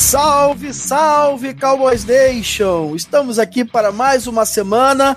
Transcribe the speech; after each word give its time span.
Salve, 0.00 0.72
salve, 0.72 1.54
Cowboys 1.54 2.06
Nation! 2.06 2.96
Estamos 2.96 3.38
aqui 3.38 3.66
para 3.66 3.92
mais 3.92 4.26
uma 4.26 4.46
semana 4.46 5.14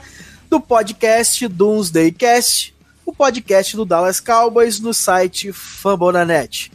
do 0.50 0.60
podcast 0.60 1.48
Doomsday 1.48 2.12
Cast, 2.12 2.76
o 3.06 3.14
podcast 3.14 3.78
do 3.78 3.86
Dallas 3.86 4.20
Cowboys 4.20 4.82
no 4.82 4.94
site 4.94 5.54
Fambonanet. 5.54 6.70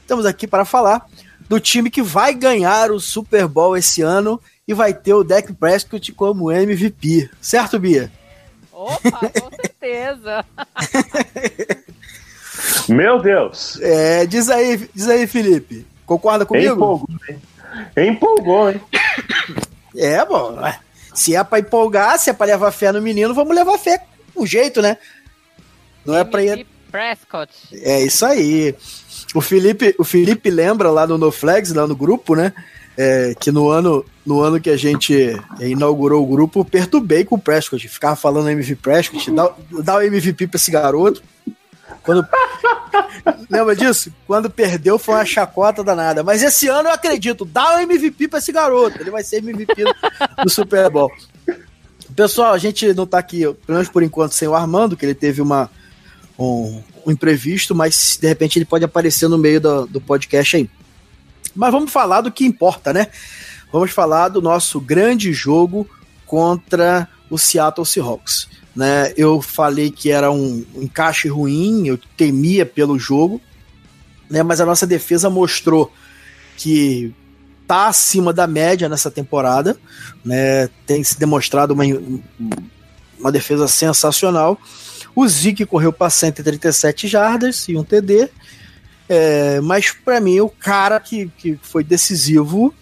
Estamos 0.00 0.24
aqui 0.24 0.46
para 0.48 0.64
falar 0.64 1.06
do 1.48 1.60
time 1.60 1.90
que 1.90 2.00
vai 2.02 2.32
ganhar 2.32 2.90
o 2.90 2.98
Super 2.98 3.46
Bowl 3.46 3.76
esse 3.76 4.00
ano 4.00 4.40
e 4.66 4.72
vai 4.72 4.94
ter 4.94 5.12
o 5.12 5.22
Dak 5.22 5.52
Prescott 5.52 6.10
como 6.12 6.50
MVP. 6.50 7.30
Certo, 7.42 7.78
Bia? 7.78 8.10
Opa, 8.72 9.30
com 9.38 9.50
certeza! 9.60 10.44
Meu 12.88 13.20
Deus! 13.20 13.78
É, 13.82 14.24
diz 14.26 14.48
aí, 14.48 14.88
diz 14.94 15.08
aí, 15.08 15.26
Felipe. 15.26 15.86
Concorda 16.08 16.46
comigo? 16.46 16.72
Empolgou, 16.72 17.08
hein? 17.28 18.08
Empolgou, 18.08 18.70
hein? 18.70 18.80
É, 19.94 20.24
bom. 20.24 20.58
Se 21.12 21.36
é 21.36 21.44
pra 21.44 21.58
empolgar, 21.58 22.18
se 22.18 22.30
é 22.30 22.32
pra 22.32 22.46
levar 22.46 22.72
fé 22.72 22.90
no 22.90 23.02
menino, 23.02 23.34
vamos 23.34 23.54
levar 23.54 23.76
fé 23.76 24.02
com 24.34 24.46
jeito, 24.46 24.80
né? 24.80 24.96
Não 26.06 26.16
é 26.16 26.24
pra 26.24 26.42
ir. 26.42 26.66
Prescott. 26.90 27.52
É 27.72 28.02
isso 28.02 28.24
aí. 28.24 28.74
O 29.34 29.42
Felipe, 29.42 29.94
o 29.98 30.04
Felipe 30.04 30.48
lembra 30.48 30.90
lá 30.90 31.06
no 31.06 31.18
NoFlex, 31.18 31.74
lá 31.74 31.86
no 31.86 31.94
grupo, 31.94 32.34
né? 32.34 32.54
É, 32.96 33.34
que 33.38 33.52
no 33.52 33.68
ano, 33.68 34.02
no 34.24 34.40
ano 34.40 34.58
que 34.58 34.70
a 34.70 34.76
gente 34.78 35.38
inaugurou 35.60 36.22
o 36.22 36.26
grupo, 36.26 36.64
perturbei 36.64 37.22
com 37.22 37.34
o 37.34 37.38
Prescott. 37.38 37.86
Ficava 37.86 38.16
falando 38.16 38.48
MVP 38.48 38.76
Prescott, 38.76 39.30
dá, 39.30 39.52
dá 39.82 39.96
o 39.96 40.00
MVP 40.00 40.46
pra 40.46 40.56
esse 40.56 40.70
garoto. 40.70 41.22
Quando... 42.08 42.26
Lembra 43.50 43.76
disso? 43.76 44.10
Quando 44.26 44.48
perdeu 44.48 44.98
foi 44.98 45.16
uma 45.16 45.26
chacota 45.26 45.84
danada. 45.84 46.22
Mas 46.22 46.42
esse 46.42 46.66
ano 46.66 46.88
eu 46.88 46.94
acredito, 46.94 47.44
dá 47.44 47.76
o 47.76 47.80
MVP 47.80 48.28
pra 48.28 48.38
esse 48.38 48.50
garoto. 48.50 48.98
Ele 48.98 49.10
vai 49.10 49.22
ser 49.22 49.36
MVP 49.44 49.84
do 50.42 50.48
Super 50.48 50.88
Bowl. 50.88 51.12
Pessoal, 52.16 52.54
a 52.54 52.58
gente 52.58 52.94
não 52.94 53.06
tá 53.06 53.18
aqui, 53.18 53.40
pelo 53.40 53.56
menos 53.68 53.90
por 53.90 54.02
enquanto, 54.02 54.32
sem 54.32 54.48
o 54.48 54.54
Armando, 54.54 54.96
que 54.96 55.04
ele 55.04 55.14
teve 55.14 55.42
uma, 55.42 55.70
um, 56.38 56.82
um 57.04 57.10
imprevisto, 57.10 57.74
mas 57.74 58.16
de 58.18 58.26
repente 58.26 58.58
ele 58.58 58.64
pode 58.64 58.86
aparecer 58.86 59.28
no 59.28 59.36
meio 59.36 59.60
do, 59.60 59.86
do 59.86 60.00
podcast 60.00 60.56
aí. 60.56 60.70
Mas 61.54 61.70
vamos 61.70 61.92
falar 61.92 62.22
do 62.22 62.32
que 62.32 62.46
importa, 62.46 62.90
né? 62.90 63.08
Vamos 63.70 63.90
falar 63.90 64.30
do 64.30 64.40
nosso 64.40 64.80
grande 64.80 65.30
jogo 65.34 65.86
contra 66.24 67.06
o 67.28 67.36
Seattle 67.36 67.84
Seahawks. 67.84 68.48
Né? 68.78 69.12
Eu 69.16 69.42
falei 69.42 69.90
que 69.90 70.08
era 70.08 70.30
um 70.30 70.64
encaixe 70.76 71.26
ruim, 71.26 71.88
eu 71.88 71.98
temia 72.16 72.64
pelo 72.64 72.96
jogo, 72.96 73.40
né? 74.30 74.40
mas 74.44 74.60
a 74.60 74.64
nossa 74.64 74.86
defesa 74.86 75.28
mostrou 75.28 75.92
que 76.56 77.12
tá 77.66 77.88
acima 77.88 78.32
da 78.32 78.46
média 78.46 78.88
nessa 78.88 79.10
temporada, 79.10 79.76
né? 80.24 80.68
Tem 80.86 81.02
se 81.02 81.18
demonstrado 81.18 81.74
uma, 81.74 81.82
uma 83.18 83.32
defesa 83.32 83.66
sensacional. 83.66 84.56
O 85.12 85.26
Zeke 85.26 85.66
correu 85.66 85.92
para 85.92 86.08
137 86.08 87.08
jardas 87.08 87.68
e 87.68 87.76
um 87.76 87.82
TD. 87.82 88.30
É, 89.08 89.60
mas 89.60 89.90
para 89.90 90.20
mim, 90.20 90.38
o 90.38 90.48
cara 90.48 91.00
que, 91.00 91.28
que 91.36 91.58
foi 91.60 91.82
decisivo 91.82 92.72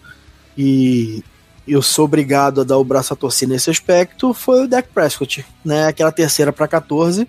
e 0.55 1.23
eu 1.67 1.81
sou 1.81 2.05
obrigado 2.05 2.61
a 2.61 2.63
dar 2.63 2.77
o 2.77 2.83
braço 2.83 3.13
a 3.13 3.15
torcer 3.15 3.47
nesse 3.47 3.69
aspecto 3.69 4.33
foi 4.33 4.63
o 4.63 4.67
Dak 4.67 4.87
Prescott, 4.93 5.45
né? 5.63 5.87
Aquela 5.87 6.11
terceira 6.11 6.53
para 6.53 6.67
14 6.67 7.27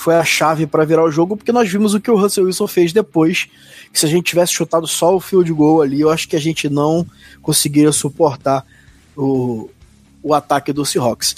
foi 0.00 0.14
a 0.14 0.24
chave 0.24 0.66
para 0.66 0.84
virar 0.84 1.04
o 1.04 1.10
jogo, 1.10 1.36
porque 1.36 1.52
nós 1.52 1.70
vimos 1.70 1.92
o 1.92 2.00
que 2.00 2.10
o 2.10 2.18
Russell 2.18 2.44
Wilson 2.44 2.66
fez 2.66 2.92
depois. 2.92 3.48
Se 3.92 4.06
a 4.06 4.08
gente 4.08 4.24
tivesse 4.24 4.52
chutado 4.52 4.86
só 4.86 5.14
o 5.14 5.20
field 5.20 5.52
goal 5.52 5.82
ali, 5.82 6.00
eu 6.00 6.10
acho 6.10 6.26
que 6.26 6.34
a 6.34 6.40
gente 6.40 6.70
não 6.70 7.06
conseguiria 7.42 7.92
suportar 7.92 8.64
o, 9.14 9.68
o 10.22 10.32
ataque 10.32 10.72
do 10.72 10.86
Seahawks. 10.86 11.36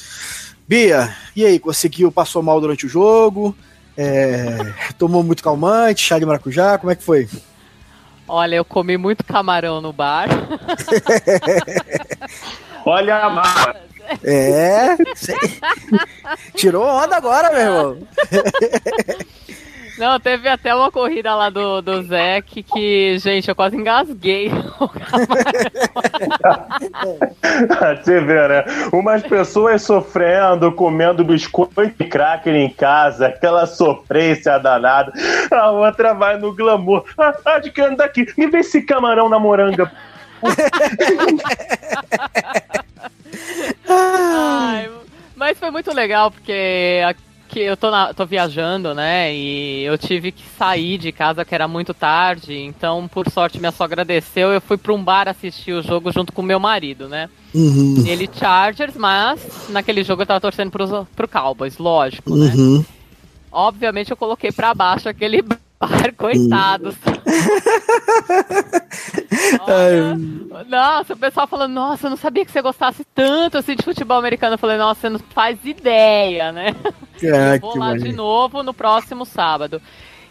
Bia, 0.67 1.13
e 1.35 1.45
aí, 1.45 1.59
conseguiu, 1.59 2.13
passou 2.13 2.41
mal 2.41 2.61
durante 2.61 2.87
o 2.87 2.89
jogo? 2.89 3.55
É, 3.97 4.73
tomou 4.97 5.25
muito 5.25 5.43
calmante, 5.43 6.07
chá 6.07 6.19
de 6.19 6.25
maracujá, 6.25 6.79
como 6.79 6.93
é 6.93 6.95
que 6.95 7.03
foi? 7.03 7.29
Olha, 8.29 8.57
eu 8.57 8.65
comi 8.65 8.97
muito 8.97 9.25
camarão 9.25 9.81
no 9.81 9.93
bar. 9.93 10.29
Olha 12.85 13.17
a 13.19 13.31
mala. 13.31 13.77
É. 14.25 14.97
Tirou 16.57 16.85
onda 16.85 17.17
agora, 17.17 17.51
meu 17.51 17.61
irmão. 17.61 17.99
Não, 19.99 20.19
teve 20.19 20.49
até 20.49 20.75
uma 20.75 20.91
corrida 20.91 21.35
lá 21.35 21.51
do, 21.51 21.83
do 21.83 22.03
Zeke 22.03 22.63
que, 22.63 23.19
gente, 23.19 23.49
eu 23.49 23.55
quase 23.55 23.77
engasguei. 23.77 24.51
Você 28.03 28.21
vê, 28.21 28.49
né? 28.49 28.65
Umas 28.93 29.23
pessoas 29.23 29.83
sofrendo, 29.83 30.73
comendo 30.73 31.23
biscoito 31.25 31.83
e 31.83 32.05
cracker 32.05 32.55
em 32.55 32.71
casa, 32.71 33.27
aquela 33.29 33.67
sofrência 33.67 34.59
danada. 34.59 35.13
A 35.51 35.71
outra 35.71 36.15
vai 36.15 36.39
no 36.39 36.55
glamour. 36.55 37.05
Ah, 37.19 37.35
ah 37.45 37.59
de 37.59 37.71
que 37.71 37.81
anda 37.81 38.05
aqui? 38.05 38.27
Me 38.37 38.47
vê 38.47 38.61
esse 38.61 38.83
camarão 38.83 39.29
na 39.29 39.39
moranga. 39.39 39.93
Ai, 43.89 44.91
mas 45.37 45.59
foi 45.59 45.71
muito 45.71 45.93
legal, 45.93 46.31
porque 46.31 47.01
que 47.53 47.61
eu 47.61 47.77
tô, 47.77 47.91
na, 47.91 48.15
tô 48.15 48.25
viajando, 48.25 48.95
né? 48.95 49.35
E 49.35 49.83
eu 49.83 49.99
tive 49.99 50.33
que 50.33 50.43
sair 50.59 50.97
de 50.97 51.13
casa, 51.13 51.45
que 51.45 51.55
era 51.55 51.69
muito 51.69 51.93
tarde. 51.93 52.57
Então, 52.59 53.07
por 53.07 53.31
sorte, 53.31 53.59
minha 53.59 53.71
sogra 53.71 54.03
agradeceu. 54.03 54.51
Eu 54.51 54.61
fui 54.61 54.79
pra 54.79 54.93
um 54.95 55.05
bar 55.05 55.29
assistir 55.29 55.73
o 55.73 55.83
jogo 55.83 56.11
junto 56.11 56.33
com 56.33 56.41
meu 56.41 56.59
marido, 56.59 57.09
né? 57.09 57.29
Uhum. 57.55 58.05
Ele 58.07 58.29
Chargers, 58.33 58.97
mas 58.97 59.69
naquele 59.69 60.03
jogo 60.03 60.23
eu 60.23 60.27
tava 60.27 60.41
torcendo 60.41 60.71
pro, 60.71 61.07
pro 61.15 61.29
Cowboys, 61.29 61.77
lógico, 61.77 62.35
né? 62.35 62.51
Uhum. 62.57 62.83
Obviamente 63.51 64.11
eu 64.11 64.17
coloquei 64.17 64.51
para 64.51 64.73
baixo 64.73 65.09
aquele 65.11 65.43
bar, 65.45 66.15
coitados. 66.17 66.95
Olha, 69.61 70.17
nossa, 70.69 71.15
o 71.15 71.17
pessoal 71.17 71.47
falando, 71.47 71.73
nossa, 71.73 72.07
eu 72.07 72.11
não 72.11 72.17
sabia 72.17 72.45
que 72.45 72.53
você 72.53 72.61
gostasse 72.63 73.05
tanto 73.15 73.59
assim 73.59 73.75
de 73.75 73.85
futebol 73.85 74.19
americano. 74.19 74.55
Eu 74.55 74.59
falei, 74.59 74.77
nossa, 74.77 75.01
você 75.03 75.09
não 75.09 75.19
faz 75.19 75.65
ideia, 75.65 76.53
né? 76.53 76.75
É, 77.25 77.55
eu 77.55 77.61
vou 77.61 77.79
lá 77.79 77.97
de 77.97 78.11
novo 78.13 78.65
no 78.65 78.75
próximo 78.75 79.25
sábado. 79.25 79.81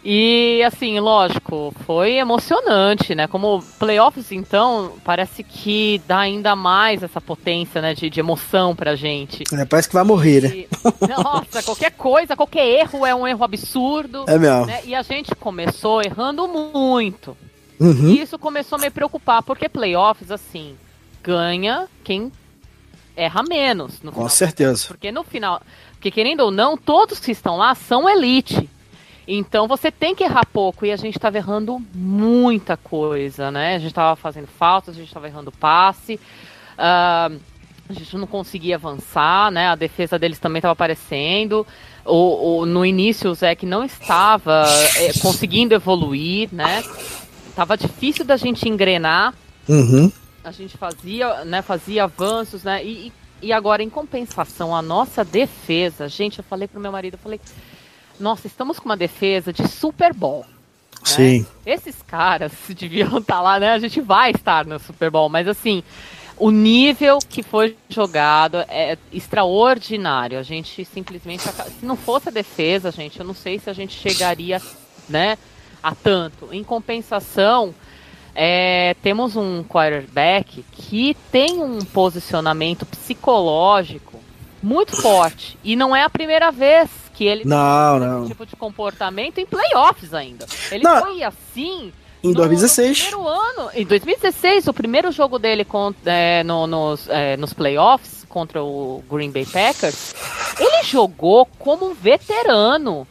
E 0.04 0.60
assim, 0.64 0.98
lógico, 0.98 1.72
foi 1.86 2.14
emocionante, 2.14 3.14
né? 3.14 3.28
Como 3.28 3.62
playoffs, 3.78 4.32
então, 4.32 4.94
parece 5.04 5.44
que 5.44 6.02
dá 6.08 6.18
ainda 6.18 6.56
mais 6.56 7.04
essa 7.04 7.20
potência, 7.20 7.80
né, 7.80 7.94
de, 7.94 8.10
de 8.10 8.18
emoção 8.18 8.74
pra 8.74 8.96
gente. 8.96 9.44
É, 9.52 9.64
parece 9.64 9.88
que 9.88 9.94
vai 9.94 10.02
morrer, 10.02 10.42
né? 10.42 10.48
E, 10.48 10.68
nossa, 11.08 11.62
qualquer 11.62 11.92
coisa, 11.92 12.34
qualquer 12.34 12.66
erro 12.66 13.06
é 13.06 13.14
um 13.14 13.28
erro 13.28 13.44
absurdo. 13.44 14.24
É 14.26 14.36
mesmo. 14.36 14.66
Né? 14.66 14.80
E 14.84 14.94
a 14.94 15.02
gente 15.02 15.36
começou 15.36 16.02
errando 16.02 16.48
muito. 16.48 17.36
Uhum. 17.78 18.10
E 18.10 18.22
isso 18.22 18.36
começou 18.38 18.78
a 18.78 18.80
me 18.80 18.90
preocupar, 18.90 19.42
porque 19.42 19.68
playoffs, 19.68 20.32
assim, 20.32 20.74
ganha 21.22 21.88
quem 22.02 22.32
erra 23.16 23.44
menos. 23.44 24.00
Com 24.12 24.28
certeza. 24.28 24.88
Porque 24.88 25.12
no 25.12 25.22
final, 25.22 25.62
porque 25.92 26.10
querendo 26.10 26.40
ou 26.40 26.50
não, 26.50 26.76
todos 26.76 27.20
que 27.20 27.30
estão 27.30 27.56
lá 27.56 27.74
são 27.76 28.08
elite. 28.08 28.68
Então 29.26 29.68
você 29.68 29.90
tem 29.90 30.14
que 30.14 30.24
errar 30.24 30.46
pouco 30.46 30.84
e 30.84 30.90
a 30.92 30.96
gente 30.96 31.16
estava 31.16 31.36
errando 31.36 31.80
muita 31.94 32.76
coisa, 32.76 33.50
né? 33.50 33.76
A 33.76 33.78
gente 33.78 33.90
estava 33.90 34.16
fazendo 34.16 34.48
faltas, 34.48 34.94
a 34.94 34.98
gente 34.98 35.08
estava 35.08 35.28
errando 35.28 35.52
passe, 35.52 36.18
uh, 36.74 37.38
a 37.88 37.92
gente 37.92 38.16
não 38.16 38.26
conseguia 38.26 38.76
avançar, 38.76 39.50
né? 39.50 39.68
A 39.68 39.76
defesa 39.76 40.18
deles 40.18 40.38
também 40.38 40.58
estava 40.58 40.72
aparecendo. 40.72 41.66
O, 42.04 42.60
o, 42.60 42.66
no 42.66 42.84
início 42.84 43.30
o 43.30 43.34
Zeke 43.34 43.64
não 43.64 43.84
estava 43.84 44.64
é, 44.96 45.12
conseguindo 45.20 45.74
evoluir, 45.74 46.48
né? 46.50 46.82
Tava 47.54 47.76
difícil 47.76 48.24
da 48.24 48.36
gente 48.36 48.68
engrenar. 48.68 49.34
Uhum. 49.68 50.10
A 50.42 50.50
gente 50.50 50.76
fazia, 50.76 51.44
né? 51.44 51.62
Fazia 51.62 52.04
avanços, 52.04 52.64
né? 52.64 52.84
E, 52.84 53.12
e 53.40 53.52
agora, 53.52 53.82
em 53.82 53.90
compensação, 53.90 54.74
a 54.74 54.82
nossa 54.82 55.24
defesa, 55.24 56.08
gente, 56.08 56.38
eu 56.38 56.44
falei 56.44 56.66
pro 56.66 56.80
meu 56.80 56.90
marido, 56.90 57.14
eu 57.14 57.18
falei 57.18 57.40
nossa, 58.18 58.46
estamos 58.46 58.78
com 58.78 58.86
uma 58.86 58.96
defesa 58.96 59.52
de 59.52 59.66
Super 59.68 60.12
Bowl. 60.12 60.44
Né? 61.02 61.04
Sim. 61.04 61.46
Esses 61.66 62.00
caras 62.02 62.52
deviam 62.68 63.18
estar 63.18 63.36
tá 63.36 63.40
lá, 63.40 63.60
né? 63.60 63.72
A 63.72 63.78
gente 63.78 64.00
vai 64.00 64.30
estar 64.30 64.64
no 64.64 64.78
Super 64.78 65.10
Bowl, 65.10 65.28
mas 65.28 65.48
assim, 65.48 65.82
o 66.36 66.50
nível 66.50 67.18
que 67.18 67.42
foi 67.42 67.76
jogado 67.88 68.58
é 68.68 68.96
extraordinário. 69.12 70.38
A 70.38 70.42
gente 70.42 70.84
simplesmente. 70.84 71.42
Se 71.42 71.84
não 71.84 71.96
fosse 71.96 72.28
a 72.28 72.32
defesa, 72.32 72.90
gente, 72.90 73.18
eu 73.20 73.26
não 73.26 73.34
sei 73.34 73.58
se 73.58 73.68
a 73.68 73.72
gente 73.72 73.94
chegaria, 73.94 74.60
né, 75.08 75.36
a 75.82 75.94
tanto. 75.94 76.48
Em 76.52 76.62
compensação. 76.62 77.74
É, 78.34 78.96
temos 79.02 79.36
um 79.36 79.62
quarterback 79.62 80.64
que 80.72 81.14
tem 81.30 81.62
um 81.62 81.84
posicionamento 81.84 82.86
psicológico 82.86 84.18
muito 84.62 84.96
forte. 84.96 85.58
E 85.62 85.76
não 85.76 85.94
é 85.94 86.02
a 86.02 86.08
primeira 86.08 86.50
vez 86.50 86.88
que 87.12 87.24
ele 87.24 87.44
não, 87.44 87.98
não. 87.98 88.20
esse 88.20 88.28
tipo 88.28 88.46
de 88.46 88.56
comportamento 88.56 89.38
em 89.38 89.46
playoffs 89.46 90.12
ainda. 90.14 90.46
Ele 90.70 90.82
não. 90.82 91.00
foi 91.00 91.22
assim 91.22 91.92
Em 92.22 92.32
2016. 92.32 93.10
No, 93.10 93.18
no 93.18 93.28
ano, 93.28 93.70
em 93.74 93.84
2016, 93.84 94.68
o 94.68 94.72
primeiro 94.72 95.10
jogo 95.12 95.38
dele 95.38 95.64
com, 95.64 95.94
é, 96.04 96.42
no, 96.44 96.66
nos, 96.66 97.08
é, 97.08 97.36
nos 97.36 97.52
playoffs 97.52 98.24
contra 98.28 98.62
o 98.62 99.04
Green 99.10 99.30
Bay 99.30 99.44
Packers, 99.44 100.14
ele 100.58 100.84
jogou 100.84 101.46
como 101.58 101.90
um 101.90 101.94
veterano. 101.94 103.06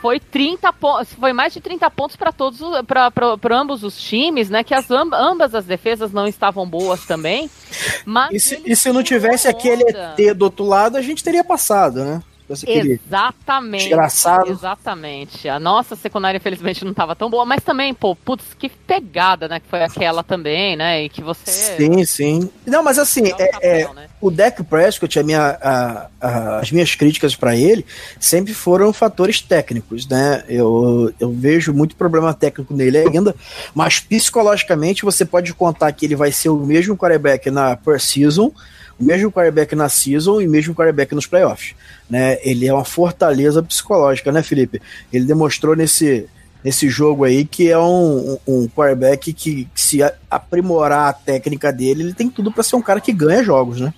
Foi 0.00 0.18
30 0.18 0.72
pontos, 0.72 1.12
foi 1.12 1.32
mais 1.34 1.52
de 1.52 1.60
30 1.60 1.90
pontos 1.90 2.16
para 2.16 2.32
todos 2.32 2.58
para 2.86 3.58
ambos 3.58 3.84
os 3.84 4.00
times, 4.00 4.48
né? 4.48 4.64
Que 4.64 4.72
as 4.72 4.90
ambas 4.90 5.54
as 5.54 5.66
defesas 5.66 6.10
não 6.10 6.26
estavam 6.26 6.66
boas 6.66 7.04
também. 7.04 7.50
Mas 8.06 8.32
e 8.32 8.40
se, 8.40 8.62
e 8.64 8.74
se 8.74 8.90
não 8.92 9.02
tivesse 9.02 9.46
aquele 9.46 9.84
ET 9.84 10.34
do 10.34 10.44
outro 10.46 10.64
lado, 10.64 10.96
a 10.96 11.02
gente 11.02 11.22
teria 11.22 11.44
passado, 11.44 12.02
né? 12.02 12.22
Exatamente. 12.66 13.88
Desgraçado. 13.88 14.50
Exatamente. 14.50 15.48
A 15.48 15.60
nossa 15.60 15.94
secundária, 15.96 16.38
infelizmente, 16.38 16.84
não 16.84 16.90
estava 16.92 17.14
tão 17.14 17.30
boa, 17.30 17.44
mas 17.44 17.62
também, 17.62 17.94
pô, 17.94 18.16
putz, 18.16 18.44
que 18.58 18.68
pegada, 18.68 19.48
né? 19.48 19.60
Que 19.60 19.68
foi 19.68 19.82
aquela 19.82 20.22
também, 20.22 20.76
né? 20.76 21.04
E 21.04 21.08
que 21.08 21.22
você. 21.22 21.50
Sim, 21.50 22.04
sim. 22.04 22.50
Não, 22.66 22.82
mas 22.82 22.98
assim, 22.98 23.26
é, 23.26 23.42
é, 23.42 23.46
papel, 23.46 23.70
é 23.70 23.94
né? 23.94 24.08
o 24.20 24.30
Deck 24.30 24.62
Prescott, 24.64 25.18
a 25.18 25.22
minha, 25.22 25.58
a, 25.62 26.06
a, 26.20 26.58
as 26.58 26.72
minhas 26.72 26.94
críticas 26.94 27.36
para 27.36 27.56
ele 27.56 27.84
sempre 28.18 28.52
foram 28.52 28.92
fatores 28.92 29.40
técnicos, 29.40 30.06
né? 30.08 30.44
Eu, 30.48 31.12
eu 31.18 31.30
vejo 31.32 31.72
muito 31.72 31.96
problema 31.96 32.34
técnico 32.34 32.74
nele 32.74 32.98
ainda, 32.98 33.34
mas 33.74 34.00
psicologicamente 34.00 35.04
você 35.04 35.24
pode 35.24 35.52
contar 35.54 35.92
que 35.92 36.06
ele 36.06 36.16
vai 36.16 36.32
ser 36.32 36.48
o 36.48 36.56
mesmo 36.56 36.96
quarterback 36.96 37.50
na 37.50 37.76
per 37.76 38.00
season 38.00 38.52
o 39.00 39.04
mesmo 39.04 39.32
quarterback 39.32 39.74
na 39.74 39.88
season 39.88 40.40
e 40.40 40.46
o 40.46 40.50
mesmo 40.50 40.74
quarterback 40.74 41.14
nos 41.14 41.26
playoffs. 41.26 41.74
Né? 42.08 42.38
Ele 42.42 42.66
é 42.66 42.72
uma 42.72 42.84
fortaleza 42.84 43.62
psicológica, 43.62 44.30
né, 44.30 44.42
Felipe? 44.42 44.80
Ele 45.12 45.24
demonstrou 45.24 45.74
nesse, 45.74 46.28
nesse 46.62 46.88
jogo 46.88 47.24
aí 47.24 47.44
que 47.44 47.70
é 47.70 47.78
um, 47.78 48.38
um, 48.46 48.68
quarterback 48.68 49.32
que, 49.32 49.64
que, 49.64 49.68
se 49.74 50.00
aprimorar 50.30 51.08
a 51.08 51.12
técnica 51.12 51.72
dele, 51.72 52.02
ele 52.02 52.14
tem 52.14 52.28
tudo 52.28 52.52
para 52.52 52.62
ser 52.62 52.76
um 52.76 52.82
cara 52.82 53.00
que 53.00 53.12
ganha 53.12 53.42
jogos, 53.42 53.80
né? 53.80 53.92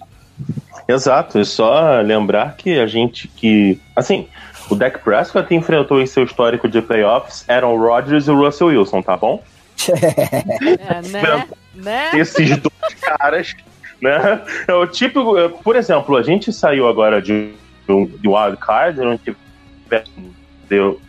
Exato, 0.87 1.39
é 1.39 1.45
só 1.45 2.01
lembrar 2.01 2.57
que 2.57 2.79
a 2.79 2.87
gente 2.87 3.29
que. 3.29 3.81
Assim, 3.95 4.27
o 4.69 4.75
Dak 4.75 4.99
Prescott 4.99 5.55
enfrentou 5.55 6.01
em 6.01 6.07
seu 6.07 6.25
histórico 6.25 6.69
de 6.69 6.83
playoffs 6.83 7.45
Aaron 7.49 7.77
Rodgers 7.77 8.27
e 8.27 8.31
o 8.31 8.37
Russell 8.37 8.69
Wilson, 8.69 9.03
tá 9.03 9.17
bom? 9.17 9.43
É, 9.89 11.09
né? 11.09 11.49
né? 11.75 12.11
Esses 12.15 12.51
dois 12.59 12.95
caras 13.01 13.55
né? 14.03 14.43
É 14.67 14.75
o 14.75 14.85
tipo, 14.87 15.39
é, 15.39 15.49
por 15.49 15.77
exemplo, 15.77 16.17
a 16.17 16.23
gente 16.23 16.53
saiu 16.53 16.89
agora 16.89 17.23
de, 17.23 17.53
de 17.87 18.29
Wild 18.29 18.57
Card, 18.61 19.01
onde 19.01 19.37
deu 20.69 21.01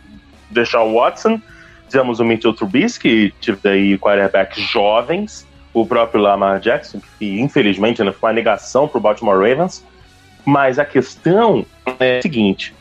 Deshaun 0.50 0.94
Watson, 0.94 1.40
tivemos 1.88 2.20
o 2.20 2.24
Mitchell 2.24 2.54
Trubisky, 2.54 3.34
tive 3.40 3.68
aí 3.68 3.98
quarterbacks 3.98 4.62
jovens, 4.62 5.46
o 5.72 5.84
próprio 5.84 6.22
Lamar 6.22 6.60
Jackson, 6.60 7.00
que 7.18 7.40
infelizmente 7.40 8.02
né, 8.02 8.12
foi 8.12 8.30
uma 8.30 8.34
negação 8.34 8.86
para 8.86 8.98
o 8.98 9.00
Baltimore 9.00 9.36
Ravens. 9.36 9.84
Mas 10.44 10.78
a 10.78 10.84
questão 10.84 11.66
é 11.98 12.18
a 12.18 12.22
seguinte: 12.22 12.74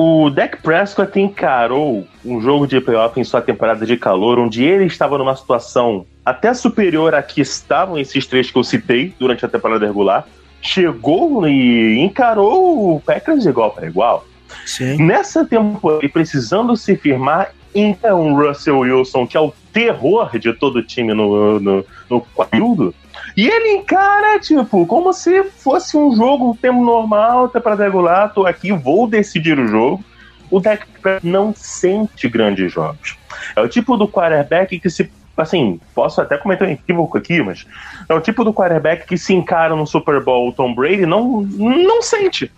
o 0.00 0.30
Dak 0.30 0.58
Prescott 0.62 1.18
encarou 1.18 2.06
um 2.24 2.40
jogo 2.40 2.68
de 2.68 2.80
playoff 2.80 3.18
em 3.18 3.24
sua 3.24 3.42
temporada 3.42 3.84
de 3.84 3.96
calor, 3.96 4.38
onde 4.38 4.62
ele 4.62 4.84
estava 4.84 5.18
numa 5.18 5.34
situação 5.34 6.06
até 6.24 6.54
superior 6.54 7.16
a 7.16 7.22
que 7.22 7.40
estavam 7.40 7.98
esses 7.98 8.24
três 8.24 8.48
que 8.48 8.56
eu 8.56 8.62
citei 8.62 9.12
durante 9.18 9.44
a 9.44 9.48
temporada 9.48 9.84
regular, 9.84 10.24
chegou 10.62 11.48
e 11.48 11.98
encarou 11.98 12.94
o 12.94 13.00
Packers 13.00 13.42
de 13.42 13.48
igual 13.48 13.72
para 13.72 13.88
igual. 13.88 14.24
Sim. 14.64 15.04
Nessa 15.04 15.44
temporada, 15.44 16.08
precisando 16.08 16.76
se 16.76 16.94
firmar, 16.94 17.50
então 17.78 18.34
Russell 18.34 18.78
Wilson, 18.78 19.26
que 19.26 19.36
é 19.36 19.40
o 19.40 19.52
terror 19.72 20.38
de 20.38 20.52
todo 20.52 20.76
o 20.76 20.82
time 20.82 21.14
no, 21.14 21.60
no, 21.60 21.84
no 22.08 22.20
período, 22.20 22.94
e 23.36 23.46
ele 23.46 23.70
encara, 23.74 24.38
tipo, 24.40 24.84
como 24.86 25.12
se 25.12 25.44
fosse 25.44 25.96
um 25.96 26.14
jogo, 26.14 26.58
tempo 26.60 26.82
normal, 26.82 27.48
temporada 27.48 27.84
regular, 27.84 28.32
tô 28.32 28.46
aqui, 28.46 28.72
vou 28.72 29.06
decidir 29.06 29.58
o 29.58 29.68
jogo. 29.68 30.04
O 30.50 30.58
Dak 30.58 30.84
não 31.22 31.54
sente 31.54 32.28
grandes 32.28 32.72
jogos. 32.72 33.16
É 33.54 33.60
o 33.60 33.68
tipo 33.68 33.96
do 33.96 34.08
quarterback 34.08 34.80
que 34.80 34.90
se 34.90 35.10
assim, 35.36 35.80
posso 35.94 36.20
até 36.20 36.36
cometer 36.36 36.64
um 36.64 36.70
equívoco 36.70 37.16
aqui, 37.16 37.40
mas 37.40 37.64
é 38.08 38.14
o 38.14 38.20
tipo 38.20 38.42
do 38.42 38.52
quarterback 38.52 39.06
que 39.06 39.16
se 39.16 39.32
encara 39.32 39.76
no 39.76 39.86
Super 39.86 40.20
Bowl 40.20 40.48
o 40.48 40.52
Tom 40.52 40.74
Brady 40.74 41.06
não, 41.06 41.42
não 41.42 42.02
sente. 42.02 42.50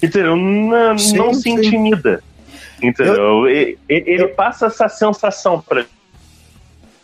Entendeu? 0.00 0.36
Não, 0.36 0.96
sim, 0.96 1.16
não 1.16 1.34
se 1.34 1.50
intimida. 1.50 2.22
Entendeu? 2.82 3.14
Eu, 3.14 3.48
ele, 3.48 3.78
ele 3.88 4.22
eu, 4.22 4.28
passa 4.30 4.66
essa 4.66 4.88
sensação 4.88 5.60
para 5.60 5.84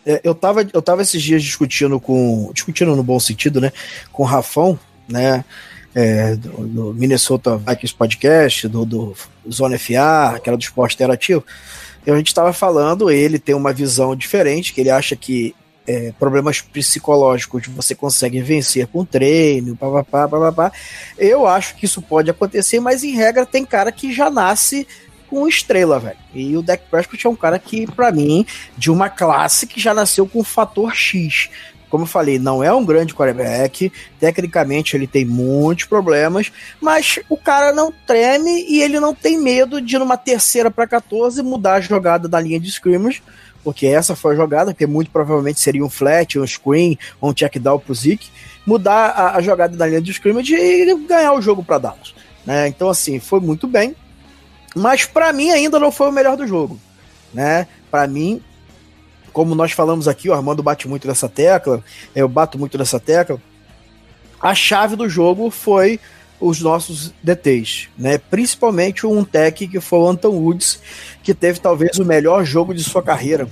é, 0.07 0.21
eu 0.23 0.33
tava, 0.33 0.65
eu 0.73 0.81
tava 0.81 1.01
esses 1.01 1.21
dias 1.21 1.43
discutindo 1.43 1.99
com. 1.99 2.49
discutindo 2.53 2.95
no 2.95 3.03
bom 3.03 3.19
sentido, 3.19 3.59
né? 3.59 3.73
Com 4.13 4.23
o 4.23 4.25
Rafão, 4.25 4.79
né? 5.05 5.43
É, 5.93 6.35
do, 6.35 6.65
do, 6.65 6.93
Minnesota 6.93 7.57
Vikings 7.57 7.93
Podcast, 7.93 8.67
do, 8.69 8.85
do 8.85 9.15
Zona 9.51 9.77
FA, 9.77 10.39
que 10.41 10.49
era 10.49 10.55
do 10.55 10.61
esporte 10.61 10.95
interativo. 10.95 11.43
E 12.05 12.11
a 12.11 12.15
gente 12.15 12.27
estava 12.27 12.53
falando, 12.53 13.11
ele 13.11 13.37
tem 13.37 13.53
uma 13.53 13.73
visão 13.73 14.15
diferente, 14.15 14.73
que 14.73 14.79
ele 14.79 14.89
acha 14.89 15.13
que 15.13 15.53
é, 15.85 16.13
problemas 16.17 16.61
psicológicos 16.61 17.67
você 17.67 17.93
consegue 17.93 18.39
vencer 18.41 18.87
com 18.87 19.03
treino, 19.03 19.75
papapá, 19.75 20.27
papapá. 20.27 20.71
Eu 21.17 21.45
acho 21.45 21.75
que 21.75 21.85
isso 21.85 22.01
pode 22.01 22.29
acontecer, 22.29 22.79
mas 22.79 23.03
em 23.03 23.11
regra 23.11 23.45
tem 23.45 23.65
cara 23.65 23.91
que 23.91 24.13
já 24.13 24.29
nasce 24.29 24.87
com 25.29 25.47
estrela, 25.47 25.99
velho. 25.99 26.17
E 26.33 26.55
o 26.57 26.61
Dak 26.61 26.83
Prescott 26.89 27.25
é 27.25 27.29
um 27.29 27.35
cara 27.35 27.59
que, 27.59 27.85
para 27.85 28.11
mim, 28.11 28.45
de 28.77 28.91
uma 28.91 29.09
classe 29.09 29.67
que 29.67 29.79
já 29.79 29.93
nasceu 29.93 30.27
com 30.27 30.39
o 30.39 30.43
fator 30.43 30.93
X 30.95 31.49
como 31.89 32.03
eu 32.03 32.07
falei, 32.07 32.37
não 32.37 32.63
é 32.63 32.73
um 32.73 32.85
grande 32.85 33.13
quarterback, 33.13 33.91
tecnicamente 34.19 34.95
ele 34.95 35.07
tem 35.07 35.23
muitos 35.23 35.85
problemas, 35.85 36.51
mas 36.81 37.19
o 37.29 37.37
cara 37.37 37.71
não 37.71 37.93
treme 38.05 38.65
e 38.67 38.81
ele 38.81 38.99
não 38.99 39.13
tem 39.13 39.39
medo 39.39 39.81
de 39.81 39.97
numa 39.97 40.17
terceira 40.17 40.69
para 40.69 40.85
14 40.85 41.41
mudar 41.41 41.75
a 41.75 41.81
jogada 41.81 42.27
da 42.27 42.39
linha 42.39 42.59
de 42.59 42.67
scrimmage, 42.69 43.23
porque 43.63 43.85
essa 43.85 44.15
foi 44.15 44.33
a 44.33 44.37
jogada, 44.37 44.73
que 44.73 44.85
muito 44.85 45.11
provavelmente 45.11 45.59
seria 45.59 45.83
um 45.83 45.89
flat, 45.89 46.37
um 46.37 46.45
screen, 46.45 46.97
um 47.21 47.33
check 47.33 47.57
down 47.57 47.79
pro 47.79 47.93
Zeke, 47.93 48.29
mudar 48.65 49.09
a, 49.09 49.37
a 49.37 49.41
jogada 49.41 49.75
da 49.75 49.87
linha 49.87 50.01
de 50.01 50.11
scrimmage 50.11 50.55
e 50.55 51.07
ganhar 51.07 51.33
o 51.33 51.41
jogo 51.41 51.63
para 51.63 51.77
Dallas. 51.77 52.13
Né? 52.45 52.67
Então 52.67 52.89
assim, 52.89 53.19
foi 53.19 53.39
muito 53.39 53.67
bem, 53.67 53.95
mas 54.77 55.05
para 55.05 55.33
mim 55.33 55.49
ainda 55.51 55.79
não 55.79 55.91
foi 55.91 56.09
o 56.09 56.11
melhor 56.11 56.37
do 56.37 56.47
jogo, 56.47 56.79
né? 57.33 57.67
Para 57.89 58.07
mim 58.07 58.41
como 59.37 59.53
nós 59.53 59.71
falamos 59.71 60.07
aqui, 60.07 60.27
o 60.29 60.33
Armando 60.33 60.63
bate 60.63 60.87
muito 60.87 61.07
nessa 61.07 61.29
tecla, 61.29 61.83
eu 62.15 62.27
bato 62.27 62.57
muito 62.57 62.75
nessa 62.75 62.99
tecla. 62.99 63.39
A 64.41 64.55
chave 64.55 64.95
do 64.95 65.07
jogo 65.07 65.51
foi 65.51 65.99
os 66.39 66.59
nossos 66.59 67.13
DTs, 67.21 67.87
né? 67.95 68.17
Principalmente 68.17 69.05
um 69.05 69.23
tech 69.23 69.67
que 69.67 69.79
foi 69.79 69.99
o 69.99 70.07
Anton 70.07 70.29
Woods, 70.29 70.81
que 71.21 71.35
teve 71.35 71.59
talvez 71.59 71.99
o 71.99 72.03
melhor 72.03 72.43
jogo 72.45 72.73
de 72.73 72.83
sua 72.83 73.03
carreira. 73.03 73.47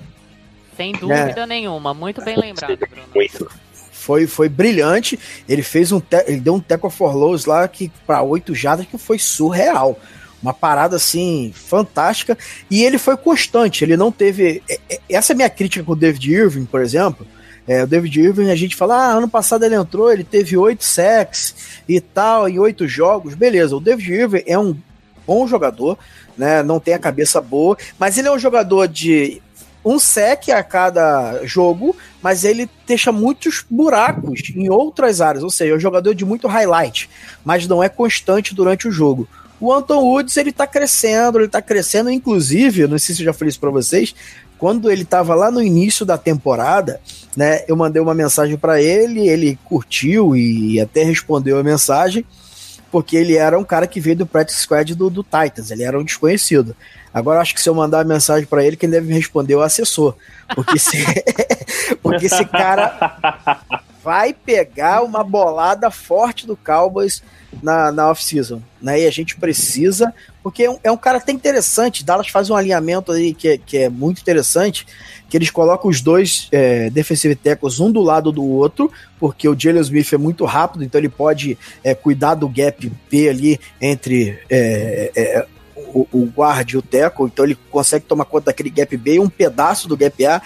Sem 0.76 0.92
né? 0.92 0.98
dúvida 1.00 1.42
é. 1.42 1.46
nenhuma, 1.46 1.94
muito 1.94 2.20
bem 2.26 2.36
lembrado, 2.36 2.80
Bruno. 2.80 3.52
Foi, 3.92 4.26
foi 4.26 4.50
brilhante. 4.50 5.20
Ele 5.48 5.62
fez 5.62 5.92
um 5.92 6.02
ele 6.26 6.40
deu 6.40 6.56
um 6.56 6.60
tackle 6.60 6.90
for 6.90 7.16
lows 7.16 7.46
lá 7.46 7.68
que 7.68 7.92
para 8.08 8.24
oito 8.24 8.56
jardas 8.56 8.88
que 8.88 8.98
foi 8.98 9.20
surreal 9.20 10.00
uma 10.46 10.54
parada 10.54 10.96
assim 10.96 11.52
fantástica 11.56 12.38
e 12.70 12.84
ele 12.84 13.00
foi 13.00 13.18
constante, 13.18 13.84
ele 13.84 13.98
não 13.98 14.12
teve 14.12 14.62
é, 14.70 14.80
é, 14.90 15.00
essa 15.10 15.34
é 15.34 15.36
minha 15.36 15.50
crítica 15.50 15.84
com 15.84 15.94
o 15.94 15.96
David 15.96 16.32
Irving, 16.32 16.66
por 16.66 16.82
exemplo. 16.82 17.26
É, 17.68 17.84
o 17.84 17.88
David 17.88 18.22
Irving, 18.22 18.52
a 18.52 18.56
gente 18.56 18.76
fala, 18.76 18.96
ah, 18.96 19.14
ano 19.14 19.28
passado 19.28 19.66
ele 19.66 19.74
entrou, 19.74 20.14
ele 20.14 20.24
teve 20.24 20.56
oito 20.56 20.84
sacks 20.84 21.56
e 21.90 22.00
tal, 22.00 22.48
em 22.48 22.60
oito 22.60 22.88
jogos, 22.88 23.34
beleza. 23.34 23.76
O 23.76 23.80
David 23.80 24.14
Irving 24.14 24.44
é 24.46 24.58
um 24.58 24.78
bom 25.26 25.48
jogador, 25.48 25.98
né? 26.38 26.62
Não 26.62 26.80
tem 26.80 26.94
a 26.94 27.00
cabeça 27.00 27.42
boa, 27.42 27.76
mas 27.98 28.20
ele 28.20 28.28
é 28.28 28.32
um 28.32 28.38
jogador 28.38 28.88
de 28.88 29.42
um 29.84 29.98
sec 29.98 30.50
a 30.50 30.62
cada 30.64 31.44
jogo, 31.44 31.96
mas 32.22 32.44
ele 32.44 32.70
deixa 32.86 33.12
muitos 33.12 33.66
buracos 33.68 34.42
em 34.56 34.70
outras 34.70 35.20
áreas, 35.20 35.44
ou 35.44 35.50
seja, 35.50 35.74
é 35.74 35.76
um 35.76 35.80
jogador 35.80 36.14
de 36.14 36.26
muito 36.26 36.48
highlight, 36.48 37.10
mas 37.44 37.68
não 37.68 37.84
é 37.84 37.90
constante 37.90 38.54
durante 38.54 38.88
o 38.88 38.92
jogo. 38.92 39.28
O 39.66 39.74
Anton 39.74 40.00
Woods, 40.00 40.38
ele 40.38 40.52
tá 40.52 40.68
crescendo, 40.68 41.40
ele 41.40 41.48
tá 41.48 41.60
crescendo, 41.60 42.12
inclusive, 42.12 42.86
não 42.86 43.00
sei 43.00 43.16
se 43.16 43.24
eu 43.24 43.26
já 43.26 43.34
falei 43.34 43.50
isso 43.50 43.60
pra 43.60 43.72
vocês, 43.72 44.14
quando 44.60 44.92
ele 44.92 45.04
tava 45.04 45.34
lá 45.34 45.50
no 45.50 45.60
início 45.60 46.06
da 46.06 46.20
temporada, 46.20 47.02
né, 47.36 47.66
eu 47.68 47.76
mandei 47.76 48.00
uma 48.00 48.14
mensagem 48.14 48.58
para 48.58 48.80
ele, 48.80 49.28
ele 49.28 49.58
curtiu 49.66 50.36
e 50.36 50.80
até 50.80 51.04
respondeu 51.04 51.58
a 51.58 51.64
mensagem, 51.64 52.24
porque 52.92 53.18
ele 53.18 53.38
era 53.38 53.58
um 53.58 53.64
cara 53.64 53.88
que 53.88 54.00
veio 54.00 54.18
do 54.18 54.28
practice 54.28 54.62
squad 54.62 54.94
do, 54.94 55.10
do 55.10 55.24
Titans, 55.24 55.72
ele 55.72 55.82
era 55.82 56.00
um 56.00 56.04
desconhecido. 56.04 56.76
Agora 57.12 57.42
acho 57.42 57.56
que 57.56 57.62
se 57.62 57.68
eu 57.68 57.74
mandar 57.74 58.02
a 58.02 58.06
mensagem 58.06 58.46
para 58.46 58.64
ele, 58.64 58.78
quem 58.78 58.88
deve 58.88 59.08
me 59.08 59.16
responder 59.16 59.54
é 59.54 59.58
o 59.58 59.62
assessor, 59.62 60.16
porque 60.54 60.78
se, 60.78 61.04
porque 62.04 62.28
esse 62.28 62.46
cara 62.46 63.16
vai 64.06 64.36
pegar 64.36 65.02
uma 65.02 65.24
bolada 65.24 65.90
forte 65.90 66.46
do 66.46 66.56
Cowboys 66.56 67.24
na, 67.64 67.92
na 67.92 68.12
off-season, 68.12 68.62
né? 68.80 69.02
E 69.02 69.08
a 69.08 69.10
gente 69.10 69.36
precisa, 69.36 70.14
porque 70.44 70.66
é 70.66 70.70
um, 70.70 70.78
é 70.84 70.92
um, 70.92 70.98
cara 70.98 71.18
até 71.18 71.32
interessante. 71.32 72.06
Dallas 72.06 72.28
faz 72.28 72.52
um 72.52 72.56
alinhamento 72.56 73.12
aí 73.12 73.34
que 73.34 73.48
é, 73.48 73.58
que 73.58 73.78
é 73.80 73.90
muito 73.90 74.22
interessante, 74.22 74.86
que 75.28 75.36
eles 75.36 75.50
colocam 75.50 75.90
os 75.90 76.02
dois 76.02 76.48
é, 76.52 76.92
defensive 76.92 77.34
tackles 77.36 77.80
um 77.80 77.92
do 77.92 78.02
lado 78.02 78.32
do 78.32 78.44
outro, 78.44 78.92
porque 79.20 79.50
o 79.50 79.60
Jalen 79.60 79.82
Smith 79.82 80.14
é 80.14 80.18
muito 80.18 80.46
rápido, 80.46 80.84
então 80.84 81.02
ele 81.02 81.10
pode 81.10 81.58
é, 81.84 81.96
cuidar 81.96 82.36
do 82.36 82.48
gap 82.48 82.92
B 83.10 83.28
ali 83.28 83.60
entre 83.82 84.40
é, 84.48 85.12
é, 85.16 85.48
o, 85.76 86.08
o 86.12 86.26
guard 86.26 86.70
e 86.70 86.78
o 86.78 86.82
tackle, 86.84 87.26
então 87.26 87.44
ele 87.44 87.58
consegue 87.72 88.06
tomar 88.06 88.26
conta 88.26 88.48
daquele 88.48 88.70
gap 88.70 88.96
B 88.98 89.16
e 89.16 89.20
um 89.20 89.30
pedaço 89.30 89.88
do 89.88 89.98
gap 89.98 90.24
A. 90.28 90.44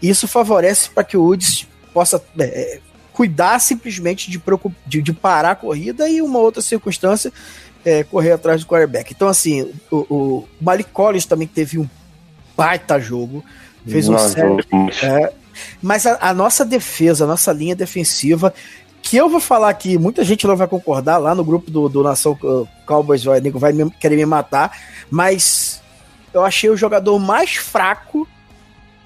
Isso 0.00 0.28
favorece 0.28 0.88
para 0.90 1.02
que 1.02 1.16
o 1.16 1.22
Woods 1.24 1.66
possa 1.92 2.22
é, 2.38 2.80
cuidar 3.12 3.58
simplesmente 3.58 4.30
de, 4.30 4.40
de, 4.86 5.02
de, 5.02 5.12
parar 5.12 5.52
a 5.52 5.56
corrida 5.56 6.08
e 6.08 6.22
uma 6.22 6.38
outra 6.38 6.62
circunstância 6.62 7.32
é, 7.84 8.04
correr 8.04 8.32
atrás 8.32 8.60
do 8.60 8.66
quarterback. 8.66 9.12
Então, 9.12 9.28
assim, 9.28 9.70
o, 9.90 9.96
o 10.08 10.48
Malik 10.60 10.90
Collins 10.90 11.26
também 11.26 11.46
teve 11.46 11.78
um 11.78 11.88
baita 12.56 12.98
jogo, 13.00 13.44
fez 13.86 14.08
um 14.08 14.18
sério, 14.18 14.58
é, 15.02 15.32
mas 15.82 16.06
a, 16.06 16.18
a, 16.20 16.34
nossa 16.34 16.64
defesa, 16.64 17.24
a 17.24 17.26
nossa 17.26 17.52
linha 17.52 17.74
defensiva, 17.74 18.52
que 19.02 19.16
eu 19.16 19.28
vou 19.28 19.40
falar 19.40 19.70
aqui, 19.70 19.96
muita 19.98 20.22
gente 20.24 20.46
não 20.46 20.56
vai 20.56 20.68
concordar 20.68 21.18
lá 21.18 21.34
no 21.34 21.44
grupo 21.44 21.70
do, 21.70 21.88
do 21.88 22.02
Nação 22.02 22.38
Cowboys 22.86 23.24
vai, 23.24 23.40
vai 23.40 23.72
me, 23.72 23.90
querer 23.92 24.16
me 24.16 24.26
matar, 24.26 24.76
mas 25.10 25.80
eu 26.32 26.44
achei 26.44 26.68
o 26.68 26.76
jogador 26.76 27.18
mais 27.18 27.56
fraco, 27.56 28.28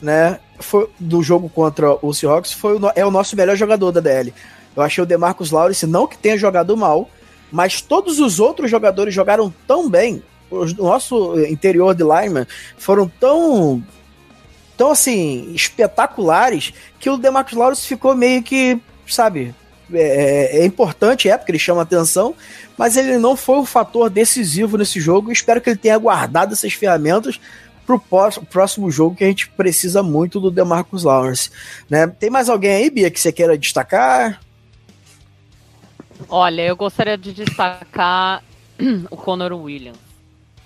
né, 0.02 0.38
foi, 0.58 0.88
do 0.98 1.22
jogo 1.22 1.48
contra 1.48 1.96
o 2.04 2.12
Seahawks 2.12 2.52
foi 2.52 2.78
o, 2.78 2.92
é 2.94 3.04
o 3.04 3.10
nosso 3.10 3.36
melhor 3.36 3.56
jogador 3.56 3.92
da 3.92 4.00
DL. 4.00 4.32
Eu 4.76 4.82
achei 4.82 5.02
o 5.02 5.06
DeMarcus 5.06 5.50
Lawrence 5.50 5.86
não 5.86 6.06
que 6.06 6.18
tenha 6.18 6.36
jogado 6.36 6.76
mal, 6.76 7.08
mas 7.50 7.80
todos 7.80 8.18
os 8.18 8.40
outros 8.40 8.70
jogadores 8.70 9.14
jogaram 9.14 9.52
tão 9.66 9.88
bem. 9.88 10.22
O 10.50 10.64
nosso 10.82 11.38
interior 11.48 11.94
de 11.94 12.02
lineman 12.02 12.46
foram 12.76 13.08
tão 13.08 13.82
tão 14.76 14.90
assim 14.90 15.52
espetaculares 15.54 16.72
que 16.98 17.08
o 17.08 17.16
DeMarcus 17.16 17.54
Lawrence 17.54 17.86
ficou 17.86 18.14
meio 18.14 18.42
que, 18.42 18.80
sabe, 19.06 19.54
é, 19.92 20.60
é, 20.60 20.64
importante, 20.64 21.28
é 21.28 21.36
porque 21.36 21.52
ele 21.52 21.58
chama 21.58 21.82
atenção, 21.82 22.34
mas 22.76 22.96
ele 22.96 23.18
não 23.18 23.36
foi 23.36 23.58
um 23.58 23.64
fator 23.64 24.08
decisivo 24.08 24.76
nesse 24.76 25.00
jogo. 25.00 25.30
espero 25.30 25.60
que 25.60 25.70
ele 25.70 25.78
tenha 25.78 25.98
guardado 25.98 26.52
essas 26.52 26.72
ferramentas 26.72 27.38
pro 27.86 28.00
próximo 28.50 28.90
jogo 28.90 29.16
que 29.16 29.24
a 29.24 29.28
gente 29.28 29.48
precisa 29.50 30.02
muito 30.02 30.40
do 30.40 30.50
DeMarcus 30.50 31.04
Lawrence. 31.04 31.50
Né? 31.88 32.06
Tem 32.06 32.30
mais 32.30 32.48
alguém 32.48 32.72
aí, 32.72 32.90
Bia, 32.90 33.10
que 33.10 33.20
você 33.20 33.32
queira 33.32 33.56
destacar? 33.58 34.40
Olha, 36.28 36.62
eu 36.62 36.76
gostaria 36.76 37.18
de 37.18 37.32
destacar 37.32 38.42
o 39.10 39.16
Conor 39.16 39.52
Williams, 39.52 39.98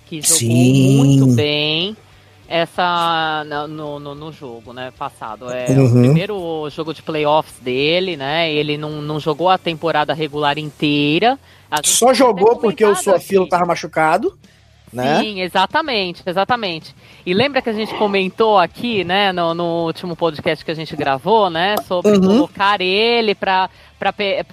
que 0.06 0.20
jogou 0.22 0.38
Sim. 0.38 0.96
muito 0.96 1.34
bem 1.34 1.96
essa 2.48 3.44
no, 3.68 3.98
no, 3.98 4.14
no, 4.14 4.32
jogo, 4.32 4.72
né, 4.72 4.90
passado. 4.98 5.50
É 5.50 5.66
uhum. 5.68 5.87
o 5.87 5.90
primeiro 5.90 6.70
jogo 6.70 6.94
de 6.94 7.02
playoffs 7.02 7.60
dele, 7.60 8.16
né? 8.16 8.50
Ele 8.50 8.78
não, 8.78 9.02
não 9.02 9.20
jogou 9.20 9.50
a 9.50 9.58
temporada 9.58 10.14
regular 10.14 10.56
inteira. 10.58 11.38
Só 11.84 12.14
jogou 12.14 12.56
porque 12.56 12.84
o 12.84 12.96
sua 12.96 13.20
fila 13.20 13.46
tava 13.46 13.66
machucado. 13.66 14.38
Né? 14.92 15.21
Sim, 15.21 15.40
exatamente, 15.40 16.23
exatamente. 16.25 16.95
E 17.25 17.35
lembra 17.35 17.61
que 17.61 17.71
a 17.71 17.73
gente 17.73 17.95
comentou 17.95 18.59
aqui, 18.59 19.04
né, 19.04 19.33
no, 19.33 19.54
no 19.54 19.87
último 19.87 20.16
podcast 20.16 20.64
que 20.64 20.71
a 20.71 20.75
gente 20.75 20.95
gravou, 20.97 21.50
né, 21.50 21.76
sobre 21.87 22.12
uhum. 22.12 22.21
colocar 22.21 22.80
ele 22.80 23.35
para 23.35 23.68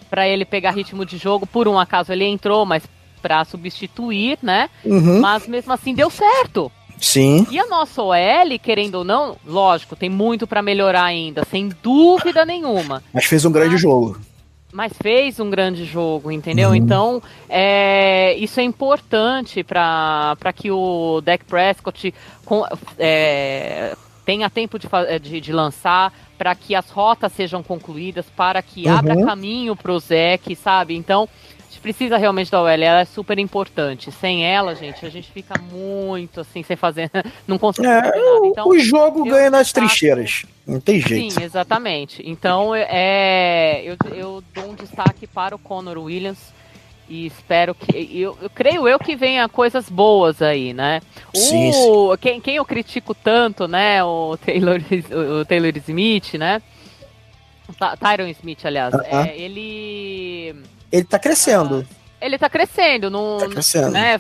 para 0.10 0.28
ele 0.28 0.44
pegar 0.44 0.72
ritmo 0.72 1.06
de 1.06 1.18
jogo. 1.18 1.46
Por 1.46 1.68
um 1.68 1.78
acaso 1.78 2.12
ele 2.12 2.26
entrou, 2.26 2.66
mas 2.66 2.84
para 3.22 3.44
substituir, 3.46 4.38
né? 4.42 4.70
Uhum. 4.84 5.20
Mas 5.20 5.48
mesmo 5.48 5.74
assim 5.74 5.94
deu 5.94 6.10
certo. 6.10 6.72
Sim. 7.00 7.46
E 7.52 7.60
a 7.60 7.66
nossa 7.66 8.02
OL, 8.02 8.60
querendo 8.62 8.96
ou 8.96 9.04
não, 9.04 9.36
lógico, 9.46 9.96
tem 9.96 10.10
muito 10.10 10.48
para 10.48 10.62
melhorar 10.62 11.04
ainda, 11.04 11.44
sem 11.46 11.70
dúvida 11.84 12.46
nenhuma. 12.46 13.04
Mas 13.14 13.26
fez 13.26 13.46
um 13.46 13.52
grande 13.52 13.74
mas, 13.74 13.82
jogo 13.82 14.18
mas 14.76 14.92
fez 15.02 15.40
um 15.40 15.50
grande 15.50 15.86
jogo, 15.86 16.30
entendeu? 16.30 16.70
Uhum. 16.70 16.76
Então, 16.76 17.24
é, 17.48 18.36
isso 18.36 18.60
é 18.60 18.64
importante 18.64 19.64
para 19.64 20.36
que 20.54 20.70
o 20.70 21.22
Dak 21.22 21.46
Prescott 21.46 22.14
com, 22.44 22.66
é, 23.00 23.96
tenha 24.26 24.50
tempo 24.50 24.80
de, 24.80 24.88
de, 25.22 25.40
de 25.40 25.54
lançar, 25.54 26.12
para 26.38 26.56
que 26.56 26.76
as 26.76 26.90
rotas 26.90 27.32
sejam 27.32 27.62
concluídas, 27.62 28.26
para 28.36 28.62
que 28.62 28.88
uhum. 28.88 28.98
abra 28.98 29.26
caminho 29.26 29.76
para 29.76 29.92
o 29.92 30.00
Zeke, 30.00 30.56
sabe? 30.56 30.96
Então, 30.96 31.30
precisa 31.86 32.18
realmente 32.18 32.50
da 32.50 32.60
OL, 32.60 32.68
ela 32.68 33.02
é 33.02 33.06
super 33.06 33.38
importante. 33.38 34.12
Sem 34.12 34.44
ela, 34.44 34.74
gente, 34.74 35.06
a 35.06 35.10
gente 35.10 35.32
fica 35.32 35.54
muito 35.72 36.42
assim, 36.42 36.64
sem 36.64 36.76
fazer, 36.76 37.12
não 37.48 37.60
consegue 37.60 37.88
é. 37.88 38.12
Então, 38.46 38.68
o 38.68 38.80
jogo 38.80 39.24
ganha 39.24 39.52
nas 39.52 39.72
trincheiras, 39.72 40.48
não 40.66 40.80
tem 40.80 41.00
jeito. 41.00 41.36
Sim, 41.36 41.44
exatamente. 41.44 42.24
Então, 42.26 42.74
é, 42.74 43.84
eu, 43.84 43.96
eu 44.16 44.44
dou 44.52 44.72
um 44.72 44.74
destaque 44.74 45.28
para 45.28 45.56
o 45.56 45.60
Conor 45.60 46.00
Williams 46.00 46.55
e 47.08 47.26
espero 47.26 47.76
que 47.76 48.20
eu, 48.20 48.38
eu, 48.42 48.50
creio 48.50 48.88
eu 48.88 48.98
que 49.00 49.16
venha 49.16 49.48
coisas 49.48 49.90
boas 49.90 50.42
aí, 50.42 50.74
né? 50.74 51.02
Sim, 51.34 51.70
o, 51.70 52.12
sim. 52.12 52.18
Quem, 52.20 52.42
quem 52.42 52.56
eu 52.56 52.66
critico 52.66 53.14
tanto, 53.14 53.68
né? 53.68 54.04
O 54.04 54.38
Taylor, 54.38 54.80
o 55.42 55.46
Taylor 55.46 55.74
Smith, 55.78 56.34
né? 56.36 56.62
Tyron 58.00 58.28
Smith, 58.30 58.66
aliás, 58.66 58.94
uh 58.94 58.98
-huh. 58.98 59.28
é, 59.28 59.38
ele 59.38 60.56
ele 60.92 61.04
tá 61.04 61.20
crescendo. 61.20 61.86
ele 62.22 62.38
tá 62.38 62.50
crescendo, 62.50 63.10
não. 63.10 63.38
Tá 63.40 63.50
crescendo. 63.50 63.92
Né? 63.92 64.20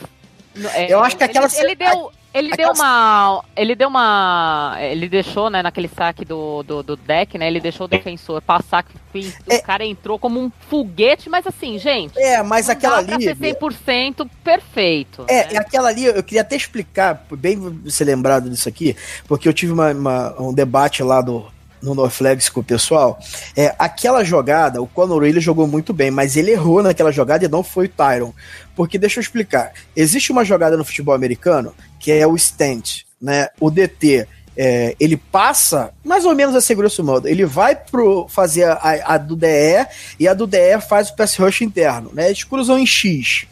É, 0.73 0.91
Eu 0.91 1.03
acho 1.03 1.17
que 1.17 1.23
aquela. 1.23 1.47
Ele, 1.47 1.67
ele 1.67 1.75
deu. 1.75 2.11
Ele 2.35 2.51
deu 2.51 2.71
uma. 2.71 3.43
Ele 3.55 3.75
deu 3.75 3.87
uma. 3.87 4.75
Ele 4.79 5.07
deixou, 5.07 5.49
né, 5.49 5.63
naquele 5.63 5.87
saque 5.87 6.25
do, 6.25 6.63
do, 6.63 6.83
do 6.83 6.95
deck, 6.97 7.37
né? 7.37 7.47
Ele 7.47 7.61
deixou 7.61 7.85
o 7.85 7.87
defensor 7.87 8.41
passar, 8.41 8.83
que 8.83 9.33
é... 9.49 9.55
o 9.55 9.63
cara 9.63 9.85
entrou 9.85 10.19
como 10.19 10.41
um 10.41 10.51
foguete, 10.69 11.29
mas 11.29 11.47
assim, 11.47 11.79
gente. 11.79 12.19
É, 12.19 12.43
mas 12.43 12.69
aquela 12.69 12.97
ali. 12.97 13.23
Ser 13.23 13.37
100% 13.37 14.29
perfeito. 14.43 15.23
É, 15.29 15.53
né? 15.53 15.59
aquela 15.59 15.87
ali, 15.87 16.05
eu 16.05 16.21
queria 16.21 16.41
até 16.41 16.57
explicar, 16.57 17.25
bem 17.31 17.57
você 17.57 18.03
lembrado 18.03 18.49
disso 18.49 18.67
aqui, 18.67 18.97
porque 19.27 19.47
eu 19.47 19.53
tive 19.53 19.71
uma, 19.71 19.91
uma 19.91 20.41
um 20.41 20.53
debate 20.53 21.01
lá 21.03 21.21
do, 21.21 21.47
no 21.85 21.95
Norflex 21.95 22.49
com 22.49 22.59
o 22.59 22.63
pessoal, 22.63 23.19
é, 23.55 23.73
aquela 23.77 24.23
jogada, 24.23 24.81
o 24.81 24.87
Conor 24.87 25.21
Williams 25.21 25.43
jogou 25.43 25.67
muito 25.67 25.93
bem, 25.93 26.11
mas 26.11 26.35
ele 26.35 26.51
errou 26.51 26.81
naquela 26.81 27.11
jogada 27.11 27.45
e 27.45 27.47
não 27.47 27.63
foi 27.63 27.85
o 27.85 27.89
Tyron. 27.89 28.33
Porque, 28.75 28.97
deixa 28.97 29.19
eu 29.19 29.21
explicar, 29.21 29.71
existe 29.95 30.31
uma 30.31 30.43
jogada 30.43 30.75
no 30.75 30.83
futebol 30.83 31.13
americano 31.13 31.73
que 31.99 32.11
é 32.11 32.27
o 32.27 32.35
stand, 32.35 33.05
né? 33.21 33.47
O 33.59 33.71
DT, 33.71 34.27
é, 34.57 34.95
ele 34.99 35.17
passa, 35.17 35.93
mais 36.03 36.25
ou 36.25 36.35
menos 36.35 36.55
assim, 36.55 36.75
grosso 36.75 37.03
modo, 37.03 37.27
ele 37.27 37.45
vai 37.45 37.75
pro 37.75 38.27
fazer 38.27 38.65
a, 38.65 38.79
a, 39.05 39.17
do 39.17 39.35
DE 39.35 39.87
e 40.19 40.27
a 40.27 40.33
do 40.33 40.47
DE 40.47 40.79
faz 40.87 41.09
o 41.09 41.15
pass 41.15 41.35
rush 41.35 41.61
interno, 41.61 42.11
né? 42.13 42.27
Eles 42.27 42.43
cruzam 42.43 42.77
em 42.77 42.85
X. 42.85 43.45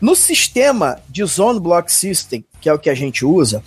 No 0.00 0.16
sistema 0.16 0.98
de 1.08 1.24
Zone 1.24 1.60
Block 1.60 1.92
System, 1.92 2.44
que 2.60 2.68
é 2.68 2.72
o 2.72 2.78
que 2.78 2.88
a 2.88 2.94
gente 2.94 3.24
usa, 3.24 3.62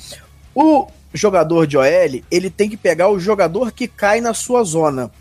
o 0.55 0.87
jogador 1.13 1.67
de 1.67 1.77
OL, 1.77 2.23
ele 2.31 2.49
tem 2.49 2.69
que 2.69 2.77
pegar 2.77 3.09
o 3.09 3.19
jogador 3.19 3.71
que 3.71 3.87
cai 3.87 4.19
na 4.19 4.33
sua 4.33 4.63
zona, 4.63 5.11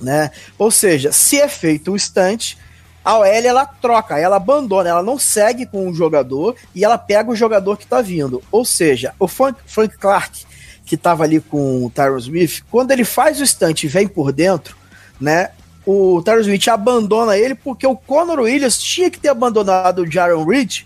né? 0.00 0.30
Ou 0.58 0.70
seja, 0.70 1.12
se 1.12 1.40
é 1.40 1.48
feito 1.48 1.92
o 1.92 1.98
stunt, 1.98 2.56
a 3.04 3.18
OL 3.18 3.26
ela 3.26 3.66
troca, 3.66 4.18
ela 4.18 4.36
abandona, 4.36 4.88
ela 4.88 5.02
não 5.02 5.18
segue 5.18 5.66
com 5.66 5.88
o 5.88 5.94
jogador 5.94 6.56
e 6.74 6.84
ela 6.84 6.96
pega 6.96 7.30
o 7.30 7.36
jogador 7.36 7.76
que 7.76 7.86
tá 7.86 8.00
vindo. 8.00 8.42
Ou 8.50 8.64
seja, 8.64 9.14
o 9.18 9.28
Frank, 9.28 9.58
Frank 9.66 9.96
Clark, 9.98 10.44
que 10.86 10.96
tava 10.96 11.24
ali 11.24 11.40
com 11.40 11.84
o 11.84 11.90
Tyron 11.90 12.18
Smith, 12.18 12.62
quando 12.70 12.90
ele 12.92 13.04
faz 13.04 13.40
o 13.40 13.46
stunt 13.46 13.84
e 13.84 13.88
vem 13.88 14.08
por 14.08 14.32
dentro, 14.32 14.76
né? 15.20 15.50
O 15.86 16.22
Tyron 16.22 16.40
Smith 16.40 16.68
abandona 16.68 17.36
ele 17.36 17.54
porque 17.54 17.86
o 17.86 17.96
Conor 17.96 18.40
Williams 18.40 18.78
tinha 18.78 19.10
que 19.10 19.20
ter 19.20 19.28
abandonado 19.28 20.02
o 20.02 20.10
Jaron 20.10 20.44
Reed 20.44 20.84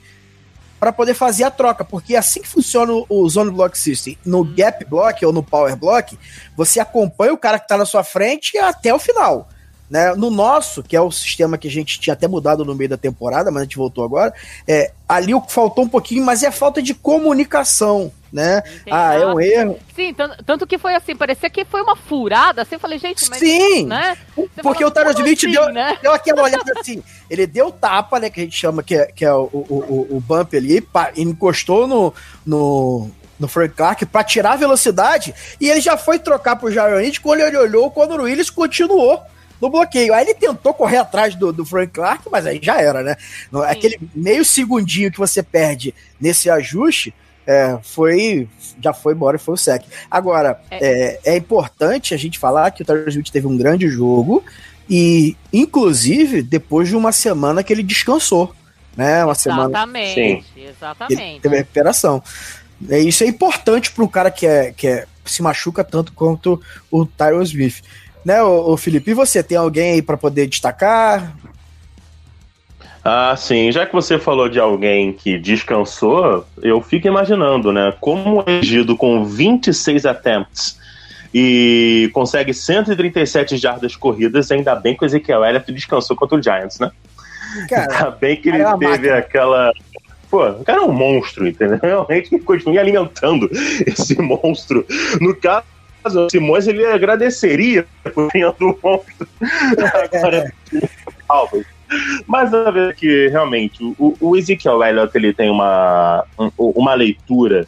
para 0.79 0.93
poder 0.93 1.15
fazer 1.15 1.45
a 1.45 1.51
troca, 1.51 1.85
porque 1.85 2.15
assim 2.15 2.41
que 2.41 2.49
funciona 2.49 2.93
o 3.09 3.29
Zone 3.29 3.51
Block 3.51 3.77
System. 3.79 4.17
No 4.25 4.43
hum. 4.43 4.55
Gap 4.57 4.85
Block 4.85 5.25
ou 5.25 5.33
no 5.33 5.43
Power 5.43 5.77
Block, 5.77 6.19
você 6.57 6.81
acompanha 6.81 7.33
o 7.33 7.39
cara 7.39 7.59
que 7.59 7.65
está 7.65 7.77
na 7.77 7.85
sua 7.85 8.05
frente 8.05 8.57
até 8.59 8.95
o 8.95 8.99
final. 8.99 9.49
Né? 9.91 10.15
No 10.15 10.31
nosso, 10.31 10.83
que 10.83 10.95
é 10.95 11.01
o 11.01 11.11
sistema 11.11 11.57
que 11.57 11.67
a 11.67 11.71
gente 11.71 11.99
tinha 11.99 12.13
até 12.13 12.29
mudado 12.29 12.65
no 12.65 12.75
meio 12.75 12.91
da 12.91 12.97
temporada, 12.97 13.51
mas 13.51 13.63
a 13.63 13.65
gente 13.65 13.79
voltou 13.79 14.05
agora, 14.05 14.35
é, 14.67 14.93
ali 15.09 15.35
o 15.35 15.41
que 15.41 15.53
faltou 15.53 15.85
um 15.85 15.89
pouquinho, 15.89 16.25
mas 16.25 16.43
é 16.43 16.51
falta 16.51 16.83
de 16.83 16.95
comunicação 16.95 18.13
né? 18.33 18.59
Entendi. 18.59 18.91
Ah, 18.91 19.15
é 19.15 19.27
um 19.27 19.41
erro. 19.41 19.79
Sim, 19.95 20.13
tanto, 20.15 20.45
tanto, 20.45 20.67
que 20.67 20.79
foi 20.79 20.95
assim, 20.95 21.17
parecia 21.17 21.49
que 21.51 21.65
foi 21.65 21.83
uma 21.83 21.97
furada, 21.97 22.63
assim, 22.63 22.75
eu 22.75 22.81
falei, 22.81 22.99
gente, 22.99 23.29
mas... 23.29 23.39
Sim, 23.39 23.87
né? 23.87 24.17
porque 24.63 24.85
o 24.85 24.91
Thanos 24.91 25.17
Smith 25.17 25.39
assim, 25.39 25.53
deu, 25.53 25.73
né? 25.73 25.99
deu 26.01 26.13
aquela 26.13 26.43
olhada 26.43 26.73
assim, 26.79 27.03
ele 27.29 27.47
deu 27.47 27.71
tapa, 27.71 28.21
né, 28.21 28.31
que 28.31 28.41
a 28.41 28.45
gente 28.45 28.57
chama, 28.57 28.83
que 28.83 28.95
é, 28.95 29.07
que 29.07 29.25
é 29.25 29.33
o, 29.33 29.49
o, 29.53 30.07
o, 30.11 30.17
o 30.17 30.21
bump 30.21 30.55
ali, 30.55 30.81
pá, 30.81 31.13
encostou 31.17 31.87
no, 31.87 32.15
no, 32.45 33.11
no 33.39 33.49
Frank 33.49 33.75
Clark 33.75 34.07
para 34.07 34.25
tirar 34.25 34.53
a 34.53 34.57
velocidade, 34.57 35.35
e 35.61 35.69
ele 35.69 35.81
já 35.81 35.97
foi 35.97 36.19
trocar 36.19 36.57
pro 36.57 36.71
Jaron 36.71 36.99
Reed, 36.99 37.19
quando 37.19 37.41
ele 37.41 37.57
olhou, 37.57 37.91
quando 37.91 38.13
o 38.13 38.23
Willis 38.23 38.51
continuou, 38.51 39.23
no 39.61 39.71
bloqueio. 39.71 40.15
Aí 40.15 40.25
ele 40.25 40.35
tentou 40.35 40.73
correr 40.73 40.99
atrás 40.99 41.35
do, 41.35 41.53
do 41.53 41.65
Frank 41.65 41.93
Clark, 41.93 42.29
mas 42.31 42.47
aí 42.47 42.61
já 42.63 42.81
era, 42.81 43.03
né? 43.03 43.17
Aquele 43.67 43.99
meio 44.15 44.45
segundinho 44.45 45.11
que 45.11 45.19
você 45.19 45.43
perde 45.43 45.95
nesse 46.21 46.49
ajuste, 46.51 47.15
é, 47.49 47.79
foi 47.83 48.47
já 48.79 48.93
foi 48.93 49.15
embora 49.15 49.39
e 49.39 49.41
foi 49.41 49.55
o 49.55 49.57
sec. 49.57 49.83
Agora, 50.11 50.61
é. 50.71 51.19
é. 51.25 51.33
É, 51.33 51.37
importante 51.39 52.13
a 52.13 52.17
gente 52.19 52.39
falar 52.39 52.71
que 52.71 52.83
o 52.83 52.85
Tyler 52.85 53.09
Smith 53.09 53.31
teve 53.31 53.47
um 53.47 53.57
grande 53.57 53.89
jogo 53.89 54.45
e, 54.89 55.35
inclusive, 55.51 56.43
depois 56.43 56.89
de 56.89 56.95
uma 56.95 57.11
semana 57.11 57.63
que 57.63 57.73
ele 57.73 57.83
descansou, 57.83 58.55
né? 58.95 59.25
Uma 59.25 59.33
exatamente, 59.33 60.15
semana. 60.15 60.71
Exatamente, 60.71 61.23
Ele 61.23 61.41
teve 61.41 61.57
recuperação. 61.57 62.23
É, 62.91 62.99
isso 62.99 63.25
é 63.25 63.27
importante 63.27 63.91
para 63.93 64.05
um 64.05 64.09
cara 64.09 64.31
que, 64.31 64.47
é, 64.47 64.73
que 64.73 64.87
é, 64.87 65.07
se 65.25 65.43
machuca 65.43 65.83
tanto 65.83 66.13
quanto 66.13 66.61
o 66.91 67.07
Tyron 67.07 67.43
Smith. 67.43 67.83
Né, 68.25 68.43
o, 68.43 68.73
o 68.73 68.77
Felipe? 68.77 69.11
E 69.11 69.15
você, 69.15 69.43
tem 69.43 69.57
alguém 69.57 69.93
aí 69.93 70.03
para 70.03 70.19
poder 70.19 70.47
destacar? 70.47 71.35
Ah, 73.11 73.35
sim. 73.35 73.73
Já 73.73 73.87
que 73.87 73.95
você 73.95 74.19
falou 74.19 74.51
de 74.51 74.61
alguém 74.61 75.15
que 75.15 75.39
descansou, 75.39 76.45
eu 76.61 76.83
fico 76.83 77.07
imaginando, 77.07 77.73
né? 77.73 77.95
Como 77.99 78.45
é 78.47 78.59
agido 78.59 78.95
com 78.95 79.25
26 79.25 80.05
attempts 80.05 80.79
e 81.33 82.11
consegue 82.13 82.53
137 82.53 83.57
jardas 83.57 83.97
corridas, 83.97 84.53
ainda 84.53 84.75
bem 84.75 84.95
que 84.95 85.03
o 85.03 85.07
Ezequiel 85.07 85.43
Elliott 85.43 85.73
descansou 85.73 86.15
contra 86.15 86.37
o 86.37 86.43
Giants, 86.43 86.79
né? 86.79 86.91
Cara, 87.71 87.91
ainda 87.91 88.11
bem 88.11 88.37
que 88.37 88.51
ele 88.51 88.61
é 88.61 88.73
teve 88.73 88.87
máquina. 88.87 89.17
aquela. 89.17 89.73
Pô, 90.31 90.47
o 90.47 90.63
cara 90.63 90.83
é 90.83 90.85
um 90.85 90.93
monstro, 90.93 91.49
entendeu? 91.49 91.79
Realmente 91.81 92.39
continue 92.41 92.79
alimentando 92.79 93.49
esse 93.87 94.21
monstro. 94.21 94.85
No 95.19 95.35
caso 95.35 95.65
o 96.05 96.31
Simões 96.31 96.69
ele 96.69 96.85
agradeceria 96.85 97.87
por 98.13 98.31
ter 98.31 98.53
do 98.53 98.79
monstro. 98.83 99.29
Agora, 100.13 100.53
mas 102.27 102.53
a 102.53 102.71
ver 102.71 102.95
que 102.95 103.29
realmente 103.29 103.83
o, 103.99 104.17
o 104.21 104.37
Ezekiel 104.37 104.83
Elliott 104.83 105.17
ele 105.17 105.33
tem 105.33 105.51
uma, 105.51 106.25
uma 106.59 106.95
leitura 106.95 107.67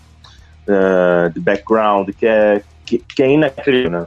uh, 0.66 1.30
de 1.32 1.40
background 1.40 2.10
que 2.10 2.26
é, 2.26 2.62
que, 2.84 2.98
que 2.98 3.22
é 3.22 3.32
inacreditável. 3.32 4.00
Né? 4.00 4.06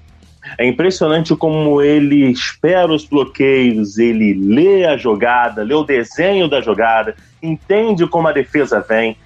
É 0.57 0.67
impressionante 0.67 1.35
como 1.35 1.81
ele 1.81 2.29
espera 2.29 2.91
os 2.91 3.05
bloqueios, 3.05 3.97
ele 3.97 4.33
lê 4.33 4.85
a 4.85 4.97
jogada, 4.97 5.63
lê 5.63 5.73
o 5.73 5.83
desenho 5.83 6.47
da 6.49 6.61
jogada, 6.61 7.15
entende 7.41 8.05
como 8.05 8.27
a 8.27 8.31
defesa 8.31 8.79
vem. 8.81 9.17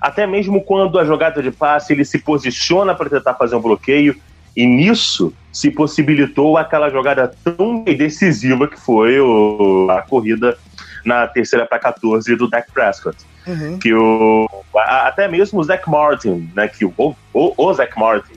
Até 0.00 0.26
mesmo 0.26 0.62
quando 0.62 0.98
a 0.98 1.04
jogada 1.04 1.42
de 1.42 1.50
passe, 1.50 1.92
ele 1.92 2.04
se 2.04 2.18
posiciona 2.18 2.94
para 2.94 3.10
tentar 3.10 3.34
fazer 3.34 3.54
um 3.54 3.60
bloqueio. 3.60 4.16
E 4.56 4.66
nisso 4.66 5.32
se 5.52 5.70
possibilitou 5.70 6.56
aquela 6.56 6.90
jogada 6.90 7.32
tão 7.44 7.84
decisiva 7.84 8.66
que 8.66 8.78
foi 8.78 9.20
o, 9.20 9.86
a 9.90 10.02
corrida 10.02 10.56
na 11.04 11.26
terceira 11.26 11.66
para 11.66 11.78
14 11.78 12.34
do 12.36 12.48
Dak 12.48 12.70
Prescott. 12.72 13.16
Uhum. 13.46 13.78
Que 13.78 13.92
o, 13.92 14.48
até 14.74 15.28
mesmo 15.28 15.60
o 15.60 15.64
Zach 15.64 15.88
Martin, 15.88 16.50
né, 16.54 16.68
que 16.68 16.84
o, 16.84 16.92
o, 16.96 17.16
o 17.34 17.74
Zach 17.74 17.92
Martin 17.98 18.34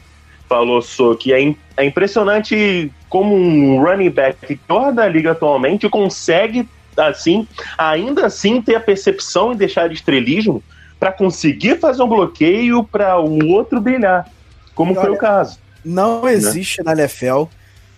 falou 0.49 0.81
só 0.81 1.15
que 1.15 1.33
é, 1.33 1.55
é 1.77 1.85
impressionante 1.85 2.91
como 3.09 3.35
um 3.35 3.81
running 3.81 4.09
back 4.09 4.55
pior 4.55 4.91
da 4.91 5.07
liga 5.07 5.31
atualmente 5.31 5.89
consegue 5.89 6.67
assim, 6.97 7.47
ainda 7.77 8.25
assim 8.25 8.61
ter 8.61 8.75
a 8.75 8.79
percepção 8.79 9.51
e 9.51 9.55
deixar 9.55 9.87
de 9.87 9.95
estrelismo 9.95 10.63
para 10.99 11.11
conseguir 11.11 11.79
fazer 11.79 12.01
um 12.01 12.07
bloqueio 12.07 12.83
para 12.83 13.19
o 13.19 13.47
outro 13.49 13.81
brilhar, 13.81 14.27
como 14.73 14.95
foi 14.95 15.09
o 15.09 15.17
caso. 15.17 15.59
Não 15.85 16.23
né? 16.23 16.33
existe 16.33 16.83
né? 16.83 16.93
na 16.93 17.01
NFL 17.03 17.43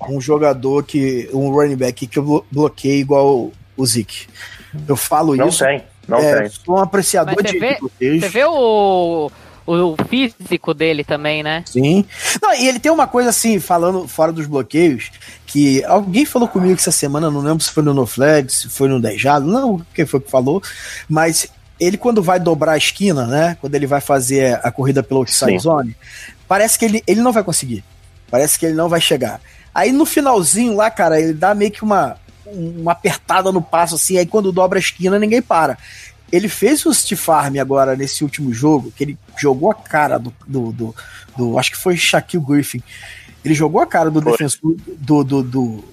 um 0.09 0.21
jogador 0.21 0.83
que. 0.83 1.29
um 1.33 1.49
running 1.49 1.77
back 1.77 2.05
que 2.05 2.19
bloqueia 2.51 2.99
igual 2.99 3.51
o 3.75 3.85
Zeke. 3.85 4.27
Eu 4.87 4.95
falo 4.95 5.35
não 5.35 5.47
isso. 5.47 5.63
Não 5.63 5.69
tem, 5.69 5.83
não 6.07 6.19
é, 6.19 6.41
tem. 6.41 6.49
Sou 6.49 6.75
um 6.75 6.81
apreciador 6.81 7.41
de 7.41 7.57
vê, 7.57 7.77
Você 7.79 8.29
vê 8.29 8.45
o, 8.45 9.31
o 9.65 9.95
físico 10.07 10.73
dele 10.73 11.03
também, 11.03 11.41
né? 11.41 11.63
Sim. 11.65 12.05
Não, 12.41 12.53
e 12.53 12.67
ele 12.67 12.79
tem 12.79 12.91
uma 12.91 13.07
coisa 13.07 13.29
assim, 13.29 13.59
falando 13.59 14.07
fora 14.07 14.31
dos 14.31 14.45
bloqueios, 14.45 15.11
que 15.45 15.83
alguém 15.85 16.25
falou 16.25 16.47
comigo 16.47 16.75
essa 16.75 16.91
semana, 16.91 17.31
não 17.31 17.41
lembro 17.41 17.63
se 17.63 17.71
foi 17.71 17.83
no 17.83 17.93
No 17.93 18.05
Flag, 18.05 18.51
se 18.51 18.69
foi 18.69 18.87
no 18.87 19.01
Dejado, 19.01 19.45
não 19.45 19.81
quem 19.93 20.05
foi 20.05 20.19
que 20.19 20.29
falou, 20.29 20.61
mas 21.09 21.47
ele 21.79 21.97
quando 21.97 22.23
vai 22.23 22.39
dobrar 22.39 22.73
a 22.73 22.77
esquina, 22.77 23.25
né, 23.25 23.57
quando 23.61 23.75
ele 23.75 23.85
vai 23.85 24.01
fazer 24.01 24.59
a 24.63 24.71
corrida 24.71 25.03
pelo 25.03 25.19
outside 25.19 25.59
zone, 25.59 25.95
parece 26.47 26.77
que 26.77 26.85
ele, 26.85 27.03
ele 27.05 27.21
não 27.21 27.31
vai 27.31 27.43
conseguir. 27.43 27.83
Parece 28.29 28.57
que 28.59 28.65
ele 28.65 28.75
não 28.75 28.89
vai 28.89 29.01
chegar. 29.01 29.39
Aí 29.73 29.91
no 29.91 30.05
finalzinho 30.05 30.75
lá, 30.75 30.89
cara, 30.89 31.19
ele 31.19 31.33
dá 31.33 31.53
meio 31.53 31.71
que 31.71 31.83
uma, 31.83 32.17
uma 32.45 32.91
apertada 32.91 33.51
no 33.51 33.61
passo, 33.61 33.95
assim, 33.95 34.17
aí 34.17 34.25
quando 34.25 34.51
dobra 34.51 34.77
a 34.77 34.81
esquina, 34.81 35.19
ninguém 35.19 35.41
para. 35.41 35.77
Ele 36.31 36.49
fez 36.49 36.85
o 36.85 36.93
Steve 36.93 37.21
Farm 37.21 37.57
agora 37.57 37.95
nesse 37.95 38.23
último 38.23 38.53
jogo, 38.53 38.91
que 38.91 39.03
ele 39.03 39.17
jogou 39.37 39.71
a 39.71 39.75
cara 39.75 40.17
do. 40.17 40.33
do, 40.45 40.71
do, 40.71 40.95
do 41.37 41.59
acho 41.59 41.71
que 41.71 41.77
foi 41.77 41.95
Shaquille 41.95 42.43
Griffin. 42.43 42.81
Ele 43.45 43.53
jogou 43.53 43.79
a 43.79 43.87
cara 43.87 44.11
do 44.11 44.19
defensor 44.19 44.75
do, 44.97 45.23
do, 45.23 45.43
do, 45.43 45.83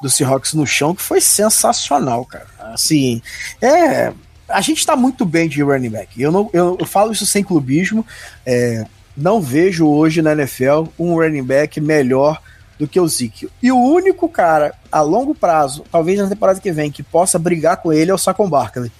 do 0.00 0.08
Seahawks 0.08 0.54
no 0.54 0.66
chão, 0.66 0.94
que 0.94 1.02
foi 1.02 1.20
sensacional, 1.20 2.24
cara. 2.24 2.46
Assim, 2.58 3.20
é. 3.60 4.12
A 4.48 4.60
gente 4.60 4.86
tá 4.86 4.94
muito 4.94 5.24
bem 5.24 5.48
de 5.48 5.62
running 5.62 5.90
back. 5.90 6.20
Eu, 6.20 6.30
não, 6.30 6.50
eu, 6.52 6.76
eu 6.78 6.86
falo 6.86 7.12
isso 7.12 7.26
sem 7.26 7.42
clubismo. 7.42 8.06
É, 8.44 8.86
não 9.16 9.40
vejo 9.40 9.86
hoje 9.86 10.22
na 10.22 10.32
NFL 10.32 10.84
um 10.98 11.14
running 11.14 11.44
back 11.44 11.80
melhor 11.80 12.40
do 12.78 12.88
que 12.88 12.98
o 12.98 13.06
Zeke. 13.06 13.48
E 13.62 13.70
o 13.70 13.78
único 13.78 14.28
cara 14.28 14.74
a 14.90 15.00
longo 15.00 15.34
prazo, 15.34 15.84
talvez 15.90 16.18
na 16.18 16.28
temporada 16.28 16.60
que 16.60 16.72
vem, 16.72 16.90
que 16.90 17.02
possa 17.02 17.38
brigar 17.38 17.76
com 17.76 17.92
ele 17.92 18.10
é 18.10 18.14
o 18.14 18.18
Saquon 18.18 18.48
Barkley. 18.48 18.90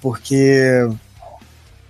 Porque 0.00 0.88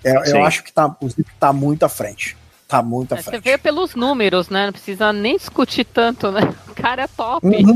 é, 0.04 0.32
eu 0.32 0.44
acho 0.44 0.62
que 0.62 0.72
tá, 0.72 0.94
o 1.00 1.08
Zeke 1.08 1.30
tá 1.38 1.52
muito 1.52 1.84
à 1.84 1.88
frente. 1.88 2.36
Tá 2.68 2.82
muito 2.82 3.12
à 3.14 3.18
é, 3.18 3.22
frente. 3.22 3.42
Você 3.42 3.50
vê 3.50 3.58
pelos 3.58 3.94
números, 3.94 4.48
né? 4.48 4.66
Não 4.66 4.72
precisa 4.72 5.12
nem 5.12 5.36
discutir 5.36 5.84
tanto, 5.84 6.30
né? 6.30 6.40
O 6.70 6.82
cara 6.82 7.02
é 7.02 7.08
top. 7.08 7.46
Uhum. 7.46 7.74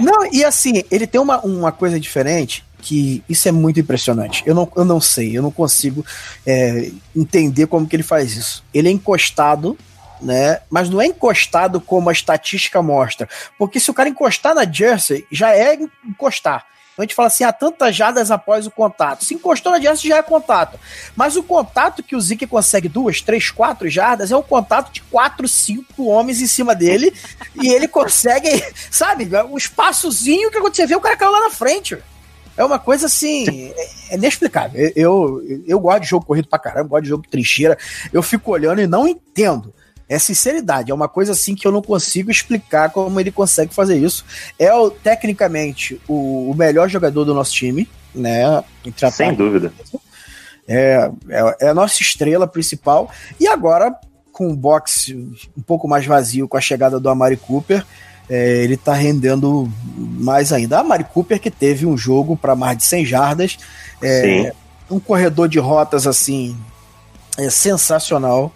não, 0.00 0.32
e 0.32 0.42
assim, 0.42 0.82
ele 0.90 1.06
tem 1.06 1.20
uma, 1.20 1.40
uma 1.40 1.70
coisa 1.70 2.00
diferente 2.00 2.64
que 2.80 3.22
isso 3.28 3.48
é 3.48 3.52
muito 3.52 3.80
impressionante. 3.80 4.42
Eu 4.46 4.54
não, 4.54 4.70
eu 4.76 4.84
não 4.84 5.00
sei, 5.00 5.36
eu 5.36 5.42
não 5.42 5.50
consigo 5.50 6.04
é, 6.46 6.90
entender 7.14 7.66
como 7.66 7.86
que 7.86 7.96
ele 7.96 8.02
faz 8.02 8.36
isso. 8.36 8.64
Ele 8.72 8.88
é 8.88 8.92
encostado, 8.92 9.76
né? 10.20 10.60
Mas 10.70 10.88
não 10.88 11.00
é 11.00 11.06
encostado 11.06 11.80
como 11.80 12.08
a 12.08 12.12
estatística 12.12 12.80
mostra. 12.82 13.28
Porque 13.58 13.80
se 13.80 13.90
o 13.90 13.94
cara 13.94 14.08
encostar 14.08 14.54
na 14.54 14.70
Jersey, 14.70 15.26
já 15.30 15.54
é 15.54 15.78
encostar. 16.06 16.66
Então 16.98 17.04
a 17.04 17.06
gente 17.06 17.14
fala 17.14 17.28
assim, 17.28 17.44
há 17.44 17.52
tantas 17.52 17.94
jardas 17.94 18.28
após 18.32 18.66
o 18.66 18.72
contato. 18.72 19.24
Se 19.24 19.32
encostou 19.32 19.70
na 19.70 19.78
Jersey, 19.78 20.08
já 20.08 20.16
é 20.16 20.22
contato. 20.22 20.80
Mas 21.14 21.36
o 21.36 21.44
contato 21.44 22.02
que 22.02 22.16
o 22.16 22.20
Zeke 22.20 22.44
consegue 22.44 22.88
duas, 22.88 23.20
três, 23.20 23.52
quatro 23.52 23.88
jardas 23.88 24.32
é 24.32 24.36
um 24.36 24.42
contato 24.42 24.90
de 24.92 25.00
quatro, 25.02 25.46
cinco 25.46 26.06
homens 26.06 26.40
em 26.40 26.48
cima 26.48 26.74
dele. 26.74 27.14
e 27.54 27.68
ele 27.72 27.86
consegue, 27.86 28.48
sabe, 28.90 29.28
um 29.48 29.56
espaçozinho 29.56 30.50
que 30.50 30.60
quando 30.60 30.74
você 30.74 30.86
vê, 30.88 30.96
o 30.96 31.00
cara 31.00 31.16
caiu 31.16 31.30
lá 31.30 31.42
na 31.42 31.50
frente. 31.50 31.96
É 32.58 32.64
uma 32.64 32.80
coisa 32.80 33.06
assim, 33.06 33.72
é 34.10 34.16
inexplicável. 34.16 34.92
Eu, 34.96 35.40
eu, 35.46 35.62
eu 35.64 35.80
gosto 35.80 36.02
de 36.02 36.08
jogo 36.08 36.26
corrido 36.26 36.48
pra 36.48 36.58
caramba, 36.58 36.88
gosto 36.88 37.04
de 37.04 37.08
jogo 37.08 37.22
de 37.22 37.28
trincheira. 37.28 37.78
Eu 38.12 38.20
fico 38.20 38.50
olhando 38.50 38.80
e 38.80 38.86
não 38.86 39.06
entendo. 39.06 39.72
É 40.08 40.18
sinceridade, 40.18 40.90
é 40.90 40.94
uma 40.94 41.08
coisa 41.08 41.32
assim 41.32 41.54
que 41.54 41.68
eu 41.68 41.70
não 41.70 41.82
consigo 41.82 42.32
explicar 42.32 42.90
como 42.90 43.20
ele 43.20 43.30
consegue 43.30 43.72
fazer 43.72 43.96
isso. 43.96 44.24
É 44.58 44.74
o, 44.74 44.90
tecnicamente 44.90 46.00
o, 46.08 46.50
o 46.50 46.54
melhor 46.54 46.88
jogador 46.88 47.24
do 47.24 47.34
nosso 47.34 47.52
time, 47.52 47.88
né? 48.12 48.64
Sem 49.12 49.34
dúvida. 49.34 49.72
É, 50.66 51.10
é, 51.28 51.56
é, 51.60 51.68
a 51.68 51.74
nossa 51.74 52.02
estrela 52.02 52.46
principal. 52.48 53.08
E 53.38 53.46
agora, 53.46 53.94
com 54.32 54.48
o 54.48 54.56
boxe 54.56 55.14
um 55.56 55.62
pouco 55.62 55.86
mais 55.86 56.04
vazio 56.04 56.48
com 56.48 56.56
a 56.56 56.60
chegada 56.60 56.98
do 56.98 57.08
Amari 57.08 57.36
Cooper, 57.36 57.84
é, 58.28 58.62
ele 58.62 58.74
está 58.74 58.92
rendendo 58.92 59.70
mais 59.96 60.52
ainda. 60.52 60.78
A 60.78 60.84
Mari 60.84 61.04
Cooper 61.04 61.40
que 61.40 61.50
teve 61.50 61.86
um 61.86 61.96
jogo 61.96 62.36
para 62.36 62.54
mais 62.54 62.76
de 62.78 62.84
100 62.84 63.06
jardas, 63.06 63.58
é, 64.02 64.52
um 64.90 65.00
corredor 65.00 65.48
de 65.48 65.58
rotas 65.58 66.06
assim 66.06 66.56
é 67.36 67.48
sensacional. 67.48 68.52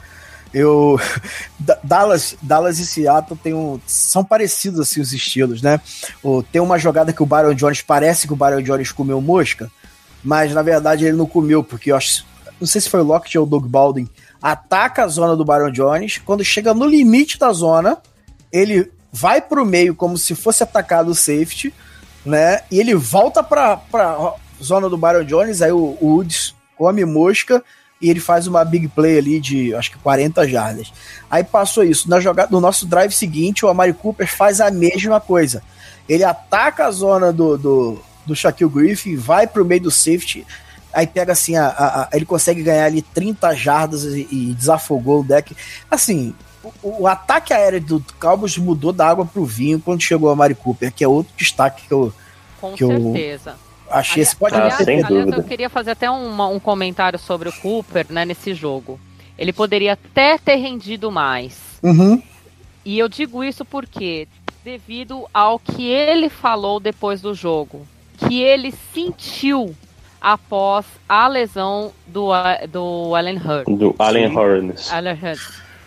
Eu 0.53 1.01
Dallas, 1.83 2.37
Dallas 2.43 2.79
e 2.79 2.87
Seattle 2.87 3.39
tem 3.43 3.55
um, 3.55 3.81
são 3.87 4.23
parecidos 4.23 4.81
assim 4.81 5.01
os 5.01 5.13
estilos, 5.13 5.63
né? 5.63 5.81
O, 6.23 6.43
tem 6.43 6.61
uma 6.61 6.79
jogada 6.79 7.13
que 7.13 7.23
o 7.23 7.27
Byron 7.27 7.55
Jones 7.55 7.81
parece 7.81 8.27
que 8.27 8.33
o 8.33 8.37
Byron 8.37 8.63
Jones 8.63 8.93
comeu 8.93 9.21
mosca, 9.21 9.71
mas 10.23 10.53
na 10.53 10.61
verdade 10.61 11.07
ele 11.07 11.17
não 11.17 11.27
comeu 11.27 11.65
porque 11.65 11.91
eu 11.91 11.97
acho, 11.97 12.27
não 12.61 12.67
sei 12.67 12.81
se 12.83 12.91
foi 12.91 13.01
o 13.01 13.05
Lockett 13.05 13.39
ou 13.39 13.47
o 13.47 13.49
Doug 13.49 13.67
Baldwin 13.67 14.09
ataca 14.43 15.05
a 15.05 15.09
zona 15.09 15.37
do 15.37 15.45
Byron 15.45 15.71
Jones, 15.71 16.19
quando 16.19 16.45
chega 16.45 16.75
no 16.75 16.85
limite 16.85 17.39
da 17.39 17.53
zona, 17.53 17.97
ele 18.53 18.91
vai 19.13 19.43
pro 19.43 19.67
meio 19.67 19.95
como 19.95 20.17
se 20.17 20.35
fosse 20.35 20.63
atacado 20.63 21.11
o 21.11 21.15
safety, 21.15 21.73
né? 22.25 22.61
E 22.71 22.81
ele 22.81 22.95
volta 22.95 23.43
pra, 23.43 23.77
pra 23.77 24.35
zona 24.63 24.89
do 24.89 24.97
Byron 24.97 25.25
Jones, 25.25 25.61
aí 25.61 25.71
o, 25.71 25.99
o 26.01 26.15
Woods 26.15 26.55
come 26.77 27.05
mosca 27.05 27.63
e 28.01 28.11
ele 28.11 28.19
faz 28.19 28.47
uma 28.47 28.65
big 28.65 28.89
play 28.89 29.19
ali 29.19 29.39
de 29.39 29.75
acho 29.75 29.93
que 29.93 29.99
40 29.99 30.49
jardas. 30.49 30.93
Aí 31.31 31.45
passou 31.45 31.85
isso. 31.85 32.11
Na 32.11 32.19
jogada, 32.19 32.51
no 32.51 32.61
nosso 32.61 32.87
drive 32.87 33.13
seguinte, 33.13 33.65
o 33.65 33.69
Amari 33.69 33.93
Cooper 33.93 34.27
faz 34.27 34.61
a 34.61 34.71
mesma 34.71 35.21
coisa. 35.21 35.63
ele 36.09 36.25
ataca 36.25 36.87
a 36.87 36.91
zona 36.91 37.33
do, 37.33 37.57
do, 37.57 37.99
do 38.27 38.35
Shaquille 38.35 38.71
Griffin, 38.71 39.15
vai 39.15 39.47
pro 39.47 39.65
meio 39.65 39.83
do 39.83 39.91
safety, 39.91 40.45
aí 40.93 41.07
pega 41.07 41.33
assim, 41.33 41.57
a, 41.57 41.69
a, 41.69 42.03
a, 42.03 42.09
ele 42.13 42.27
consegue 42.27 42.63
ganhar 42.63 42.87
ali 42.87 43.03
30 43.03 43.55
jardas 43.55 44.05
e, 44.05 44.27
e 44.31 44.55
desafogou 44.55 45.21
o 45.21 45.25
deck. 45.25 45.57
Assim, 45.89 46.35
o, 46.83 47.03
o, 47.03 47.07
ataque 47.07 47.53
aéreo 47.53 47.81
do 47.81 48.05
Cowboys 48.21 48.57
mudou 48.57 48.93
da 48.93 49.09
água 49.09 49.27
pro 49.27 49.45
vinho 49.45 49.81
quando 49.81 50.01
chegou 50.03 50.31
a 50.31 50.37
Mari 50.37 50.55
Cooper, 50.55 50.93
que 50.93 51.03
é 51.03 51.09
outro 51.09 51.33
destaque 51.37 51.87
que 51.87 51.93
eu. 51.93 52.13
Com 52.61 52.73
que 52.73 52.87
certeza. 52.87 53.51
Eu 53.51 53.95
achei. 53.95 54.23
Aliás, 54.23 54.35
pode 54.35 54.55
aliás, 54.55 54.81
aliás, 54.81 55.11
eu 55.11 55.43
queria 55.43 55.69
fazer 55.69 55.91
até 55.93 56.11
um, 56.11 56.55
um 56.55 56.61
comentário 56.61 57.19
sobre 57.19 57.49
o 57.49 57.53
Cooper 57.53 58.07
né, 58.11 58.25
nesse 58.25 58.55
jogo. 58.55 58.99
Ele 59.37 59.53
poderia 59.53 59.95
até 59.95 60.39
ter 60.39 60.57
rendido 60.57 61.11
mais. 61.11 61.59
Uhum. 61.83 62.23
E 62.85 62.99
eu 62.99 63.09
digo 63.09 63.43
isso 63.43 63.65
porque, 63.65 64.29
devido 64.65 65.27
ao 65.33 65.59
que 65.59 65.87
ele 65.87 66.29
falou 66.29 66.79
depois 66.79 67.21
do 67.21 67.35
jogo, 67.35 67.87
que 68.17 68.41
ele 68.41 68.73
sentiu 68.93 69.75
após 70.21 70.87
a 71.09 71.27
lesão 71.27 71.93
do, 72.07 72.29
do 72.71 73.15
Allen 73.17 73.39
Hurts. 73.39 73.77
Do 73.77 73.95
Allen 73.99 74.29
Hurts. 74.29 74.93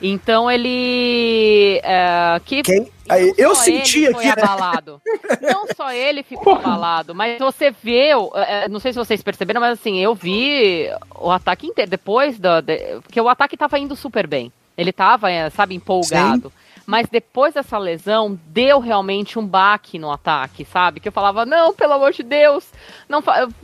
Então 0.07 0.49
ele. 0.49 1.79
É, 1.83 2.39
que 2.45 2.61
Quem? 2.61 2.91
Aí, 3.07 3.33
eu 3.37 3.55
senti 3.55 4.07
aqui. 4.07 4.25
Né? 4.25 4.31
Abalado. 4.31 5.01
Não 5.41 5.67
só 5.75 5.91
ele 5.91 6.23
ficou 6.23 6.53
abalado, 6.53 7.13
mas 7.13 7.39
você 7.39 7.71
vê. 7.71 8.09
É, 8.35 8.67
não 8.69 8.79
sei 8.79 8.93
se 8.93 8.99
vocês 8.99 9.21
perceberam, 9.21 9.61
mas 9.61 9.79
assim, 9.79 9.99
eu 9.99 10.13
vi 10.13 10.87
o 11.19 11.31
ataque 11.31 11.67
inteiro. 11.67 11.89
Depois 11.89 12.39
do. 12.39 12.61
De, 12.61 12.99
porque 13.01 13.19
o 13.19 13.29
ataque 13.29 13.57
tava 13.57 13.79
indo 13.79 13.95
super 13.95 14.27
bem. 14.27 14.51
Ele 14.77 14.91
tava, 14.91 15.31
é, 15.31 15.49
sabe, 15.49 15.73
empolgado. 15.75 16.49
Sim 16.49 16.64
mas 16.85 17.07
depois 17.09 17.53
dessa 17.53 17.77
lesão 17.77 18.39
deu 18.47 18.79
realmente 18.79 19.39
um 19.39 19.45
baque 19.45 19.97
no 19.97 20.11
ataque, 20.11 20.63
sabe? 20.65 20.99
Que 20.99 21.07
eu 21.07 21.11
falava, 21.11 21.45
não, 21.45 21.73
pelo 21.73 21.93
amor 21.93 22.11
de 22.13 22.23
Deus, 22.23 22.65
não 23.09 23.23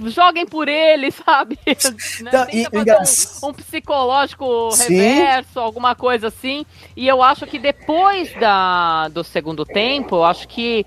joguem 0.09 0.45
por 0.45 0.67
ele, 0.67 1.11
sabe? 1.11 1.59
né? 2.21 2.31
Não, 2.31 2.47
e, 2.51 2.67
um, 2.67 3.49
um, 3.49 3.53
psicológico 3.53 4.71
Sim. 4.71 4.95
reverso, 4.95 5.59
alguma 5.59 5.95
coisa 5.95 6.27
assim. 6.27 6.65
E 6.95 7.07
eu 7.07 7.21
acho 7.21 7.45
que 7.45 7.59
depois 7.59 8.33
da, 8.33 9.07
do 9.09 9.23
segundo 9.23 9.65
tempo, 9.65 10.15
eu 10.15 10.23
acho 10.23 10.47
que 10.47 10.85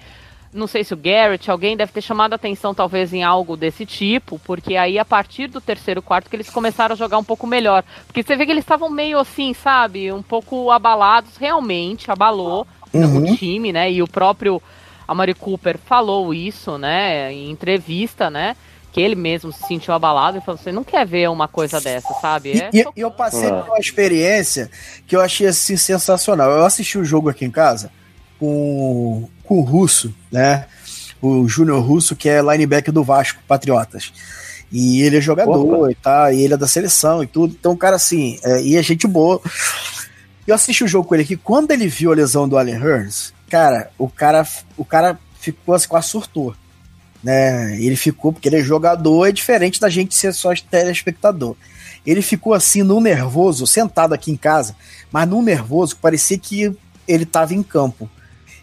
não 0.55 0.69
sei 0.69 0.85
se 0.85 0.95
o 0.95 0.97
Garrett, 0.97 1.51
alguém 1.51 1.77
deve 1.77 1.93
ter 1.93 2.01
chamado 2.01 2.33
a 2.33 2.37
atenção 2.37 2.73
talvez 2.73 3.13
em 3.13 3.25
algo 3.25 3.57
desse 3.57 3.85
tipo, 3.85 4.39
porque 4.39 4.77
aí 4.77 4.99
a 4.99 5.05
partir 5.05 5.49
do 5.49 5.61
terceiro 5.61 6.01
quarto 6.01 6.31
que 6.31 6.37
eles 6.37 6.49
começaram 6.49 6.95
a 6.95 6.97
jogar 6.97 7.19
um 7.19 7.25
pouco 7.25 7.47
melhor. 7.47 7.83
Porque 8.07 8.23
você 8.23 8.37
vê 8.37 8.47
que 8.47 8.53
eles 8.53 8.63
estavam 8.63 8.89
meio 8.89 9.19
assim, 9.19 9.53
sabe, 9.53 10.13
um 10.13 10.23
pouco 10.23 10.71
abalados, 10.71 11.37
realmente, 11.37 12.11
abalou 12.11 12.67
uhum. 12.93 13.33
o 13.33 13.37
time, 13.37 13.73
né? 13.73 13.91
E 13.91 14.01
o 14.01 14.07
próprio 14.07 14.63
Amari 15.09 15.35
Cooper 15.35 15.77
falou 15.77 16.33
isso, 16.33 16.79
né, 16.79 17.33
em 17.33 17.51
entrevista, 17.51 18.31
né? 18.31 18.57
Que 18.93 19.01
ele 19.01 19.17
mesmo 19.17 19.53
se 19.53 19.67
sentiu 19.67 19.93
abalado 19.93 20.39
e 20.39 20.41
falou: 20.41 20.57
você 20.57 20.71
não 20.71 20.85
quer 20.85 21.05
ver 21.05 21.29
uma 21.29 21.49
coisa 21.49 21.81
dessa, 21.81 22.15
sabe? 22.21 22.53
É 22.53 22.71
e, 22.73 22.85
e 22.97 23.01
eu 23.01 23.11
passei 23.11 23.49
por 23.49 23.71
uma 23.71 23.79
experiência 23.81 24.71
que 25.05 25.17
eu 25.17 25.21
achei 25.21 25.49
assim 25.49 25.77
sensacional. 25.77 26.49
Eu 26.49 26.65
assisti 26.65 26.97
o 26.97 27.05
jogo 27.05 27.29
aqui 27.29 27.45
em 27.45 27.51
casa 27.51 27.91
com, 28.39 29.29
com 29.45 29.59
o 29.59 29.63
Russo, 29.63 30.15
né? 30.31 30.67
O 31.21 31.49
Júnior 31.49 31.83
Russo, 31.83 32.15
que 32.15 32.29
é 32.29 32.43
linebacker 32.43 32.93
do 32.93 33.03
Vasco, 33.03 33.43
Patriotas. 33.49 34.13
E 34.71 35.03
ele 35.03 35.19
é 35.19 35.21
jogador 35.21 35.83
Opa. 35.83 35.91
e 35.91 35.95
tá, 35.95 36.33
e 36.33 36.43
ele 36.43 36.55
é 36.55 36.57
da 36.57 36.67
seleção 36.67 37.23
e 37.23 37.27
tudo. 37.27 37.57
Então, 37.59 37.77
cara, 37.77 37.97
assim, 37.97 38.39
é, 38.43 38.63
e 38.63 38.77
é 38.77 38.83
gente 38.83 39.07
boa. 39.07 39.41
Eu 40.47 40.55
assisti 40.55 40.85
o 40.85 40.89
jogo 40.89 41.09
com 41.09 41.15
ele 41.15 41.25
aqui, 41.25 41.37
quando 41.37 41.71
ele 41.71 41.87
viu 41.89 42.13
a 42.13 42.15
lesão 42.15 42.49
do 42.49 42.59
Allen 42.59 42.77
Hurns, 42.77 43.33
cara, 43.49 43.91
o 43.97 44.09
cara, 44.09 44.47
o 44.77 44.85
cara 44.85 45.19
ficou 45.41 45.75
assim, 45.75 45.89
quase 45.89 46.09
surtou. 46.09 46.55
Né? 47.23 47.81
Ele 47.81 47.97
ficou, 47.97 48.33
porque 48.33 48.49
ele 48.49 48.57
é 48.57 48.63
jogador, 48.63 49.27
é 49.27 49.33
diferente 49.33 49.81
da 49.81 49.89
gente 49.89 50.15
ser 50.15 50.35
só 50.35 50.53
telespectador. 50.71 51.57
Ele 52.05 52.21
ficou 52.21 52.53
assim, 52.53 52.83
num 52.83 53.01
nervoso, 53.01 53.67
sentado 53.67 54.13
aqui 54.13 54.31
em 54.31 54.37
casa, 54.37 54.77
mas 55.11 55.27
num 55.27 55.41
nervoso, 55.41 55.97
parecia 55.97 56.39
que 56.39 56.77
ele 57.09 57.25
tava 57.25 57.55
em 57.55 57.63
campo. 57.63 58.11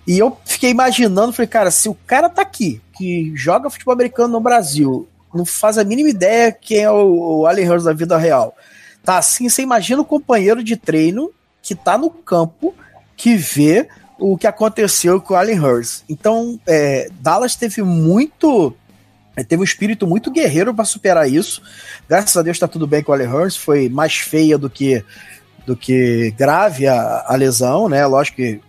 E 0.07 0.17
eu 0.17 0.37
fiquei 0.45 0.69
imaginando, 0.71 1.33
falei, 1.33 1.47
cara, 1.47 1.71
se 1.71 1.87
o 1.87 1.93
cara 1.93 2.29
tá 2.29 2.41
aqui, 2.41 2.81
que 2.97 3.31
joga 3.35 3.69
futebol 3.69 3.93
americano 3.93 4.33
no 4.33 4.39
Brasil, 4.39 5.07
não 5.33 5.45
faz 5.45 5.77
a 5.77 5.83
mínima 5.83 6.09
ideia 6.09 6.51
quem 6.51 6.79
é 6.79 6.91
o, 6.91 7.41
o 7.41 7.47
Allen 7.47 7.69
Hurst 7.69 7.85
da 7.85 7.93
vida 7.93 8.17
real, 8.17 8.55
tá 9.03 9.17
assim, 9.17 9.47
você 9.47 9.61
imagina 9.61 10.01
o 10.01 10.05
companheiro 10.05 10.63
de 10.63 10.75
treino 10.75 11.31
que 11.61 11.75
tá 11.75 11.97
no 11.97 12.09
campo, 12.09 12.73
que 13.15 13.35
vê 13.35 13.87
o 14.19 14.37
que 14.37 14.47
aconteceu 14.47 15.21
com 15.21 15.33
o 15.33 15.37
Allen 15.37 15.59
Hurst. 15.59 16.03
Então, 16.09 16.59
é, 16.67 17.09
Dallas 17.19 17.55
teve 17.55 17.81
muito 17.81 18.75
é, 19.35 19.43
teve 19.43 19.61
um 19.61 19.65
espírito 19.65 20.05
muito 20.05 20.31
guerreiro 20.31 20.73
para 20.73 20.85
superar 20.85 21.29
isso. 21.29 21.61
Graças 22.07 22.35
a 22.35 22.41
Deus 22.41 22.55
está 22.55 22.67
tudo 22.67 22.85
bem 22.85 23.01
com 23.01 23.11
o 23.11 23.15
Allen 23.15 23.27
Hurst. 23.27 23.59
Foi 23.59 23.87
mais 23.89 24.15
feia 24.15 24.57
do 24.57 24.69
que 24.69 25.03
do 25.65 25.75
que 25.75 26.33
grave 26.37 26.87
a, 26.87 27.25
a 27.27 27.35
lesão, 27.35 27.87
né? 27.87 28.05
Lógico 28.05 28.37
que 28.37 28.59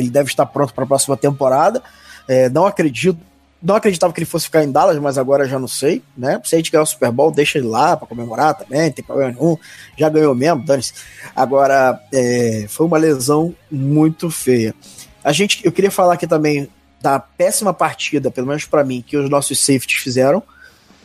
ele 0.00 0.10
deve 0.10 0.28
estar 0.28 0.46
pronto 0.46 0.74
para 0.74 0.84
a 0.84 0.86
próxima 0.86 1.16
temporada. 1.16 1.82
É, 2.26 2.48
não 2.48 2.66
acredito, 2.66 3.18
não 3.62 3.74
acreditava 3.74 4.12
que 4.12 4.20
ele 4.20 4.26
fosse 4.26 4.46
ficar 4.46 4.64
em 4.64 4.72
Dallas, 4.72 4.98
mas 4.98 5.18
agora 5.18 5.46
já 5.46 5.58
não 5.58 5.68
sei, 5.68 6.02
né? 6.16 6.40
Se 6.44 6.54
a 6.54 6.58
gente 6.58 6.70
ganhar 6.70 6.82
o 6.82 6.86
Super 6.86 7.10
Bowl, 7.10 7.30
deixa 7.30 7.58
ele 7.58 7.66
lá 7.66 7.96
para 7.96 8.06
comemorar 8.06 8.54
também, 8.54 8.86
não 8.86 8.92
tem 8.92 9.04
problema 9.04 9.32
nenhum. 9.32 9.56
Já 9.96 10.08
ganhou 10.08 10.34
mesmo, 10.34 10.64
dane-se. 10.64 10.94
Agora, 11.34 12.00
é, 12.12 12.66
foi 12.68 12.86
uma 12.86 12.98
lesão 12.98 13.54
muito 13.70 14.30
feia. 14.30 14.74
A 15.22 15.32
gente, 15.32 15.64
eu 15.64 15.72
queria 15.72 15.90
falar 15.90 16.14
aqui 16.14 16.26
também 16.26 16.68
da 17.00 17.18
péssima 17.18 17.72
partida, 17.72 18.30
pelo 18.30 18.46
menos 18.46 18.64
para 18.64 18.84
mim, 18.84 19.04
que 19.06 19.16
os 19.16 19.28
nossos 19.28 19.58
safeties 19.58 20.02
fizeram, 20.02 20.42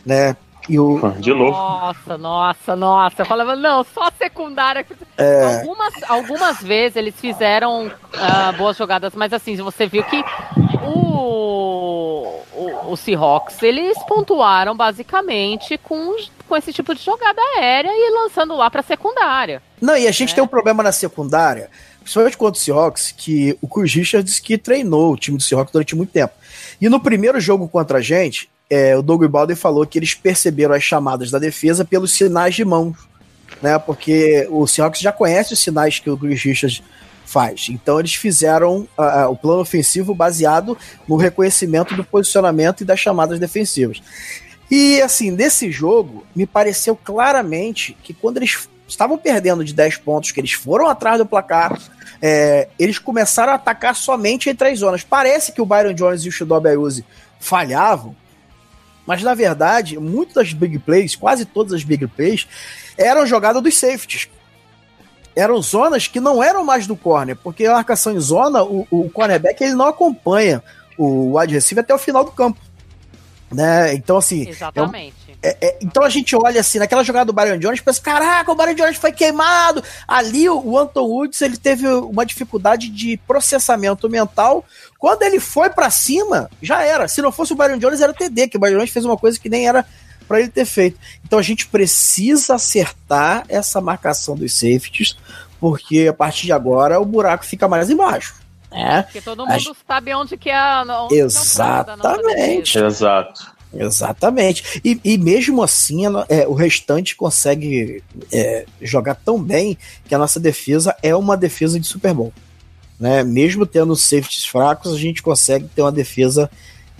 né? 0.05 0.35
E 0.67 0.79
o... 0.79 0.99
De 1.19 1.33
novo. 1.33 1.51
Nossa, 1.51 2.17
nossa, 2.17 2.75
nossa. 2.75 3.21
Eu 3.21 3.25
falava, 3.25 3.55
não, 3.55 3.83
só 3.83 4.09
secundária. 4.17 4.85
É... 5.17 5.59
Algumas, 5.59 5.93
algumas 6.07 6.61
vezes 6.61 6.95
eles 6.95 7.15
fizeram 7.15 7.87
uh, 7.87 8.57
boas 8.57 8.75
jogadas, 8.75 9.13
mas 9.15 9.31
assim, 9.31 9.55
você 9.57 9.85
viu 9.85 10.03
que 10.03 10.23
o, 10.83 12.41
o, 12.53 12.91
o 12.91 12.97
Seahawks, 12.97 13.61
eles 13.61 13.97
pontuaram 14.07 14.75
basicamente 14.75 15.77
com, 15.77 16.15
com 16.47 16.55
esse 16.55 16.73
tipo 16.73 16.95
de 16.95 17.03
jogada 17.03 17.41
aérea 17.57 17.91
e 17.91 18.11
lançando 18.11 18.55
lá 18.55 18.69
pra 18.69 18.81
secundária. 18.81 19.61
Não, 19.79 19.95
e 19.95 20.07
a 20.07 20.11
gente 20.11 20.31
é. 20.31 20.35
tem 20.35 20.43
um 20.43 20.47
problema 20.47 20.81
na 20.81 20.91
secundária, 20.91 21.69
principalmente 22.01 22.37
contra 22.37 22.59
o 22.59 22.63
Seahawks, 22.63 23.13
que 23.15 23.57
o 23.61 23.67
Chris 23.67 23.93
Richards 23.93 24.39
que 24.39 24.57
treinou 24.57 25.13
o 25.13 25.17
time 25.17 25.37
do 25.37 25.43
Seahawks 25.43 25.71
durante 25.71 25.95
muito 25.95 26.11
tempo. 26.11 26.33
E 26.81 26.89
no 26.89 26.99
primeiro 26.99 27.39
jogo 27.39 27.67
contra 27.67 27.99
a 27.99 28.01
gente, 28.01 28.49
é, 28.69 28.95
o 28.95 29.01
Doug 29.01 29.23
Balder 29.25 29.55
falou 29.55 29.85
que 29.85 29.99
eles 29.99 30.13
perceberam 30.13 30.73
as 30.73 30.83
chamadas 30.83 31.31
da 31.31 31.39
defesa 31.39 31.85
pelos 31.85 32.13
sinais 32.13 32.55
de 32.55 32.65
mão, 32.65 32.95
né? 33.61 33.77
Porque 33.77 34.47
o 34.49 34.65
Seahawks 34.65 35.01
já 35.01 35.11
conhece 35.11 35.53
os 35.53 35.59
sinais 35.59 35.99
que 35.99 36.09
o 36.09 36.17
Chris 36.17 36.41
Richards 36.41 36.83
faz. 37.25 37.67
Então 37.69 37.99
eles 37.99 38.15
fizeram 38.15 38.87
uh, 38.97 39.29
o 39.29 39.35
plano 39.35 39.61
ofensivo 39.61 40.13
baseado 40.13 40.77
no 41.07 41.15
reconhecimento 41.15 41.95
do 41.95 42.03
posicionamento 42.03 42.81
e 42.81 42.85
das 42.85 42.99
chamadas 42.99 43.39
defensivas. 43.39 44.01
E 44.69 45.01
assim, 45.01 45.31
nesse 45.31 45.71
jogo, 45.71 46.25
me 46.35 46.45
pareceu 46.45 46.95
claramente 46.95 47.95
que 48.03 48.13
quando 48.13 48.37
eles 48.37 48.67
estavam 48.87 49.17
perdendo 49.17 49.63
de 49.63 49.73
10 49.73 49.97
pontos, 49.97 50.31
que 50.31 50.39
eles 50.39 50.53
foram 50.53 50.87
atrás 50.87 51.17
do 51.17 51.25
placar, 51.25 51.79
é, 52.21 52.67
eles 52.77 52.97
começaram 52.97 53.51
a 53.51 53.55
atacar 53.55 53.95
somente 53.95 54.49
em 54.49 54.55
três 54.55 54.79
zonas. 54.79 55.03
Parece 55.03 55.51
que 55.51 55.61
o 55.61 55.65
Byron 55.65 55.93
Jones 55.93 56.23
e 56.23 56.29
o 56.29 56.31
Shidobi 56.31 56.69
Ayuzi 56.69 57.05
falhavam, 57.39 58.15
mas 59.05 59.21
na 59.23 59.33
verdade, 59.33 59.99
muitas 59.99 60.33
das 60.33 60.53
big 60.53 60.79
plays, 60.79 61.15
quase 61.15 61.45
todas 61.45 61.73
as 61.73 61.83
big 61.83 62.07
plays, 62.07 62.47
eram 62.97 63.25
jogadas 63.25 63.61
dos 63.61 63.77
safeties. 63.77 64.27
Eram 65.35 65.61
zonas 65.61 66.07
que 66.07 66.19
não 66.19 66.41
eram 66.41 66.63
mais 66.63 66.87
do 66.87 66.95
corner, 66.95 67.35
porque 67.35 67.65
a 67.65 67.73
marcação 67.73 68.13
em 68.13 68.19
zona, 68.19 68.63
o, 68.63 68.87
o 68.89 69.09
cornerback 69.09 69.61
ele 69.61 69.75
não 69.75 69.87
acompanha 69.87 70.63
o 70.97 71.37
wide 71.37 71.53
receiver 71.53 71.83
até 71.83 71.93
o 71.93 71.97
final 71.97 72.23
do 72.23 72.31
campo. 72.31 72.59
Né? 73.51 73.93
Então, 73.93 74.17
assim. 74.17 74.47
Exatamente. 74.47 75.14
É, 75.45 75.57
é, 75.61 75.77
então 75.79 76.01
a 76.01 76.09
gente 76.09 76.35
olha 76.35 76.59
assim, 76.59 76.79
naquela 76.79 77.03
jogada 77.03 77.25
do 77.25 77.33
Byron 77.33 77.59
Jones, 77.59 77.79
pensa, 77.79 78.01
caraca, 78.01 78.51
o 78.51 78.55
Byron 78.55 78.73
Jones 78.73 78.97
foi 78.97 79.11
queimado. 79.11 79.83
Ali 80.07 80.49
o, 80.49 80.59
o 80.59 80.79
Anton 80.79 81.05
Woods 81.05 81.39
ele 81.39 81.55
teve 81.55 81.87
uma 81.87 82.25
dificuldade 82.25 82.89
de 82.89 83.15
processamento 83.27 84.09
mental. 84.09 84.65
Quando 84.97 85.21
ele 85.21 85.39
foi 85.39 85.69
para 85.69 85.91
cima, 85.91 86.49
já 86.63 86.81
era. 86.81 87.07
Se 87.07 87.21
não 87.21 87.31
fosse 87.31 87.53
o 87.53 87.55
Byron 87.55 87.77
Jones, 87.77 88.01
era 88.01 88.11
o 88.11 88.15
TD, 88.15 88.47
que 88.47 88.57
o 88.57 88.59
Byron 88.59 88.77
Jones 88.77 88.89
fez 88.89 89.05
uma 89.05 89.17
coisa 89.17 89.39
que 89.39 89.47
nem 89.47 89.67
era 89.67 89.85
para 90.27 90.39
ele 90.39 90.49
ter 90.49 90.65
feito. 90.65 90.99
Então 91.23 91.37
a 91.37 91.43
gente 91.43 91.67
precisa 91.67 92.55
acertar 92.55 93.45
essa 93.47 93.79
marcação 93.79 94.35
dos 94.35 94.51
safeties, 94.51 95.15
porque 95.59 96.07
a 96.09 96.13
partir 96.13 96.47
de 96.47 96.53
agora 96.53 96.99
o 96.99 97.05
buraco 97.05 97.45
fica 97.45 97.67
mais 97.67 97.91
embaixo. 97.91 98.33
É. 98.71 99.03
Porque 99.03 99.21
todo 99.21 99.45
mundo 99.45 99.53
a... 99.53 99.87
sabe 99.87 100.11
onde 100.15 100.35
que 100.37 100.49
é. 100.49 100.81
Onde 100.81 101.19
Exatamente. 101.19 102.79
É 102.79 102.85
Exato. 102.87 103.54
Exatamente. 103.75 104.81
E, 104.83 104.99
e 105.03 105.17
mesmo 105.17 105.61
assim, 105.61 106.05
ela, 106.05 106.25
é, 106.29 106.47
o 106.47 106.53
restante 106.53 107.15
consegue 107.15 108.03
é, 108.31 108.65
jogar 108.81 109.15
tão 109.15 109.41
bem 109.41 109.77
que 110.07 110.15
a 110.15 110.17
nossa 110.17 110.39
defesa 110.39 110.95
é 111.03 111.15
uma 111.15 111.35
defesa 111.35 111.79
de 111.79 111.85
Super 111.85 112.13
Bowl. 112.13 112.33
Né? 112.99 113.23
Mesmo 113.23 113.65
tendo 113.65 113.95
safeties 113.95 114.45
fracos, 114.45 114.93
a 114.93 114.97
gente 114.97 115.21
consegue 115.21 115.67
ter 115.67 115.81
uma 115.81 115.91
defesa 115.91 116.49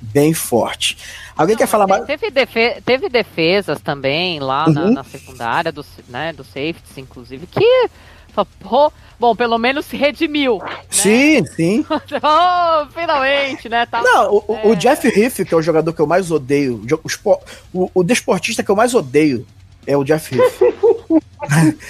bem 0.01 0.33
forte. 0.33 0.97
Alguém 1.35 1.55
Não, 1.55 1.59
quer 1.59 1.67
falar 1.67 1.87
mais? 1.87 2.05
Teve, 2.05 2.29
defe 2.29 2.81
teve 2.85 3.09
defesas 3.09 3.79
também 3.81 4.39
lá 4.39 4.67
uhum. 4.67 4.73
na, 4.73 4.91
na, 4.91 5.03
secundária, 5.03 5.71
do, 5.71 5.85
né, 6.07 6.33
do 6.33 6.43
safeties, 6.43 6.97
inclusive, 6.97 7.47
que. 7.47 7.89
Pô, 8.59 8.91
bom, 9.19 9.35
pelo 9.35 9.57
menos 9.57 9.85
se 9.85 9.95
redimiu. 9.95 10.57
Né? 10.57 10.77
Sim, 10.89 11.45
sim. 11.45 11.85
oh, 11.89 12.85
finalmente, 12.91 13.69
né? 13.69 13.85
Tá, 13.85 14.01
Não, 14.01 14.33
o, 14.33 14.45
é... 14.49 14.67
o, 14.67 14.75
Jeff 14.75 15.07
Riff, 15.07 15.45
que 15.45 15.53
é 15.53 15.57
o 15.57 15.61
jogador 15.61 15.93
que 15.93 16.01
eu 16.01 16.07
mais 16.07 16.31
odeio, 16.31 16.85
o, 17.73 17.91
o, 17.93 18.03
desportista 18.03 18.63
que 18.63 18.71
eu 18.71 18.75
mais 18.75 18.93
odeio 18.93 19.45
é 19.87 19.95
o 19.95 20.03
Jeff 20.03 20.35
Riff. 20.35 20.59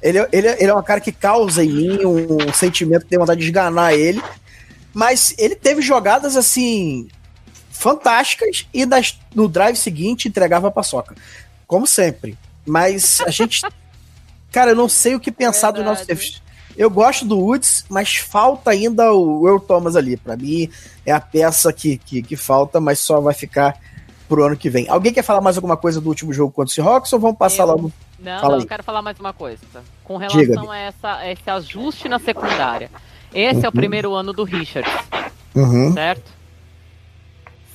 ele, 0.00 0.18
ele, 0.32 0.48
ele 0.48 0.70
é 0.70 0.74
um 0.74 0.82
cara 0.82 1.00
que 1.00 1.12
causa 1.12 1.64
em 1.64 1.68
mim 1.68 1.98
um 2.04 2.52
sentimento 2.52 3.06
tem 3.06 3.18
vontade 3.18 3.40
de 3.40 3.46
esganar 3.46 3.92
ele. 3.92 4.22
Mas 4.94 5.34
ele 5.36 5.56
teve 5.56 5.82
jogadas 5.82 6.36
assim 6.36 7.08
fantásticas 7.70 8.66
e 8.72 8.86
das, 8.86 9.18
no 9.34 9.48
drive 9.48 9.76
seguinte 9.76 10.28
entregava 10.28 10.68
a 10.68 10.70
paçoca. 10.70 11.16
Como 11.66 11.86
sempre. 11.86 12.38
Mas 12.64 13.20
a 13.20 13.30
gente. 13.30 13.62
Cara, 14.54 14.70
eu 14.70 14.76
não 14.76 14.88
sei 14.88 15.16
o 15.16 15.20
que 15.20 15.32
pensar 15.32 15.72
do 15.72 15.82
nosso 15.82 16.06
Eu 16.76 16.88
gosto 16.88 17.24
do 17.24 17.36
Woods, 17.36 17.84
mas 17.88 18.14
falta 18.16 18.70
ainda 18.70 19.12
o 19.12 19.48
Earl 19.48 19.58
Thomas 19.58 19.96
ali. 19.96 20.16
Para 20.16 20.36
mim, 20.36 20.70
é 21.04 21.10
a 21.10 21.20
peça 21.20 21.72
que, 21.72 21.98
que, 21.98 22.22
que, 22.22 22.36
falta, 22.36 22.80
mas 22.80 23.00
só 23.00 23.20
vai 23.20 23.34
ficar 23.34 23.76
pro 24.28 24.44
ano 24.44 24.56
que 24.56 24.70
vem. 24.70 24.88
Alguém 24.88 25.12
quer 25.12 25.24
falar 25.24 25.40
mais 25.40 25.56
alguma 25.56 25.76
coisa 25.76 26.00
do 26.00 26.08
último 26.08 26.32
jogo 26.32 26.52
contra 26.52 26.70
o 26.70 26.72
Seahawks 26.72 27.12
ou 27.12 27.18
vamos 27.18 27.36
passar 27.36 27.64
eu... 27.64 27.66
logo? 27.66 27.92
Não, 28.16 28.40
Fala 28.40 28.54
não, 28.54 28.62
eu 28.62 28.66
quero 28.68 28.84
falar 28.84 29.02
mais 29.02 29.18
uma 29.18 29.32
coisa. 29.32 29.60
Com 30.04 30.16
relação 30.16 30.70
a, 30.70 30.78
essa, 30.78 31.14
a 31.16 31.32
esse 31.32 31.50
ajuste 31.50 32.08
na 32.08 32.20
secundária. 32.20 32.90
Esse 33.34 33.58
uhum. 33.58 33.64
é 33.64 33.68
o 33.68 33.72
primeiro 33.72 34.14
ano 34.14 34.32
do 34.32 34.44
Richard. 34.44 34.88
Uhum. 35.52 35.92
Certo? 35.92 36.32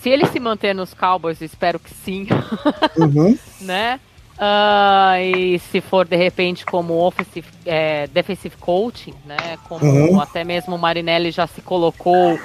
Se 0.01 0.09
ele 0.09 0.25
se 0.27 0.39
manter 0.39 0.73
nos 0.73 0.93
Cowboys, 0.93 1.41
espero 1.41 1.77
que 1.77 1.93
sim. 1.93 2.25
Uhum. 2.97 3.37
né? 3.59 3.99
Uh, 4.39 5.19
e 5.35 5.59
se 5.59 5.81
for 5.81 6.07
de 6.07 6.15
repente 6.15 6.65
como 6.65 6.93
offensive, 6.93 7.45
é, 7.65 8.07
defensive 8.07 8.55
coaching, 8.55 9.13
né? 9.25 9.57
Como 9.67 9.85
uhum. 9.85 10.21
até 10.21 10.45
mesmo 10.45 10.77
o 10.77 10.79
Marinelli 10.79 11.29
já 11.29 11.45
se 11.45 11.61
colocou 11.61 12.39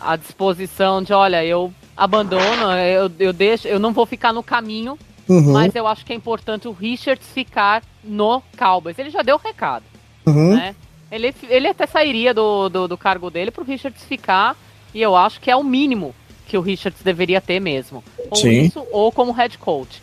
à 0.00 0.14
disposição 0.14 1.02
de, 1.02 1.12
olha, 1.12 1.44
eu 1.44 1.72
abandono, 1.96 2.70
eu, 2.72 3.10
eu 3.18 3.32
deixo, 3.32 3.66
eu 3.66 3.80
não 3.80 3.92
vou 3.92 4.06
ficar 4.06 4.32
no 4.32 4.40
caminho, 4.40 4.96
uhum. 5.28 5.52
mas 5.52 5.74
eu 5.74 5.84
acho 5.88 6.06
que 6.06 6.12
é 6.12 6.16
importante 6.16 6.68
o 6.68 6.72
Richards 6.72 7.26
ficar 7.34 7.82
no 8.04 8.40
Cowboys. 8.56 8.96
Ele 8.96 9.10
já 9.10 9.22
deu 9.22 9.34
o 9.34 9.40
recado, 9.40 9.84
uhum. 10.24 10.54
né? 10.54 10.76
Ele, 11.10 11.34
ele 11.48 11.66
até 11.66 11.88
sairia 11.88 12.32
do, 12.32 12.68
do, 12.68 12.86
do 12.86 12.96
cargo 12.96 13.30
dele 13.30 13.50
para 13.50 13.64
o 13.64 13.66
Richards 13.66 14.04
ficar, 14.04 14.56
e 14.94 15.02
eu 15.02 15.16
acho 15.16 15.40
que 15.40 15.50
é 15.50 15.56
o 15.56 15.64
mínimo 15.64 16.14
que 16.46 16.56
o 16.56 16.60
Richards 16.60 17.02
deveria 17.02 17.40
ter 17.40 17.58
mesmo. 17.58 18.04
Ou 18.30 18.36
Sim. 18.36 18.62
isso, 18.62 18.86
ou 18.92 19.10
como 19.10 19.32
head 19.32 19.58
coach. 19.58 20.00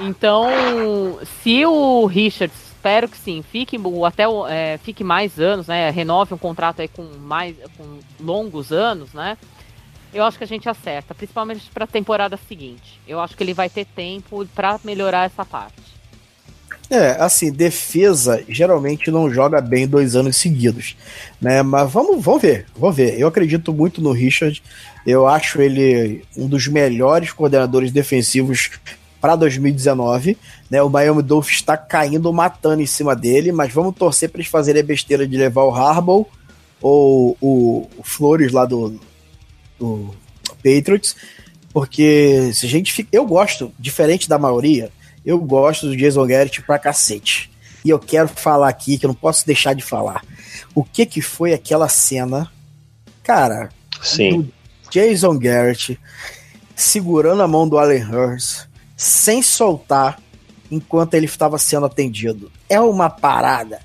Então, 0.00 0.48
se 1.42 1.64
o 1.64 2.06
Richards, 2.06 2.56
espero 2.74 3.08
que 3.08 3.16
sim, 3.16 3.42
fique 3.42 3.78
até 4.06 4.24
é, 4.48 4.78
fique 4.78 5.02
mais 5.02 5.38
anos, 5.40 5.66
né? 5.66 5.90
Renove 5.90 6.34
um 6.34 6.38
contrato 6.38 6.82
aí 6.82 6.88
com 6.88 7.04
mais 7.20 7.56
com 7.76 7.98
longos 8.20 8.72
anos, 8.72 9.12
né? 9.12 9.36
Eu 10.14 10.24
acho 10.24 10.38
que 10.38 10.44
a 10.44 10.46
gente 10.46 10.68
acerta, 10.68 11.14
principalmente 11.14 11.68
para 11.74 11.84
a 11.84 11.88
temporada 11.88 12.38
seguinte. 12.48 13.00
Eu 13.06 13.20
acho 13.20 13.36
que 13.36 13.42
ele 13.42 13.52
vai 13.52 13.68
ter 13.68 13.84
tempo 13.84 14.46
para 14.54 14.78
melhorar 14.84 15.26
essa 15.26 15.44
parte. 15.44 15.96
É, 16.88 17.20
assim, 17.20 17.50
defesa 17.50 18.44
geralmente 18.48 19.10
não 19.10 19.28
joga 19.28 19.60
bem 19.60 19.88
dois 19.88 20.14
anos 20.14 20.36
seguidos, 20.36 20.96
né? 21.40 21.60
Mas 21.62 21.90
vamos, 21.90 22.24
vamos 22.24 22.40
ver, 22.40 22.66
vamos 22.76 22.94
ver. 22.94 23.18
Eu 23.18 23.26
acredito 23.26 23.72
muito 23.72 24.00
no 24.00 24.12
Richard. 24.12 24.62
Eu 25.04 25.26
acho 25.26 25.60
ele 25.60 26.24
um 26.36 26.46
dos 26.46 26.68
melhores 26.68 27.32
coordenadores 27.32 27.90
defensivos 27.90 28.70
para 29.26 29.34
2019. 29.34 30.38
Né? 30.70 30.80
O 30.80 30.88
Miami 30.88 31.20
Dolphins 31.20 31.56
está 31.56 31.76
caindo, 31.76 32.32
matando 32.32 32.80
em 32.80 32.86
cima 32.86 33.16
dele, 33.16 33.50
mas 33.50 33.72
vamos 33.72 33.96
torcer 33.96 34.30
para 34.30 34.40
eles 34.40 34.50
fazerem 34.50 34.80
a 34.80 34.86
besteira 34.86 35.26
de 35.26 35.36
levar 35.36 35.64
o 35.64 35.74
Harbaugh 35.74 36.28
ou 36.80 37.36
o, 37.40 37.88
o 37.98 38.02
Flores 38.04 38.52
lá 38.52 38.64
do, 38.64 39.00
do 39.80 40.14
Patriots, 40.62 41.16
porque 41.72 42.52
se 42.54 42.66
a 42.66 42.68
gente 42.68 42.92
fica, 42.92 43.08
eu 43.10 43.26
gosto, 43.26 43.72
diferente 43.76 44.28
da 44.28 44.38
maioria, 44.38 44.92
eu 45.24 45.40
gosto 45.40 45.88
do 45.88 45.96
Jason 45.96 46.24
Garrett 46.24 46.62
pra 46.62 46.78
cacete. 46.78 47.50
E 47.84 47.90
eu 47.90 47.98
quero 47.98 48.28
falar 48.28 48.68
aqui, 48.68 48.96
que 48.96 49.06
eu 49.06 49.08
não 49.08 49.14
posso 49.14 49.44
deixar 49.44 49.74
de 49.74 49.82
falar. 49.82 50.22
O 50.72 50.84
que 50.84 51.04
que 51.04 51.20
foi 51.20 51.52
aquela 51.52 51.88
cena, 51.88 52.48
cara, 53.24 53.70
Sim. 54.00 54.42
do 54.42 54.52
Jason 54.88 55.36
Garrett 55.36 55.98
segurando 56.76 57.42
a 57.42 57.48
mão 57.48 57.68
do 57.68 57.76
Allen 57.76 58.04
Hurst 58.04 58.66
sem 58.96 59.42
soltar 59.42 60.18
enquanto 60.70 61.14
ele 61.14 61.26
estava 61.26 61.58
sendo 61.58 61.86
atendido. 61.86 62.50
É 62.68 62.80
uma 62.80 63.10
parada. 63.10 63.80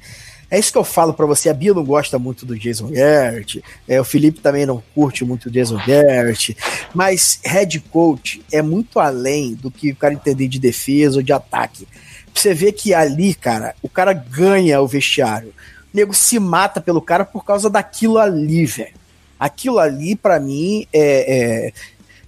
É 0.50 0.60
isso 0.60 0.72
que 0.72 0.78
eu 0.78 0.84
falo 0.84 1.14
para 1.14 1.26
você. 1.26 1.50
A 1.50 1.54
Bia 1.54 1.74
não 1.74 1.84
gosta 1.84 2.20
muito 2.20 2.46
do 2.46 2.58
Jason 2.58 2.90
Garrett, 2.90 3.64
é, 3.88 4.02
o 4.02 4.04
Felipe 4.04 4.42
também 4.42 4.66
não 4.66 4.84
curte 4.94 5.24
muito 5.24 5.46
o 5.46 5.52
Jason 5.52 5.78
Garrett, 5.78 6.58
mas 6.94 7.40
head 7.44 7.80
coach 7.90 8.44
é 8.52 8.62
muito 8.62 9.00
além 9.00 9.54
do 9.54 9.72
que 9.72 9.92
o 9.92 9.96
cara 9.96 10.14
entender 10.14 10.50
de 10.50 10.60
defesa 10.60 11.18
ou 11.18 11.24
de 11.24 11.32
ataque. 11.32 11.88
Você 12.34 12.54
vê 12.54 12.72
que 12.72 12.94
ali, 12.94 13.34
cara, 13.34 13.76
o 13.82 13.88
cara 13.88 14.12
ganha 14.14 14.82
o 14.82 14.88
vestiário. 14.88 15.54
O 15.94 15.98
nego 15.98 16.14
se 16.14 16.38
mata 16.40 16.82
pelo 16.82 17.02
cara 17.02 17.24
por 17.24 17.46
causa 17.46 17.70
daquilo 17.70 18.18
ali, 18.18 18.66
velho. 18.66 18.94
Aquilo 19.40 19.80
ali, 19.80 20.16
para 20.16 20.40
mim, 20.40 20.86
é, 20.94 21.68
é, 21.68 21.74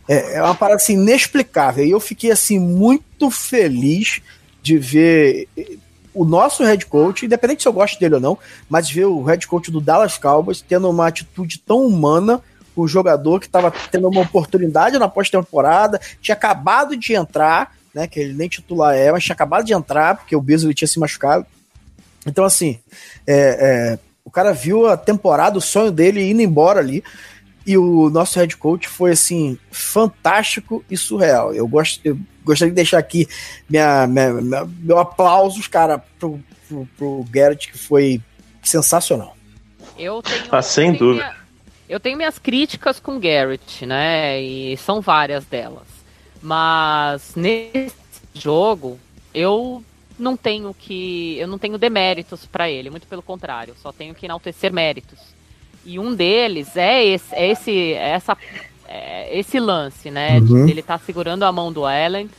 é, 0.07 0.35
é 0.35 0.43
uma 0.43 0.55
parada 0.55 0.81
assim, 0.81 0.93
inexplicável. 0.93 1.85
E 1.85 1.91
eu 1.91 1.99
fiquei 1.99 2.31
assim 2.31 2.59
muito 2.59 3.29
feliz 3.31 4.21
de 4.61 4.77
ver 4.77 5.47
o 6.13 6.23
nosso 6.23 6.63
head 6.63 6.85
coach, 6.85 7.25
independente 7.25 7.63
se 7.63 7.67
eu 7.67 7.73
gosto 7.73 7.99
dele 7.99 8.15
ou 8.15 8.21
não, 8.21 8.37
mas 8.69 8.89
ver 8.89 9.05
o 9.05 9.23
head 9.23 9.47
coach 9.47 9.71
do 9.71 9.81
Dallas 9.81 10.17
Cowboys 10.17 10.61
tendo 10.61 10.89
uma 10.89 11.07
atitude 11.07 11.59
tão 11.59 11.85
humana 11.85 12.41
com 12.75 12.81
o 12.81 12.87
jogador 12.87 13.39
que 13.39 13.45
estava 13.45 13.71
tendo 13.91 14.07
uma 14.07 14.21
oportunidade 14.21 14.97
na 14.97 15.07
pós-temporada, 15.07 15.99
tinha 16.21 16.35
acabado 16.35 16.95
de 16.95 17.13
entrar, 17.13 17.75
né, 17.93 18.07
que 18.07 18.19
ele 18.19 18.33
nem 18.33 18.47
titular 18.47 18.95
é, 18.95 19.11
mas 19.11 19.23
tinha 19.23 19.33
acabado 19.33 19.65
de 19.65 19.73
entrar, 19.73 20.17
porque 20.17 20.35
o 20.35 20.41
Beasley 20.41 20.73
tinha 20.73 20.87
se 20.87 20.99
machucado. 20.99 21.45
Então, 22.25 22.45
assim, 22.45 22.79
é, 23.27 23.35
é, 23.95 23.99
o 24.23 24.31
cara 24.31 24.53
viu 24.53 24.87
a 24.87 24.97
temporada, 24.97 25.57
o 25.57 25.61
sonho 25.61 25.91
dele 25.91 26.29
indo 26.29 26.41
embora 26.41 26.79
ali, 26.79 27.03
e 27.65 27.77
o 27.77 28.09
nosso 28.09 28.39
head 28.39 28.55
coach 28.57 28.87
foi 28.87 29.11
assim 29.11 29.57
fantástico 29.71 30.83
e 30.89 30.97
surreal. 30.97 31.53
Eu 31.53 31.67
gosto, 31.67 32.01
eu 32.03 32.17
gostaria 32.43 32.71
de 32.71 32.75
deixar 32.75 32.97
aqui 32.97 33.27
minha, 33.69 34.05
minha, 34.07 34.33
minha 34.33 34.69
meu 34.79 34.99
aplauso, 34.99 35.67
cara, 35.69 36.03
pro, 36.19 36.39
pro, 36.67 36.87
pro 36.97 37.25
Garrett, 37.29 37.71
que 37.71 37.77
foi 37.77 38.21
sensacional. 38.61 39.35
Eu 39.97 40.21
tenho, 40.21 40.43
ah, 40.51 40.61
sem 40.61 40.89
eu 40.89 40.97
dúvida. 40.97 41.25
Minha, 41.25 41.35
eu 41.87 41.99
tenho 41.99 42.17
minhas 42.17 42.39
críticas 42.39 42.99
com 42.99 43.19
Garrett, 43.19 43.85
né? 43.85 44.41
E 44.41 44.75
são 44.77 44.99
várias 44.99 45.45
delas. 45.45 45.87
Mas 46.41 47.33
nesse 47.35 47.93
jogo, 48.33 48.99
eu 49.33 49.83
não 50.17 50.35
tenho 50.35 50.73
que. 50.73 51.37
Eu 51.37 51.47
não 51.47 51.57
tenho 51.57 51.77
deméritos 51.77 52.45
para 52.45 52.69
ele, 52.69 52.89
muito 52.89 53.07
pelo 53.07 53.21
contrário, 53.21 53.75
só 53.81 53.91
tenho 53.91 54.13
que 54.13 54.25
enaltecer 54.25 54.73
méritos. 54.73 55.19
E 55.85 55.99
um 55.99 56.13
deles 56.13 56.75
é 56.77 57.03
esse, 57.05 57.35
é 57.35 57.51
esse, 57.51 57.93
é 57.93 58.09
essa, 58.09 58.37
é 58.87 59.37
esse 59.37 59.59
lance, 59.59 60.09
né? 60.09 60.39
Uhum. 60.39 60.67
Ele 60.67 60.81
tá 60.81 60.97
segurando 60.97 61.43
a 61.43 61.51
mão 61.51 61.71
do 61.71 61.85
Allen. 61.85 62.29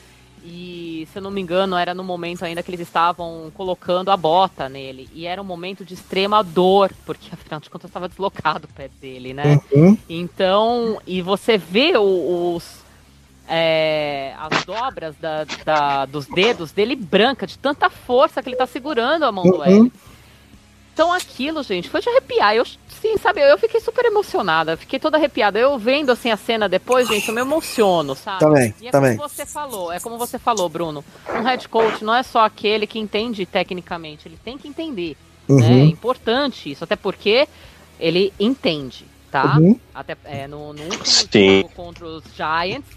E, 0.47 1.09
se 1.11 1.19
eu 1.19 1.23
não 1.23 1.31
me 1.31 1.41
engano, 1.41 1.75
era 1.75 1.95
no 1.95 2.05
momento 2.05 2.45
ainda 2.45 2.63
que 2.63 2.71
eles 2.71 2.81
estavam 2.81 3.51
colocando 3.55 4.11
a 4.11 4.17
bota 4.17 4.69
nele. 4.69 5.09
E 5.15 5.27
era 5.27 5.41
um 5.41 5.45
momento 5.45 5.87
de 5.87 5.95
extrema 5.95 6.45
dor, 6.45 6.93
porque 7.07 7.29
afinal 7.33 7.61
de 7.61 7.71
contas 7.71 7.89
estava 7.89 8.09
deslocado 8.09 8.69
o 8.71 8.75
pé 8.75 8.91
dele, 9.01 9.33
né? 9.33 9.59
Uhum. 9.73 9.97
Então, 10.09 11.01
e 11.07 11.23
você 11.23 11.57
vê 11.57 11.97
os. 11.97 12.85
É, 13.47 14.35
as 14.39 14.65
dobras 14.65 15.15
da, 15.17 15.45
da, 15.67 16.07
dos 16.07 16.27
dedos 16.27 16.73
dele 16.73 16.97
branca, 16.97 17.47
de 17.47 17.59
tanta 17.59 17.91
força 17.91 18.43
que 18.43 18.49
ele 18.49 18.55
está 18.55 18.67
segurando 18.67 19.25
a 19.25 19.33
mão 19.33 19.45
uhum. 19.45 19.51
do 19.51 19.63
Allen. 19.63 19.93
Então 20.95 21.13
aquilo, 21.13 21.63
gente, 21.63 21.91
foi 21.91 22.01
de 22.01 22.09
arrepiar. 22.09 22.55
Eu, 22.55 22.65
sim, 23.05 23.19
sabe, 23.19 23.43
eu 23.43 23.59
fiquei 23.59 23.81
super 23.81 24.07
emocionada, 24.07 24.79
fiquei 24.79 24.99
toda 24.99 25.19
arrepiada. 25.19 25.59
Eu 25.59 25.79
vendo 25.79 26.11
assim 26.11 26.31
a 26.31 26.37
cena 26.39 26.67
depois, 26.67 27.07
gente, 27.07 27.29
eu 27.29 27.35
me 27.35 27.43
emociono, 27.43 28.15
sabe? 28.15 28.41
Também, 28.41 28.75
e 28.81 28.89
é 28.89 28.91
também. 28.91 29.17
como 29.17 29.29
você 29.29 29.45
falou, 29.45 29.93
é 29.93 30.01
como 30.01 30.17
você 30.17 30.39
falou, 30.39 30.69
Bruno. 30.71 31.05
Um 31.29 31.43
head 31.43 31.69
coach 31.69 32.03
não 32.03 32.15
é 32.15 32.23
só 32.23 32.45
aquele 32.45 32.87
que 32.87 32.99
entende 32.99 33.45
tecnicamente, 33.45 34.27
ele 34.27 34.39
tem 34.43 34.57
que 34.57 34.67
entender. 34.67 35.17
Né? 35.47 35.55
Uhum. 35.55 35.61
Né? 35.61 35.81
É 35.81 35.85
importante 35.85 36.71
isso, 36.71 36.83
até 36.83 36.97
porque 36.97 37.47
ele 38.01 38.33
entende, 38.41 39.05
tá? 39.31 39.59
Uhum. 39.59 39.79
Até 39.95 40.17
é, 40.25 40.49
no, 40.49 40.73
no 40.73 40.83
último 40.83 41.05
jogo 41.05 41.69
contra 41.75 42.07
os 42.07 42.25
Giants, 42.35 42.89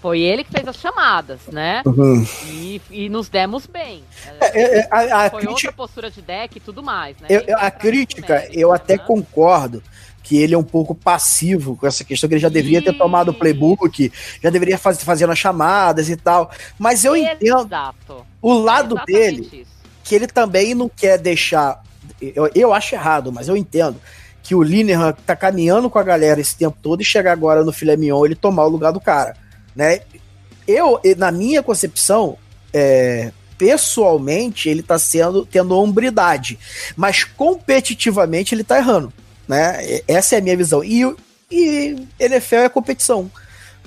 foi 0.00 0.20
ele 0.20 0.44
que 0.44 0.50
fez 0.50 0.66
as 0.66 0.76
chamadas, 0.76 1.40
né? 1.52 1.82
Uhum. 1.84 2.26
E, 2.46 2.80
e, 2.90 3.08
nos 3.08 3.28
demos 3.28 3.66
bem. 3.66 4.02
É, 4.40 4.78
é, 4.78 4.88
a, 4.90 5.26
a 5.26 5.30
Foi 5.30 5.40
crítica... 5.40 5.50
outra 5.50 5.72
postura 5.72 6.10
de 6.10 6.22
deck 6.22 6.56
e 6.56 6.60
tudo 6.60 6.82
mais, 6.82 7.16
né? 7.18 7.28
Eu, 7.28 7.58
a 7.58 7.70
crítica, 7.70 8.48
eu 8.52 8.72
até 8.72 8.96
né? 8.96 9.04
concordo, 9.06 9.82
que 10.22 10.38
ele 10.38 10.54
é 10.54 10.58
um 10.58 10.64
pouco 10.64 10.94
passivo 10.94 11.76
com 11.76 11.86
essa 11.86 12.04
questão, 12.04 12.28
que 12.28 12.34
ele 12.34 12.40
já 12.40 12.48
deveria 12.48 12.82
ter 12.82 12.96
tomado 12.96 13.30
o 13.30 13.34
playbook, 13.34 14.12
já 14.42 14.48
deveria 14.48 14.78
fazer 14.78 15.04
fazendo 15.04 15.32
as 15.32 15.38
chamadas 15.38 16.08
e 16.08 16.16
tal. 16.16 16.50
Mas 16.78 17.04
eu 17.04 17.16
Exato. 17.16 17.34
entendo 17.34 18.26
o 18.40 18.54
lado 18.54 18.98
é 18.98 19.04
dele, 19.04 19.48
isso. 19.52 19.70
que 20.04 20.14
ele 20.14 20.26
também 20.26 20.74
não 20.74 20.88
quer 20.88 21.18
deixar. 21.18 21.82
Eu, 22.22 22.50
eu 22.54 22.72
acho 22.72 22.94
errado, 22.94 23.32
mas 23.32 23.48
eu 23.48 23.56
entendo 23.56 24.00
que 24.42 24.54
o 24.54 24.62
Linehan 24.62 25.12
tá 25.26 25.36
caminhando 25.36 25.90
com 25.90 25.98
a 25.98 26.02
galera 26.02 26.40
esse 26.40 26.56
tempo 26.56 26.76
todo 26.80 27.02
e 27.02 27.04
chegar 27.04 27.32
agora 27.32 27.62
no 27.64 27.72
filé 27.72 27.96
mignon 27.96 28.24
ele 28.24 28.34
tomar 28.34 28.64
o 28.64 28.68
lugar 28.68 28.92
do 28.92 29.00
cara, 29.00 29.36
né? 29.74 30.00
Eu, 30.66 31.00
na 31.16 31.32
minha 31.32 31.62
concepção, 31.62 32.36
é, 32.72 33.32
pessoalmente 33.58 34.68
ele 34.68 34.82
tá 34.82 34.98
sendo 34.98 35.44
tendo 35.44 35.76
hombridade, 35.76 36.58
mas 36.96 37.24
competitivamente 37.24 38.54
ele 38.54 38.64
tá 38.64 38.78
errando, 38.78 39.12
né? 39.46 40.00
Essa 40.06 40.36
é 40.36 40.38
a 40.38 40.42
minha 40.42 40.56
visão. 40.56 40.82
E, 40.84 41.04
e 41.50 42.06
NFL 42.18 42.56
é 42.56 42.68
competição 42.68 43.30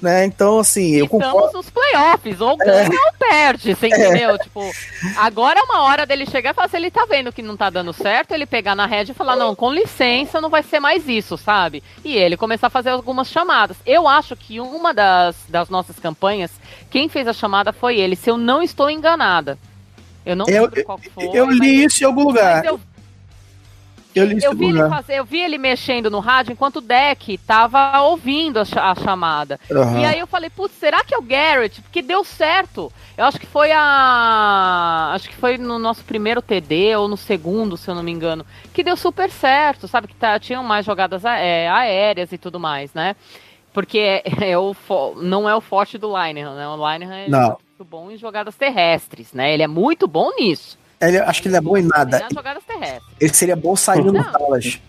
né? 0.01 0.25
Então, 0.25 0.59
assim, 0.59 0.95
eu 0.95 1.05
Estamos 1.05 1.25
concordo. 1.25 1.57
nos 1.57 1.69
playoffs, 1.69 2.41
ou 2.41 2.53
é. 2.53 2.65
ganha 2.65 2.87
é. 2.87 3.05
ou 3.05 3.13
perde, 3.17 3.75
você 3.75 3.87
entendeu? 3.89 4.31
É. 4.31 4.37
Tipo, 4.37 4.71
agora 5.17 5.59
é 5.59 5.63
uma 5.63 5.83
hora 5.83 6.05
dele 6.05 6.25
chegar 6.25 6.51
e 6.51 6.53
falar, 6.53 6.67
se 6.67 6.77
ele 6.77 6.91
tá 6.91 7.05
vendo 7.09 7.31
que 7.31 7.41
não 7.41 7.55
tá 7.55 7.69
dando 7.69 7.93
certo, 7.93 8.33
ele 8.33 8.45
pegar 8.45 8.75
na 8.75 8.85
rede 8.85 9.11
e 9.11 9.15
falar, 9.15 9.35
não, 9.35 9.55
com 9.55 9.71
licença, 9.71 10.41
não 10.41 10.49
vai 10.49 10.63
ser 10.63 10.79
mais 10.79 11.07
isso, 11.07 11.37
sabe? 11.37 11.81
E 12.03 12.15
ele 12.15 12.37
começar 12.37 12.67
a 12.67 12.69
fazer 12.69 12.89
algumas 12.89 13.27
chamadas. 13.27 13.77
Eu 13.85 14.07
acho 14.07 14.35
que 14.35 14.59
uma 14.59 14.93
das, 14.93 15.35
das 15.47 15.69
nossas 15.69 15.97
campanhas, 15.99 16.51
quem 16.89 17.07
fez 17.07 17.27
a 17.27 17.33
chamada 17.33 17.71
foi 17.71 17.97
ele, 17.97 18.15
se 18.15 18.29
eu 18.29 18.37
não 18.37 18.61
estou 18.61 18.89
enganada. 18.89 19.57
Eu 20.25 20.35
não 20.35 20.45
eu, 20.47 20.63
lembro 20.63 20.83
qual 20.85 20.97
foi. 20.97 21.29
Eu 21.33 21.49
li 21.49 21.83
isso 21.83 22.03
em 22.03 22.07
algum 22.07 22.23
lugar. 22.23 22.63
Eu, 22.63 22.79
eu, 24.15 24.25
eu, 24.39 24.55
vi 24.55 24.65
ele 24.65 24.89
fazer, 24.89 25.15
eu 25.15 25.25
vi 25.25 25.39
ele 25.39 25.57
mexendo 25.57 26.09
no 26.09 26.19
rádio 26.19 26.51
enquanto 26.51 26.77
o 26.77 26.81
deck 26.81 27.37
tava 27.39 28.01
ouvindo 28.01 28.59
a, 28.59 28.91
a 28.91 28.95
chamada. 28.95 29.59
Uhum. 29.69 29.99
E 29.99 30.05
aí 30.05 30.19
eu 30.19 30.27
falei, 30.27 30.49
putz, 30.49 30.75
será 30.75 31.03
que 31.03 31.13
é 31.13 31.17
o 31.17 31.21
Garrett? 31.21 31.81
Porque 31.81 32.01
deu 32.01 32.23
certo. 32.23 32.91
Eu 33.17 33.25
acho 33.25 33.39
que 33.39 33.45
foi 33.45 33.71
a. 33.71 35.11
Acho 35.13 35.29
que 35.29 35.35
foi 35.35 35.57
no 35.57 35.77
nosso 35.77 36.03
primeiro 36.03 36.41
TD 36.41 36.95
ou 36.95 37.07
no 37.07 37.17
segundo, 37.17 37.77
se 37.77 37.89
eu 37.89 37.95
não 37.95 38.03
me 38.03 38.11
engano. 38.11 38.45
Que 38.73 38.83
deu 38.83 38.97
super 38.97 39.29
certo, 39.29 39.87
sabe? 39.87 40.07
Que 40.07 40.15
tá, 40.15 40.39
tinham 40.39 40.63
mais 40.63 40.85
jogadas 40.85 41.23
é, 41.25 41.69
aéreas 41.69 42.31
e 42.31 42.37
tudo 42.37 42.59
mais, 42.59 42.93
né? 42.93 43.15
Porque 43.73 43.99
é, 43.99 44.23
é 44.51 44.57
o, 44.57 44.75
não 45.17 45.49
é 45.49 45.55
o 45.55 45.61
forte 45.61 45.97
do 45.97 46.07
Linehan, 46.07 46.55
né? 46.55 46.67
O 46.67 46.75
Linehan 46.75 47.15
é 47.15 47.29
muito 47.29 47.83
bom 47.83 48.11
em 48.11 48.17
jogadas 48.17 48.55
terrestres, 48.55 49.33
né? 49.33 49.53
Ele 49.53 49.63
é 49.63 49.67
muito 49.67 50.07
bom 50.07 50.31
nisso. 50.37 50.77
Ele, 51.07 51.17
acho 51.19 51.41
que 51.41 51.47
ele 51.47 51.57
é 51.57 51.61
bom 51.61 51.77
em 51.77 51.83
nada. 51.83 52.27
Ele 53.19 53.33
seria 53.33 53.55
bom 53.55 53.75
saindo 53.75 54.11
no 54.11 54.23
Dallas. 54.23 54.79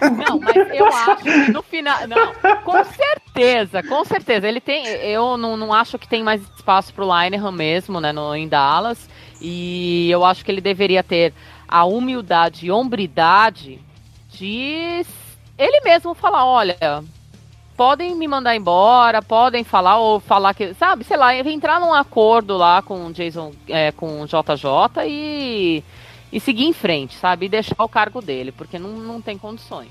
Não, 0.00 0.40
mas 0.40 0.56
eu 0.56 0.86
acho 0.86 1.16
que 1.16 1.52
no 1.52 1.62
final. 1.62 2.06
Não, 2.08 2.34
com 2.64 2.84
certeza, 2.84 3.82
com 3.82 4.04
certeza. 4.04 4.48
Ele 4.48 4.60
tem. 4.60 4.86
Eu 4.86 5.36
não, 5.36 5.56
não 5.56 5.72
acho 5.72 5.98
que 5.98 6.08
tem 6.08 6.22
mais 6.22 6.40
espaço 6.56 6.92
pro 6.94 7.04
Linehan 7.04 7.52
mesmo, 7.52 8.00
né? 8.00 8.12
No, 8.12 8.34
em 8.34 8.48
Dallas. 8.48 9.08
E 9.40 10.10
eu 10.10 10.24
acho 10.24 10.44
que 10.44 10.50
ele 10.50 10.60
deveria 10.60 11.02
ter 11.02 11.32
a 11.68 11.84
humildade 11.84 12.66
e 12.66 12.70
hombridade 12.70 13.80
de 14.30 15.04
ele 15.60 15.80
mesmo 15.82 16.14
falar, 16.14 16.46
olha, 16.46 17.04
podem 17.80 18.14
me 18.14 18.28
mandar 18.28 18.54
embora, 18.54 19.22
podem 19.22 19.64
falar 19.64 19.96
ou 19.96 20.20
falar 20.20 20.52
que, 20.52 20.74
sabe, 20.74 21.02
sei 21.02 21.16
lá, 21.16 21.34
entrar 21.34 21.80
num 21.80 21.94
acordo 21.94 22.54
lá 22.54 22.82
com 22.82 23.06
o 23.06 23.10
Jason, 23.10 23.52
é, 23.66 23.90
com 23.90 24.20
o 24.20 24.26
JJ 24.26 25.06
e, 25.06 25.82
e 26.30 26.38
seguir 26.38 26.66
em 26.66 26.74
frente, 26.74 27.16
sabe? 27.16 27.46
E 27.46 27.48
deixar 27.48 27.82
o 27.82 27.88
cargo 27.88 28.20
dele, 28.20 28.52
porque 28.52 28.78
não, 28.78 28.90
não 28.90 29.22
tem 29.22 29.38
condições. 29.38 29.88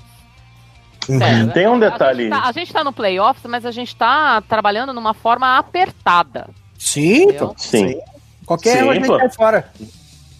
Uhum. 1.08 1.18
Sério, 1.18 1.52
tem 1.52 1.66
um 1.66 1.80
detalhe. 1.80 2.26
A 2.26 2.28
gente, 2.28 2.42
tá, 2.42 2.48
a 2.48 2.52
gente 2.52 2.72
tá 2.72 2.84
no 2.84 2.92
playoffs, 2.92 3.44
mas 3.50 3.66
a 3.66 3.72
gente 3.72 3.96
tá 3.96 4.40
trabalhando 4.42 4.92
numa 4.92 5.12
forma 5.12 5.58
apertada. 5.58 6.48
Sim, 6.78 7.26
sim. 7.56 7.98
Qualquer 8.46 8.84
um 8.84 8.90
a 8.90 8.94
gente 8.94 9.34
fora. 9.34 9.68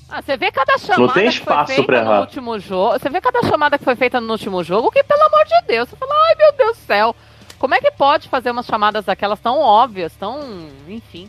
Ah, 0.08 0.22
você 0.22 0.36
vê 0.36 0.52
cada 0.52 0.78
chamada 0.78 1.02
não 1.02 1.08
tem 1.12 1.26
espaço 1.26 1.74
que 1.74 1.82
foi 1.82 1.84
feita 1.84 2.04
no 2.04 2.20
último 2.20 2.58
jogo. 2.60 2.92
Você 2.92 3.10
vê 3.10 3.20
cada 3.20 3.42
chamada 3.42 3.76
que 3.76 3.84
foi 3.84 3.96
feita 3.96 4.20
no 4.20 4.30
último 4.30 4.62
jogo, 4.62 4.88
que 4.92 5.02
pelo 5.02 5.22
amor 5.24 5.44
de 5.44 5.66
Deus, 5.66 5.88
você 5.88 5.96
fala, 5.96 6.14
ai 6.28 6.36
meu 6.36 6.52
Deus 6.52 6.76
do 6.76 6.86
céu. 6.86 7.16
Como 7.60 7.74
é 7.74 7.78
que 7.78 7.90
pode 7.90 8.26
fazer 8.26 8.50
umas 8.50 8.64
chamadas 8.64 9.04
daquelas 9.04 9.38
tão 9.38 9.58
óbvias, 9.60 10.16
tão. 10.16 10.40
enfim. 10.88 11.28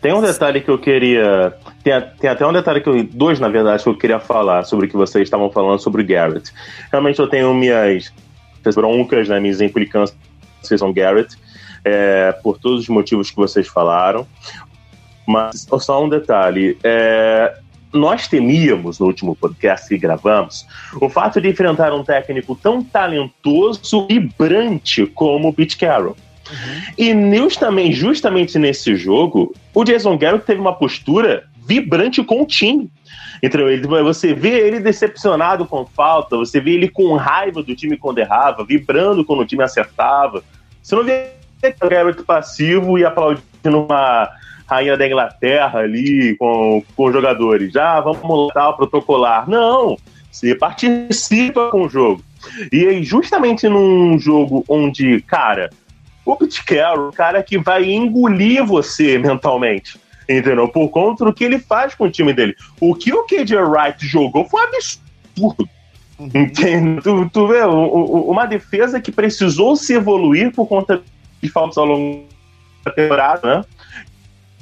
Tem 0.00 0.12
um 0.12 0.20
detalhe 0.20 0.60
que 0.60 0.70
eu 0.70 0.78
queria. 0.78 1.56
Tem, 1.82 1.98
tem, 2.20 2.28
até 2.28 2.46
um 2.46 2.52
detalhe 2.52 2.82
que 2.82 2.88
eu. 2.90 3.02
Dois, 3.04 3.40
na 3.40 3.48
verdade, 3.48 3.82
que 3.82 3.88
eu 3.88 3.96
queria 3.96 4.20
falar 4.20 4.64
sobre 4.64 4.84
o 4.84 4.88
que 4.88 4.96
vocês 4.96 5.24
estavam 5.24 5.50
falando 5.50 5.78
sobre 5.80 6.02
o 6.02 6.06
Garrett. 6.06 6.52
Realmente 6.92 7.18
eu 7.18 7.26
tenho 7.26 7.54
minhas 7.54 8.12
broncas, 8.74 9.26
né, 9.26 9.40
minhas 9.40 9.62
implicâncias 9.62 10.14
com 10.78 10.92
Garrett, 10.92 11.34
é, 11.82 12.32
por 12.42 12.58
todos 12.58 12.82
os 12.82 12.88
motivos 12.90 13.30
que 13.30 13.36
vocês 13.36 13.66
falaram. 13.66 14.26
Mas 15.26 15.66
só 15.80 16.04
um 16.04 16.08
detalhe. 16.10 16.76
É, 16.84 17.56
nós 17.94 18.26
temíamos 18.26 18.98
no 18.98 19.06
último 19.06 19.36
podcast 19.36 19.88
que 19.88 19.96
gravamos 19.96 20.66
o 21.00 21.08
fato 21.08 21.40
de 21.40 21.48
enfrentar 21.48 21.92
um 21.92 22.02
técnico 22.02 22.54
tão 22.54 22.82
talentoso 22.82 24.06
e 24.10 24.18
vibrante 24.18 25.06
como 25.06 25.48
o 25.48 25.52
Pete 25.52 25.76
Carroll. 25.76 26.16
Uhum. 26.50 26.82
E 26.98 27.38
justamente, 27.38 27.94
justamente 27.94 28.58
nesse 28.58 28.96
jogo, 28.96 29.54
o 29.72 29.84
Jason 29.84 30.18
Garrett 30.18 30.44
teve 30.44 30.60
uma 30.60 30.74
postura 30.74 31.44
vibrante 31.66 32.22
com 32.22 32.42
o 32.42 32.46
time. 32.46 32.90
Então, 33.42 33.68
ele, 33.68 33.86
você 33.86 34.34
vê 34.34 34.66
ele 34.66 34.80
decepcionado 34.80 35.66
com 35.66 35.86
falta, 35.86 36.36
você 36.36 36.60
vê 36.60 36.72
ele 36.72 36.88
com 36.88 37.14
raiva 37.16 37.62
do 37.62 37.74
time 37.74 37.96
quando 37.96 38.18
errava, 38.18 38.64
vibrando 38.64 39.24
quando 39.24 39.40
o 39.40 39.46
time 39.46 39.62
acertava. 39.62 40.42
Você 40.82 40.94
não 40.94 41.04
vê 41.04 41.30
o 41.82 41.88
Garrett 41.88 42.22
passivo 42.22 42.98
e 42.98 43.04
aplaudindo 43.04 43.44
uma 43.64 44.30
rainha 44.66 44.96
da 44.96 45.06
Inglaterra 45.06 45.80
ali 45.80 46.36
com, 46.36 46.82
com 46.96 47.06
os 47.06 47.12
jogadores. 47.12 47.72
Já 47.72 47.98
ah, 47.98 48.00
vamos 48.00 48.50
lá, 48.54 48.72
protocolar. 48.72 49.48
Não, 49.48 49.96
você 50.30 50.54
participa 50.54 51.70
com 51.70 51.82
o 51.82 51.88
jogo. 51.88 52.22
E 52.72 52.86
aí, 52.86 53.02
justamente 53.02 53.68
num 53.68 54.18
jogo 54.18 54.64
onde, 54.68 55.20
cara, 55.22 55.70
o 56.24 56.36
Pete 56.36 56.64
Carroll, 56.64 57.08
o 57.08 57.12
cara 57.12 57.42
que 57.42 57.58
vai 57.58 57.90
engolir 57.90 58.64
você 58.64 59.18
mentalmente, 59.18 59.98
entendeu? 60.28 60.68
Por 60.68 60.88
conta 60.88 61.24
do 61.24 61.32
que 61.32 61.44
ele 61.44 61.58
faz 61.58 61.94
com 61.94 62.04
o 62.04 62.10
time 62.10 62.32
dele. 62.32 62.54
O 62.80 62.94
que 62.94 63.12
o 63.12 63.24
KJ 63.24 63.56
Wright 63.56 64.06
jogou 64.06 64.48
foi 64.48 64.62
um 64.62 64.64
absurdo. 64.64 65.68
Uhum. 66.18 66.30
Entende? 66.34 67.02
Tu, 67.02 67.30
tu 67.30 67.48
vê, 67.48 67.64
uma 67.64 68.46
defesa 68.46 69.00
que 69.00 69.10
precisou 69.10 69.76
se 69.76 69.94
evoluir 69.94 70.52
por 70.52 70.66
conta 70.66 71.02
de 71.42 71.48
faltas 71.48 71.76
ao 71.76 71.86
longo 71.86 72.24
da 72.84 72.92
temporada, 72.92 73.56
né? 73.58 73.64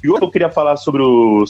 E 0.03 0.09
outro 0.09 0.21
que 0.21 0.25
eu 0.25 0.31
queria 0.31 0.49
falar 0.49 0.75
sobre 0.77 1.01
o 1.01 1.45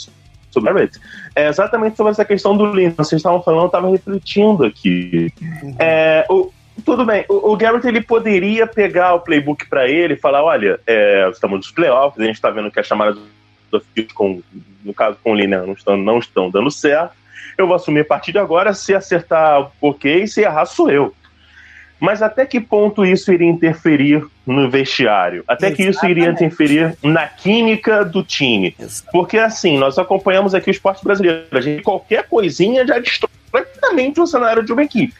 sobre 0.54 0.70
o 0.70 0.74
Barrett 0.74 1.00
é 1.36 1.48
exatamente 1.48 1.98
sobre 1.98 2.12
essa 2.12 2.24
questão 2.24 2.56
do 2.56 2.72
Lin. 2.72 2.90
Vocês 2.92 3.20
estavam 3.20 3.42
falando, 3.42 3.64
eu 3.64 3.68
estava 3.68 3.90
refletindo 3.90 4.64
aqui. 4.64 5.34
Uhum. 5.42 5.76
É, 5.80 6.26
o, 6.30 6.52
tudo 6.86 7.06
bem, 7.06 7.26
o, 7.28 7.52
o, 7.52 7.58
Garrett 7.58 7.88
ele 7.88 8.02
poderia 8.02 8.68
pegar 8.68 9.16
o 9.16 9.20
playbook 9.20 9.68
para 9.68 9.88
ele 9.88 10.14
e 10.14 10.20
falar: 10.20 10.44
olha, 10.44 10.80
é, 10.86 11.28
estamos 11.32 11.58
nos 11.58 11.72
playoffs, 11.72 12.20
a 12.20 12.26
gente 12.26 12.36
está 12.36 12.50
vendo 12.50 12.72
que 12.72 12.80
a 12.80 12.84
chamada 12.84 13.18
do 13.72 13.82
Field, 13.94 14.14
com, 14.14 14.42
no 14.84 14.94
caso 14.94 15.18
com 15.24 15.32
o 15.32 15.36
Lin, 15.36 15.48
não 15.48 15.74
estão, 15.74 15.98
não 15.98 16.20
estão 16.20 16.50
dando 16.50 16.70
certo. 16.70 17.14
Eu 17.58 17.68
vou 17.68 17.76
assumir 17.76 18.02
a 18.02 18.06
partir 18.06 18.32
de 18.32 18.40
agora, 18.40 18.74
se 18.74 18.96
acertar, 18.96 19.72
ok, 19.82 20.26
se 20.28 20.42
errar, 20.42 20.66
sou 20.66 20.90
eu. 20.90 21.14
Mas 22.04 22.22
até 22.22 22.46
que 22.46 22.60
ponto 22.60 23.06
isso 23.06 23.32
iria 23.32 23.48
interferir 23.48 24.28
no 24.46 24.70
vestiário? 24.70 25.42
Até 25.48 25.68
Exatamente. 25.68 25.78
que 25.78 25.90
isso 25.90 26.06
iria 26.06 26.30
interferir 26.32 26.98
na 27.02 27.26
química 27.28 28.04
do 28.04 28.22
time? 28.22 28.76
Exatamente. 28.78 29.12
Porque 29.14 29.38
assim, 29.38 29.78
nós 29.78 29.98
acompanhamos 29.98 30.54
aqui 30.54 30.70
o 30.70 30.72
esporte 30.72 31.02
brasileiro. 31.02 31.46
A 31.50 31.62
gente, 31.62 31.82
qualquer 31.82 32.28
coisinha 32.28 32.86
já 32.86 33.00
destrói 33.00 33.32
completamente 33.50 34.20
o 34.20 34.28
cenário 34.28 34.66
de 34.66 34.74
uma 34.74 34.84
equipe. 34.84 35.14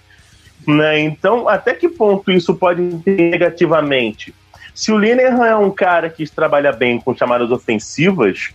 Né? 0.68 1.00
Então, 1.00 1.48
até 1.48 1.74
que 1.74 1.88
ponto 1.88 2.30
isso 2.30 2.54
pode 2.54 2.82
interferir 2.82 3.32
negativamente? 3.32 4.36
Se 4.76 4.92
o 4.92 4.98
Linehan 4.98 5.46
é 5.46 5.56
um 5.56 5.72
cara 5.72 6.10
que 6.10 6.30
trabalha 6.30 6.74
bem 6.74 7.00
com 7.00 7.16
chamadas 7.16 7.50
ofensivas, 7.50 8.50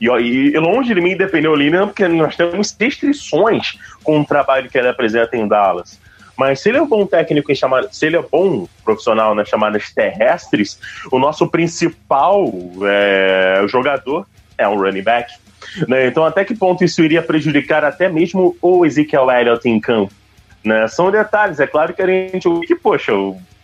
e, 0.00 0.06
e 0.06 0.58
longe 0.58 0.94
de 0.94 1.00
mim 1.02 1.18
defender 1.18 1.48
o 1.48 1.54
Linehan, 1.54 1.88
porque 1.88 2.08
nós 2.08 2.34
temos 2.34 2.74
restrições 2.80 3.78
com 4.02 4.20
o 4.20 4.24
trabalho 4.24 4.70
que 4.70 4.78
ele 4.78 4.88
apresenta 4.88 5.36
em 5.36 5.46
Dallas. 5.46 6.02
Mas 6.36 6.60
se 6.60 6.68
ele 6.68 6.78
é 6.78 6.82
um 6.82 6.88
bom 6.88 7.06
técnico 7.06 7.50
em 7.50 7.54
chamar, 7.54 7.84
se 7.92 8.06
ele 8.06 8.16
é 8.16 8.22
bom 8.22 8.66
profissional 8.84 9.34
nas 9.34 9.48
chamadas 9.48 9.92
terrestres, 9.92 10.78
o 11.10 11.18
nosso 11.18 11.46
principal 11.48 12.52
é, 12.82 13.64
jogador 13.68 14.26
é 14.58 14.66
um 14.66 14.76
running 14.76 15.02
back. 15.02 15.32
Né? 15.88 16.06
Então, 16.06 16.24
até 16.24 16.44
que 16.44 16.54
ponto 16.54 16.84
isso 16.84 17.02
iria 17.02 17.22
prejudicar 17.22 17.84
até 17.84 18.08
mesmo 18.08 18.56
o 18.60 18.84
Ezekiel 18.84 19.30
Elliott 19.30 19.68
em 19.68 19.80
campo? 19.80 20.12
Né? 20.64 20.86
São 20.88 21.10
detalhes. 21.10 21.60
É 21.60 21.66
claro 21.66 21.94
que 21.94 22.02
a 22.02 22.06
gente, 22.06 22.48
que, 22.66 22.74
poxa, 22.74 23.12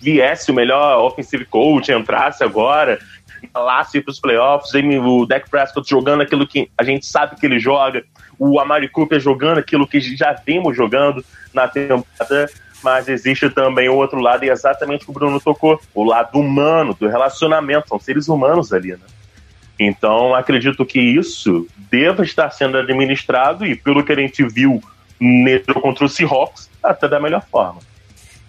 viesse 0.01 0.51
o 0.51 0.55
melhor 0.55 1.05
offensive 1.05 1.45
coach, 1.45 1.93
entrasse 1.93 2.43
agora, 2.43 2.99
falasse 3.53 4.01
para 4.01 4.11
os 4.11 4.21
playoffs, 4.21 4.73
o 4.75 5.27
Dak 5.27 5.49
Prescott 5.49 5.89
jogando 5.89 6.23
aquilo 6.23 6.47
que 6.47 6.71
a 6.77 6.85
gente 6.85 7.07
sabe 7.07 7.37
que 7.37 7.47
ele 7.47 7.59
joga, 7.59 8.05
o 8.41 8.59
Amari 8.59 8.89
Cooper 8.89 9.21
jogando 9.21 9.59
aquilo 9.59 9.87
que 9.87 10.01
já 10.01 10.33
vimos 10.33 10.75
jogando 10.75 11.23
na 11.53 11.69
temporada. 11.69 12.51
mas 12.83 13.07
existe 13.07 13.51
também 13.51 13.91
o 13.91 13.97
outro 13.97 14.19
lado, 14.19 14.43
e 14.43 14.49
é 14.49 14.53
exatamente 14.53 15.03
o 15.03 15.05
que 15.05 15.11
o 15.11 15.13
Bruno 15.13 15.39
tocou, 15.39 15.79
o 15.95 16.03
lado 16.03 16.39
humano, 16.39 16.97
do 16.99 17.07
relacionamento, 17.07 17.91
são 17.91 18.01
seres 18.01 18.27
humanos 18.27 18.73
ali, 18.73 18.93
né? 18.93 18.99
Então, 19.79 20.35
acredito 20.35 20.87
que 20.87 20.99
isso 20.99 21.67
deva 21.91 22.23
estar 22.25 22.51
sendo 22.51 22.79
administrado, 22.79 23.67
e 23.67 23.77
pelo 23.77 24.03
que 24.03 24.13
a 24.13 24.17
gente 24.17 24.43
viu 24.49 24.83
nele 25.21 25.63
contra 25.75 26.07
o 26.07 26.09
Seahawks, 26.09 26.71
até 26.83 27.07
da 27.07 27.21
melhor 27.21 27.45
forma. 27.51 27.81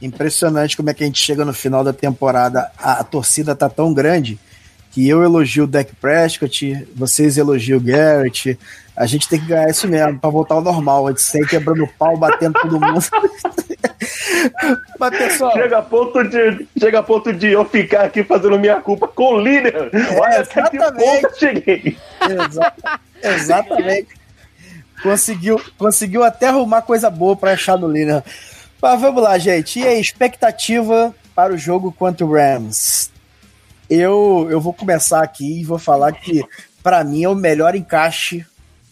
Impressionante 0.02 0.78
como 0.78 0.90
é 0.90 0.94
que 0.94 1.04
a 1.04 1.08
gente 1.08 1.20
chega 1.20 1.44
no 1.44 1.54
final 1.54 1.84
da 1.84 1.92
temporada, 1.92 2.72
a, 2.78 3.02
a 3.02 3.04
torcida 3.04 3.54
tá 3.54 3.70
tão 3.70 3.94
grande 3.94 4.40
que 4.92 5.08
eu 5.08 5.24
elogio 5.24 5.64
o 5.64 5.68
Dak 5.68 5.94
Prescott, 5.96 6.88
vocês 6.96 7.38
elogiam 7.38 7.78
o 7.78 7.82
Garrett. 7.82 8.60
A 8.96 9.06
gente 9.06 9.30
tem 9.30 9.40
que 9.40 9.46
ganhar 9.46 9.70
isso 9.70 9.88
mesmo, 9.88 10.20
para 10.20 10.30
voltar 10.30 10.56
ao 10.56 10.62
normal. 10.62 11.08
A 11.08 11.12
gente 11.12 11.22
sai 11.22 11.42
quebrando 11.42 11.88
pau, 11.98 12.18
batendo 12.18 12.54
todo 12.62 12.80
mundo. 12.80 13.00
Mas, 15.00 15.18
pessoal. 15.18 15.54
Chega 15.54 15.78
a, 15.78 15.82
ponto 15.82 16.24
de, 16.24 16.68
chega 16.78 17.00
a 17.00 17.04
ponto 17.04 17.34
de 17.34 17.48
eu 17.48 17.66
ficar 17.66 18.04
aqui 18.04 18.24
fazendo 18.24 18.60
minha 18.60 18.82
culpa 18.82 19.08
com 19.08 19.36
o 19.36 19.40
líder. 19.40 19.90
É, 19.94 20.20
Olha, 20.20 20.42
exatamente. 20.42 21.28
Que 21.28 21.40
cheguei. 21.40 21.98
Exa 22.30 22.74
exatamente. 23.24 24.10
Conseguiu, 25.02 25.62
conseguiu 25.78 26.24
até 26.24 26.48
arrumar 26.48 26.82
coisa 26.82 27.10
boa 27.10 27.36
para 27.36 27.54
achar 27.54 27.78
no 27.78 27.88
líder. 27.88 28.24
Mas 28.82 29.02
vamos 29.02 29.24
lá, 29.24 29.38
gente. 29.38 29.80
E 29.80 29.88
a 29.88 29.96
expectativa 29.96 31.16
para 31.34 31.54
o 31.54 31.58
jogo 31.58 31.92
contra 31.92 32.26
o 32.26 32.34
Rams? 32.34 33.10
Eu, 33.90 34.48
eu 34.50 34.60
vou 34.60 34.74
começar 34.74 35.24
aqui 35.24 35.62
e 35.62 35.64
vou 35.64 35.78
falar 35.78 36.12
que, 36.14 36.44
para 36.84 37.04
mim, 37.04 37.24
é 37.24 37.30
o 37.30 37.36
melhor 37.36 37.76
encaixe 37.76 38.46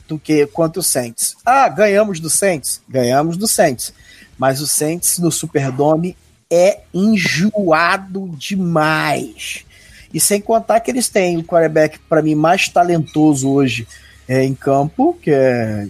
do 0.09 0.17
que 0.17 0.47
quanto 0.47 0.77
o 0.77 0.83
Saints. 0.83 1.37
Ah, 1.45 1.69
ganhamos 1.69 2.19
do 2.19 2.31
Saints? 2.31 2.81
Ganhamos 2.89 3.37
do 3.37 3.47
Saints. 3.47 3.93
Mas 4.37 4.59
o 4.59 4.67
Saints 4.67 5.19
no 5.19 5.31
Superdome 5.31 6.17
é 6.49 6.79
enjoado 6.91 8.27
demais. 8.35 9.63
E 10.11 10.19
sem 10.19 10.41
contar 10.41 10.79
que 10.79 10.89
eles 10.89 11.07
têm 11.07 11.37
o 11.37 11.43
quarterback, 11.43 11.99
para 11.99 12.23
mim, 12.23 12.33
mais 12.33 12.67
talentoso 12.67 13.47
hoje 13.51 13.87
é, 14.27 14.43
em 14.43 14.55
campo, 14.55 15.17
que 15.21 15.29
é. 15.31 15.87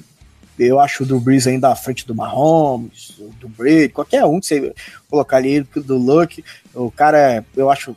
Eu 0.58 0.78
acho 0.78 1.04
o 1.04 1.06
do 1.06 1.22
Breeze 1.22 1.48
ainda 1.48 1.70
à 1.70 1.76
frente 1.76 2.06
do 2.06 2.14
Mahomes, 2.14 3.16
do 3.40 3.48
Brady, 3.48 3.88
qualquer 3.88 4.26
um 4.26 4.42
que 4.42 4.48
você 4.48 4.74
colocar 5.10 5.38
ali, 5.38 5.62
do 5.62 5.98
Luck. 5.98 6.44
O 6.76 6.92
cara, 6.92 7.46
eu 7.56 7.72
acho 7.72 7.96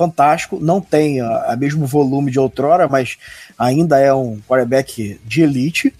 fantástico, 0.00 0.58
não 0.58 0.80
tem 0.80 1.20
o 1.20 1.56
mesmo 1.58 1.86
volume 1.86 2.30
de 2.30 2.40
outrora, 2.40 2.88
mas 2.88 3.18
ainda 3.58 3.98
é 3.98 4.14
um 4.14 4.40
quarterback 4.48 5.20
de 5.22 5.42
elite. 5.42 5.92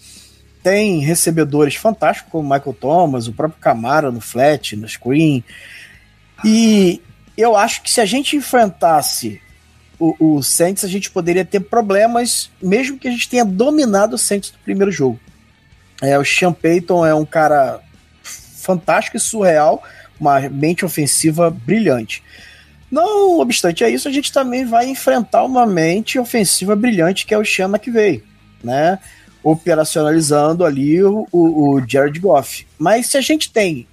Tem 0.63 1.01
recebedores 1.01 1.75
fantásticos, 1.75 2.33
como 2.33 2.49
Michael 2.49 2.77
Thomas, 2.81 3.27
o 3.27 3.33
próprio 3.35 3.61
Camara 3.61 4.11
no 4.11 4.21
flat, 4.21 4.75
no 4.75 4.89
screen. 4.89 5.45
E 6.43 7.03
eu 7.37 7.55
acho 7.55 7.83
que 7.83 7.91
se 7.91 8.01
a 8.01 8.07
gente 8.07 8.37
enfrentasse 8.37 9.39
o, 9.99 10.17
o 10.19 10.43
Saints, 10.43 10.83
a 10.83 10.89
gente 10.89 11.11
poderia 11.11 11.45
ter 11.45 11.61
problemas, 11.61 12.51
mesmo 12.63 12.99
que 12.99 13.07
a 13.07 13.11
gente 13.11 13.29
tenha 13.29 13.45
dominado 13.45 14.15
o 14.15 14.19
Saints 14.19 14.51
no 14.51 14.59
primeiro 14.61 14.91
jogo. 14.91 15.21
É, 16.01 16.19
o 16.19 16.25
Sean 16.25 16.55
Payton 16.55 17.05
é 17.05 17.15
um 17.15 17.27
cara 17.27 17.81
fantástico 18.23 19.19
e 19.19 19.21
surreal, 19.21 19.83
uma 20.19 20.41
mente 20.49 20.87
ofensiva 20.87 21.51
brilhante. 21.51 22.23
Não 22.91 23.39
obstante 23.39 23.85
a 23.85 23.89
isso, 23.89 24.09
a 24.09 24.13
gente 24.13 24.33
também 24.33 24.65
vai 24.65 24.89
enfrentar 24.89 25.45
uma 25.45 25.65
mente 25.65 26.19
ofensiva 26.19 26.75
brilhante 26.75 27.25
que 27.25 27.33
é 27.33 27.39
o 27.39 27.45
Chama 27.45 27.79
que 27.79 27.91
veio, 27.91 28.23
né? 28.63 28.99
Operacionalizando 29.43 30.65
ali 30.65 31.03
o, 31.03 31.27
o, 31.33 31.81
Jared 31.87 32.19
Goff. 32.19 32.67
Mas 32.79 33.07
se 33.07 33.17
a 33.17 33.21
gente 33.21 33.51
tem 33.51 33.87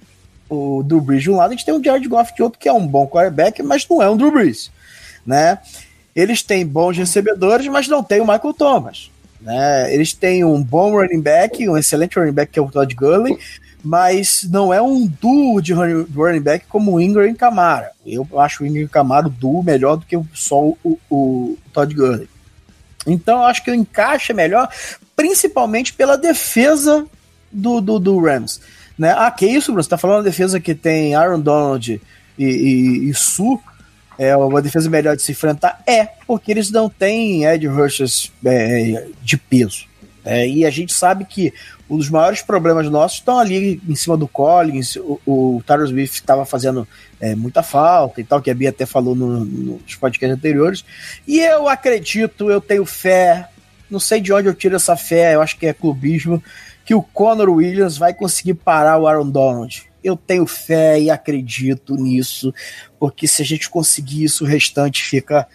o 0.50 0.82
Drew 0.82 1.00
Brees 1.00 1.22
de 1.22 1.30
um 1.30 1.36
lado, 1.36 1.50
a 1.50 1.54
gente 1.54 1.64
tem 1.64 1.74
o 1.74 1.82
Jared 1.82 2.08
Goff 2.08 2.34
de 2.34 2.42
outro, 2.42 2.58
que 2.58 2.68
é 2.68 2.72
um 2.72 2.86
bom 2.86 3.06
quarterback, 3.06 3.62
mas 3.62 3.86
não 3.88 4.02
é 4.02 4.10
um 4.10 4.16
Drew 4.16 4.32
Brees, 4.32 4.70
né? 5.24 5.58
Eles 6.14 6.42
têm 6.42 6.66
bons 6.66 6.96
recebedores, 6.96 7.66
mas 7.68 7.86
não 7.86 8.02
tem 8.02 8.20
o 8.20 8.26
Michael 8.26 8.52
Thomas. 8.52 9.10
Né? 9.40 9.94
Eles 9.94 10.12
têm 10.12 10.44
um 10.44 10.62
bom 10.62 10.90
running 10.90 11.20
back, 11.20 11.68
um 11.68 11.76
excelente 11.76 12.18
running 12.18 12.32
back 12.32 12.52
que 12.52 12.58
é 12.58 12.62
o 12.62 12.68
Todd 12.68 12.92
Gurley, 12.94 13.38
mas 13.82 14.46
não 14.50 14.72
é 14.72 14.82
um 14.82 15.06
duo 15.06 15.60
de 15.60 15.72
running 15.72 16.40
back 16.40 16.66
como 16.68 16.94
o 16.94 17.00
Ingram 17.00 17.26
e 17.26 17.34
Camara. 17.34 17.92
Eu 18.04 18.26
acho 18.38 18.62
o 18.62 18.66
Ingram 18.66 18.82
e 18.82 18.88
Camara 18.88 19.28
duo 19.28 19.62
melhor 19.62 19.96
do 19.96 20.06
que 20.06 20.18
só 20.34 20.60
o, 20.60 20.98
o 21.10 21.56
Todd 21.72 21.94
Gurley. 21.94 22.28
Então 23.06 23.38
eu 23.38 23.44
acho 23.44 23.64
que 23.64 23.70
o 23.70 23.74
encaixe 23.74 24.32
é 24.32 24.34
melhor, 24.34 24.68
principalmente 25.14 25.92
pela 25.92 26.16
defesa 26.16 27.06
do, 27.50 27.80
do, 27.80 27.98
do 27.98 28.20
Rams. 28.20 28.60
Né? 28.98 29.14
Ah, 29.16 29.30
que 29.30 29.46
isso, 29.46 29.66
Bruno? 29.72 29.82
Você 29.82 29.90
tá 29.90 29.96
falando 29.96 30.24
da 30.24 30.30
defesa 30.30 30.58
que 30.58 30.74
tem 30.74 31.14
Aaron 31.14 31.40
Donald 31.40 32.00
e, 32.36 32.44
e, 32.44 33.08
e 33.08 33.14
Su, 33.14 33.60
é 34.18 34.36
uma 34.36 34.60
defesa 34.60 34.90
melhor 34.90 35.14
de 35.14 35.22
se 35.22 35.30
enfrentar? 35.32 35.80
É, 35.86 36.04
porque 36.26 36.50
eles 36.50 36.70
não 36.70 36.90
têm 36.90 37.44
Ed 37.44 37.66
Rushers 37.68 38.32
é, 38.44 39.06
de 39.22 39.36
peso. 39.36 39.86
É, 40.24 40.46
e 40.46 40.66
a 40.66 40.70
gente 40.70 40.92
sabe 40.92 41.24
que 41.24 41.54
um 41.88 41.96
dos 41.96 42.10
maiores 42.10 42.42
problemas 42.42 42.88
nossos 42.90 43.18
estão 43.18 43.38
ali 43.38 43.80
em 43.88 43.94
cima 43.94 44.16
do 44.16 44.28
Collins. 44.28 44.96
O, 44.96 45.20
o 45.26 45.62
Tyrus 45.66 45.90
Smith 45.90 46.12
estava 46.12 46.44
fazendo 46.44 46.86
é, 47.20 47.34
muita 47.34 47.62
falta 47.62 48.20
e 48.20 48.24
tal, 48.24 48.42
que 48.42 48.50
a 48.50 48.54
Bia 48.54 48.70
até 48.70 48.84
falou 48.84 49.14
no, 49.14 49.44
nos 49.44 49.94
podcasts 49.94 50.36
anteriores. 50.36 50.84
E 51.26 51.40
eu 51.40 51.68
acredito, 51.68 52.50
eu 52.50 52.60
tenho 52.60 52.84
fé, 52.84 53.48
não 53.90 53.98
sei 53.98 54.20
de 54.20 54.32
onde 54.32 54.48
eu 54.48 54.54
tiro 54.54 54.76
essa 54.76 54.96
fé, 54.96 55.34
eu 55.34 55.40
acho 55.40 55.56
que 55.58 55.66
é 55.66 55.72
clubismo, 55.72 56.42
que 56.84 56.94
o 56.94 57.02
Conor 57.02 57.48
Williams 57.48 57.96
vai 57.96 58.12
conseguir 58.12 58.54
parar 58.54 58.98
o 58.98 59.06
Aaron 59.06 59.30
Donald. 59.30 59.88
Eu 60.04 60.16
tenho 60.16 60.46
fé 60.46 61.00
e 61.00 61.10
acredito 61.10 61.96
nisso, 61.96 62.54
porque 63.00 63.26
se 63.26 63.42
a 63.42 63.44
gente 63.44 63.68
conseguir 63.68 64.24
isso, 64.24 64.44
o 64.44 64.46
restante 64.46 65.02
fica 65.02 65.46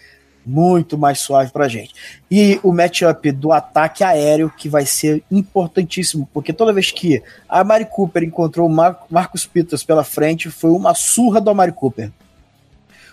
muito 0.44 0.98
mais 0.98 1.20
suave 1.20 1.50
pra 1.50 1.68
gente. 1.68 1.94
E 2.30 2.58
o 2.62 2.72
matchup 2.72 3.30
do 3.32 3.52
ataque 3.52 4.04
aéreo, 4.04 4.52
que 4.56 4.68
vai 4.68 4.84
ser 4.84 5.22
importantíssimo, 5.30 6.28
porque 6.32 6.52
toda 6.52 6.72
vez 6.72 6.90
que 6.90 7.22
a 7.48 7.64
Mari 7.64 7.86
Cooper 7.86 8.22
encontrou 8.22 8.68
o 8.68 8.72
Mar 8.72 9.04
Marcos 9.10 9.46
Peters 9.46 9.82
pela 9.82 10.04
frente, 10.04 10.50
foi 10.50 10.70
uma 10.70 10.94
surra 10.94 11.40
do 11.40 11.54
Mari 11.54 11.72
Cooper. 11.72 12.10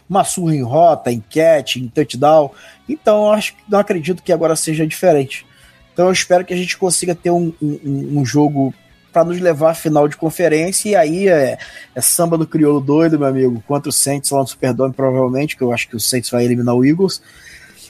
Uma 0.09 0.23
surra 0.23 0.55
em 0.55 0.63
rota, 0.63 1.11
em 1.11 1.21
catch, 1.21 1.77
em 1.77 1.87
touchdown. 1.87 2.51
Então, 2.87 3.27
eu 3.27 3.31
acho, 3.31 3.53
não 3.69 3.79
acredito 3.79 4.21
que 4.21 4.33
agora 4.33 4.55
seja 4.55 4.85
diferente. 4.85 5.45
Então, 5.93 6.07
eu 6.07 6.11
espero 6.11 6.43
que 6.43 6.53
a 6.53 6.57
gente 6.57 6.77
consiga 6.77 7.15
ter 7.15 7.31
um, 7.31 7.53
um, 7.61 8.19
um 8.19 8.25
jogo 8.25 8.73
para 9.11 9.25
nos 9.25 9.39
levar 9.39 9.71
à 9.71 9.73
final 9.73 10.07
de 10.07 10.15
conferência, 10.15 10.89
e 10.89 10.95
aí 10.95 11.27
é, 11.27 11.57
é, 11.93 12.01
samba 12.01 12.37
do 12.37 12.47
crioulo 12.47 12.79
doido, 12.79 13.19
meu 13.19 13.27
amigo, 13.27 13.63
contra 13.67 13.89
o 13.89 13.93
Saints 13.93 14.31
lá 14.31 14.39
no 14.39 14.47
Superdome, 14.47 14.93
provavelmente, 14.93 15.57
que 15.57 15.63
eu 15.63 15.71
acho 15.71 15.87
que 15.87 15.95
o 15.95 15.99
Saints 15.99 16.29
vai 16.29 16.45
eliminar 16.45 16.75
o 16.75 16.85
Eagles, 16.85 17.21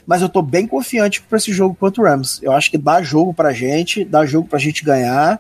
mas 0.06 0.22
eu 0.22 0.30
tô 0.30 0.42
bem 0.42 0.66
confiante 0.66 1.22
para 1.22 1.38
esse 1.38 1.54
jogo 1.54 1.76
contra 1.76 2.02
o 2.02 2.06
Rams, 2.06 2.40
eu 2.42 2.52
acho 2.52 2.72
que 2.72 2.78
dá 2.78 3.02
jogo 3.02 3.34
pra 3.34 3.54
gente, 3.54 4.04
dá 4.04 4.26
jogo 4.26 4.48
pra 4.48 4.58
gente 4.58 4.84
ganhar, 4.84 5.40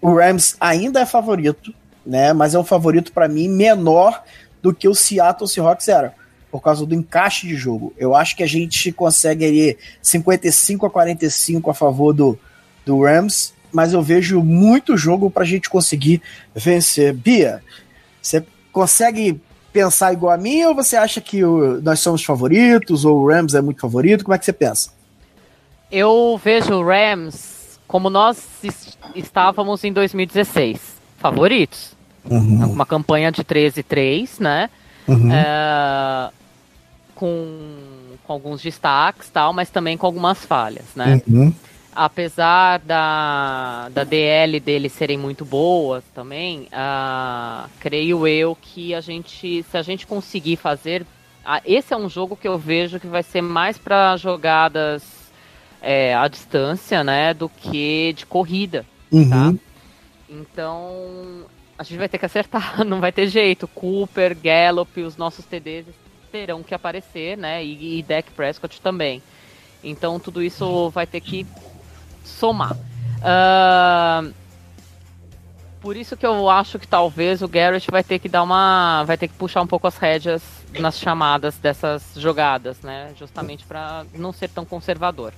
o 0.00 0.14
Rams 0.14 0.56
ainda 0.58 1.00
é 1.00 1.06
favorito, 1.06 1.72
né, 2.04 2.32
mas 2.32 2.54
é 2.54 2.58
um 2.58 2.64
favorito 2.64 3.12
para 3.12 3.28
mim 3.28 3.48
menor 3.48 4.22
do 4.60 4.74
que 4.74 4.88
o 4.88 4.94
Seattle 4.94 5.48
Seahawks 5.48 5.86
era, 5.86 6.14
por 6.50 6.60
causa 6.60 6.84
do 6.84 6.94
encaixe 6.94 7.46
de 7.46 7.54
jogo, 7.54 7.94
eu 7.96 8.14
acho 8.14 8.36
que 8.36 8.42
a 8.42 8.48
gente 8.48 8.90
consegue 8.90 9.44
aí 9.44 9.78
55 10.02 10.86
a 10.86 10.90
45 10.90 11.70
a 11.70 11.74
favor 11.74 12.12
do, 12.12 12.38
do 12.84 13.02
Rams, 13.02 13.55
mas 13.76 13.92
eu 13.92 14.00
vejo 14.00 14.42
muito 14.42 14.96
jogo 14.96 15.30
para 15.30 15.42
a 15.42 15.46
gente 15.46 15.68
conseguir 15.68 16.22
vencer. 16.54 17.12
Bia, 17.12 17.62
você 18.22 18.42
consegue 18.72 19.38
pensar 19.70 20.14
igual 20.14 20.32
a 20.32 20.38
mim 20.38 20.64
ou 20.64 20.74
você 20.74 20.96
acha 20.96 21.20
que 21.20 21.44
o, 21.44 21.78
nós 21.82 22.00
somos 22.00 22.24
favoritos 22.24 23.04
ou 23.04 23.18
o 23.18 23.28
Rams 23.28 23.54
é 23.54 23.60
muito 23.60 23.78
favorito? 23.82 24.24
Como 24.24 24.34
é 24.34 24.38
que 24.38 24.46
você 24.46 24.52
pensa? 24.54 24.88
Eu 25.92 26.40
vejo 26.42 26.72
o 26.72 26.82
Rams 26.82 27.78
como 27.86 28.08
nós 28.08 28.42
estávamos 29.14 29.84
em 29.84 29.92
2016, 29.92 30.80
favoritos. 31.18 31.94
Uhum. 32.30 32.72
Uma 32.72 32.86
campanha 32.86 33.30
de 33.30 33.44
13-3, 33.44 34.40
né? 34.40 34.70
Uhum. 35.06 35.30
É, 35.30 36.30
com, 37.14 37.58
com 38.24 38.32
alguns 38.32 38.62
destaques 38.62 39.28
tal, 39.28 39.52
mas 39.52 39.68
também 39.68 39.98
com 39.98 40.06
algumas 40.06 40.38
falhas, 40.46 40.86
né? 40.96 41.20
Uhum 41.28 41.52
apesar 41.96 42.78
da, 42.80 43.88
da 43.88 44.04
DL 44.04 44.60
deles 44.60 44.92
serem 44.92 45.16
muito 45.16 45.46
boas 45.46 46.04
também, 46.14 46.64
uh, 46.64 47.68
creio 47.80 48.28
eu 48.28 48.54
que 48.54 48.94
a 48.94 49.00
gente, 49.00 49.62
se 49.62 49.76
a 49.78 49.80
gente 49.80 50.06
conseguir 50.06 50.56
fazer, 50.56 51.02
uh, 51.02 51.60
esse 51.64 51.94
é 51.94 51.96
um 51.96 52.08
jogo 52.08 52.36
que 52.36 52.46
eu 52.46 52.58
vejo 52.58 53.00
que 53.00 53.06
vai 53.06 53.22
ser 53.22 53.40
mais 53.40 53.78
para 53.78 54.14
jogadas 54.18 55.02
é, 55.80 56.14
à 56.14 56.28
distância, 56.28 57.02
né, 57.02 57.32
do 57.32 57.48
que 57.48 58.12
de 58.12 58.26
corrida, 58.26 58.84
uhum. 59.10 59.30
tá? 59.30 59.54
Então 60.28 61.46
a 61.78 61.82
gente 61.82 61.96
vai 61.96 62.10
ter 62.10 62.18
que 62.18 62.26
acertar, 62.26 62.82
não 62.84 63.00
vai 63.00 63.10
ter 63.10 63.26
jeito. 63.28 63.66
Cooper, 63.68 64.36
Gallup, 64.36 65.00
os 65.00 65.16
nossos 65.16 65.46
TDs 65.46 65.86
terão 66.30 66.62
que 66.62 66.74
aparecer, 66.74 67.38
né, 67.38 67.64
e, 67.64 68.00
e 68.00 68.02
Dak 68.02 68.30
Prescott 68.32 68.82
também. 68.82 69.22
Então 69.82 70.20
tudo 70.20 70.42
isso 70.42 70.90
vai 70.90 71.06
ter 71.06 71.20
que 71.22 71.46
somar. 72.26 72.76
Uh, 73.16 74.32
Por 75.80 75.96
isso 75.96 76.16
que 76.16 76.26
eu 76.26 76.50
acho 76.50 76.78
que 76.78 76.86
talvez 76.86 77.42
o 77.42 77.48
Garrett 77.48 77.88
vai 77.90 78.02
ter 78.02 78.18
que 78.18 78.28
dar 78.28 78.42
uma. 78.42 79.04
vai 79.04 79.16
ter 79.16 79.28
que 79.28 79.34
puxar 79.34 79.62
um 79.62 79.66
pouco 79.66 79.86
as 79.86 79.96
rédeas 79.96 80.42
nas 80.78 80.98
chamadas 80.98 81.56
dessas 81.58 82.12
jogadas, 82.16 82.80
né? 82.80 83.12
Justamente 83.16 83.64
para 83.64 84.04
não 84.14 84.32
ser 84.32 84.48
tão 84.48 84.64
conservador. 84.64 85.32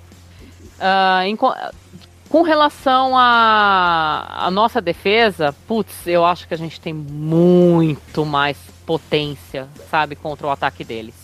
Uh, 0.78 1.22
em, 1.24 1.36
com 1.36 2.42
relação 2.42 3.12
à 3.16 4.48
nossa 4.52 4.80
defesa, 4.80 5.54
putz, 5.66 6.06
eu 6.06 6.24
acho 6.24 6.46
que 6.46 6.54
a 6.54 6.58
gente 6.58 6.80
tem 6.80 6.92
muito 6.92 8.24
mais 8.24 8.56
potência, 8.86 9.68
sabe, 9.90 10.16
contra 10.16 10.46
o 10.46 10.50
ataque 10.50 10.84
deles. 10.84 11.14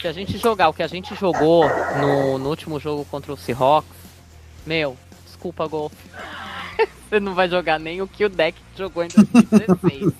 Se 0.00 0.08
a 0.08 0.12
gente 0.12 0.36
jogar 0.38 0.68
o 0.68 0.72
que 0.72 0.82
a 0.82 0.86
gente 0.86 1.14
jogou 1.14 1.64
no, 2.00 2.38
no 2.38 2.48
último 2.48 2.78
jogo 2.78 3.04
contra 3.06 3.32
o 3.32 3.36
Seahawks, 3.36 4.03
meu, 4.66 4.96
desculpa, 5.24 5.66
Golf. 5.66 5.92
Você 7.08 7.20
não 7.20 7.34
vai 7.34 7.48
jogar 7.48 7.78
nem 7.78 8.02
o 8.02 8.08
que 8.08 8.24
o 8.24 8.28
deck 8.28 8.58
jogou 8.76 9.04
em 9.04 9.08
2016, 9.08 10.12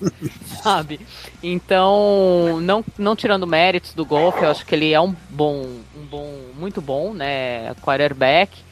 sabe? 0.62 1.00
Então, 1.42 2.60
não, 2.60 2.84
não 2.96 3.16
tirando 3.16 3.46
méritos 3.46 3.94
do 3.94 4.04
Golf, 4.04 4.36
eu 4.40 4.50
acho 4.50 4.64
que 4.64 4.74
ele 4.74 4.92
é 4.92 5.00
um 5.00 5.14
bom, 5.30 5.80
um 5.96 6.04
bom, 6.04 6.40
muito 6.56 6.80
bom, 6.80 7.12
né, 7.12 7.74
quarterback 7.76 8.62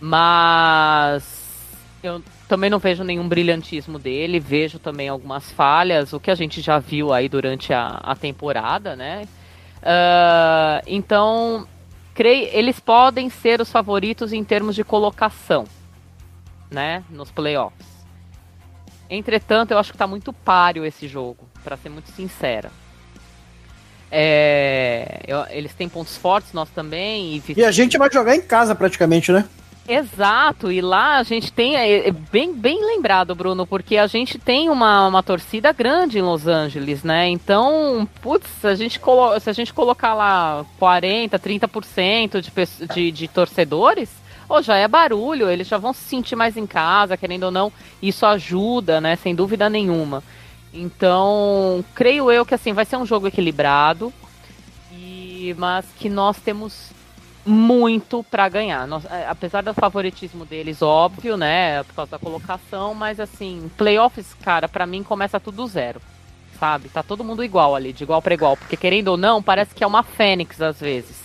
mas 0.00 1.46
eu 2.02 2.22
também 2.46 2.70
não 2.70 2.78
vejo 2.78 3.02
nenhum 3.02 3.28
brilhantismo 3.28 3.98
dele, 3.98 4.38
vejo 4.38 4.78
também 4.78 5.08
algumas 5.08 5.50
falhas, 5.50 6.12
o 6.12 6.20
que 6.20 6.30
a 6.30 6.34
gente 6.34 6.60
já 6.60 6.78
viu 6.78 7.12
aí 7.12 7.28
durante 7.28 7.72
a, 7.72 8.00
a 8.02 8.14
temporada, 8.14 8.94
né? 8.94 9.26
Uh, 9.78 10.82
então, 10.86 11.66
creio, 12.18 12.48
eles 12.52 12.80
podem 12.80 13.30
ser 13.30 13.60
os 13.60 13.70
favoritos 13.70 14.32
em 14.32 14.42
termos 14.42 14.74
de 14.74 14.82
colocação, 14.82 15.62
né? 16.68 17.04
Nos 17.08 17.30
playoffs. 17.30 17.86
Entretanto, 19.08 19.70
eu 19.70 19.78
acho 19.78 19.92
que 19.92 19.94
está 19.94 20.06
muito 20.08 20.32
páreo 20.32 20.84
esse 20.84 21.06
jogo, 21.06 21.48
para 21.62 21.76
ser 21.76 21.90
muito 21.90 22.10
sincera. 22.10 22.72
É, 24.10 25.20
eu, 25.28 25.46
eles 25.50 25.72
têm 25.74 25.88
pontos 25.88 26.16
fortes, 26.16 26.52
nós 26.52 26.68
também. 26.70 27.36
E... 27.36 27.54
e 27.56 27.64
a 27.64 27.70
gente 27.70 27.96
vai 27.96 28.10
jogar 28.12 28.34
em 28.34 28.42
casa 28.42 28.74
praticamente, 28.74 29.30
né? 29.30 29.48
Exato, 29.88 30.70
e 30.70 30.82
lá 30.82 31.16
a 31.16 31.22
gente 31.22 31.50
tem, 31.50 31.74
é, 31.74 32.08
é, 32.08 32.12
bem, 32.12 32.52
bem 32.52 32.78
lembrado, 32.84 33.34
Bruno, 33.34 33.66
porque 33.66 33.96
a 33.96 34.06
gente 34.06 34.38
tem 34.38 34.68
uma, 34.68 35.06
uma 35.06 35.22
torcida 35.22 35.72
grande 35.72 36.18
em 36.18 36.22
Los 36.22 36.46
Angeles, 36.46 37.02
né? 37.02 37.26
Então, 37.30 38.06
putz, 38.20 38.66
a 38.66 38.74
gente 38.74 39.00
colo 39.00 39.40
se 39.40 39.48
a 39.48 39.52
gente 39.54 39.72
colocar 39.72 40.12
lá 40.12 40.66
40, 40.78 41.38
30% 41.38 42.40
de, 42.42 42.86
de, 42.94 43.10
de 43.10 43.28
torcedores, 43.28 44.10
ou 44.46 44.60
já 44.60 44.76
é 44.76 44.86
barulho, 44.86 45.48
eles 45.48 45.66
já 45.66 45.78
vão 45.78 45.94
se 45.94 46.02
sentir 46.02 46.36
mais 46.36 46.58
em 46.58 46.66
casa, 46.66 47.16
querendo 47.16 47.44
ou 47.44 47.50
não, 47.50 47.72
isso 48.02 48.26
ajuda, 48.26 49.00
né? 49.00 49.16
Sem 49.16 49.34
dúvida 49.34 49.70
nenhuma. 49.70 50.22
Então, 50.70 51.82
creio 51.94 52.30
eu 52.30 52.44
que 52.44 52.54
assim, 52.54 52.74
vai 52.74 52.84
ser 52.84 52.98
um 52.98 53.06
jogo 53.06 53.26
equilibrado, 53.26 54.12
e, 54.92 55.54
mas 55.56 55.86
que 55.98 56.10
nós 56.10 56.36
temos 56.36 56.97
muito 57.48 58.22
para 58.24 58.48
ganhar. 58.48 58.86
Nós, 58.86 59.04
é, 59.06 59.26
apesar 59.28 59.62
do 59.62 59.72
favoritismo 59.72 60.44
deles, 60.44 60.82
óbvio, 60.82 61.36
né, 61.36 61.82
por 61.84 61.94
causa 61.94 62.10
da 62.12 62.18
colocação, 62.18 62.94
mas 62.94 63.18
assim, 63.18 63.70
playoffs, 63.76 64.34
cara, 64.42 64.68
para 64.68 64.86
mim 64.86 65.02
começa 65.02 65.40
tudo 65.40 65.66
zero. 65.66 66.00
Sabe? 66.60 66.88
Tá 66.88 67.02
todo 67.02 67.24
mundo 67.24 67.44
igual 67.44 67.74
ali, 67.74 67.92
de 67.92 68.02
igual 68.02 68.20
para 68.20 68.34
igual, 68.34 68.56
porque 68.56 68.76
querendo 68.76 69.08
ou 69.08 69.16
não, 69.16 69.42
parece 69.42 69.74
que 69.74 69.82
é 69.82 69.86
uma 69.86 70.02
fênix 70.02 70.60
às 70.60 70.80
vezes. 70.80 71.16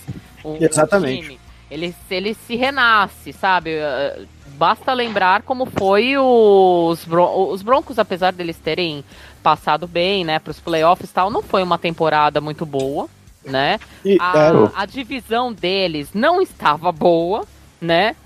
O, 0.42 0.56
Exatamente. 0.60 1.18
O 1.18 1.22
time. 1.22 1.40
Ele, 1.70 1.94
ele 2.08 2.34
se 2.34 2.54
renasce, 2.54 3.32
sabe? 3.32 3.72
Basta 4.56 4.92
lembrar 4.92 5.42
como 5.42 5.66
foi 5.66 6.16
os, 6.16 7.04
Bron 7.04 7.50
os 7.50 7.62
Broncos, 7.62 7.98
apesar 7.98 8.32
deles 8.32 8.56
terem 8.56 9.04
passado 9.42 9.88
bem, 9.88 10.24
né, 10.24 10.38
para 10.38 10.52
os 10.52 10.60
playoffs 10.60 11.10
e 11.10 11.12
tal, 11.12 11.30
não 11.30 11.42
foi 11.42 11.62
uma 11.62 11.78
temporada 11.78 12.40
muito 12.40 12.64
boa 12.64 13.08
né? 13.44 13.78
A, 14.18 14.82
a 14.82 14.86
divisão 14.86 15.52
deles 15.52 16.10
não 16.14 16.40
estava 16.40 16.90
boa, 16.90 17.44
né? 17.80 18.16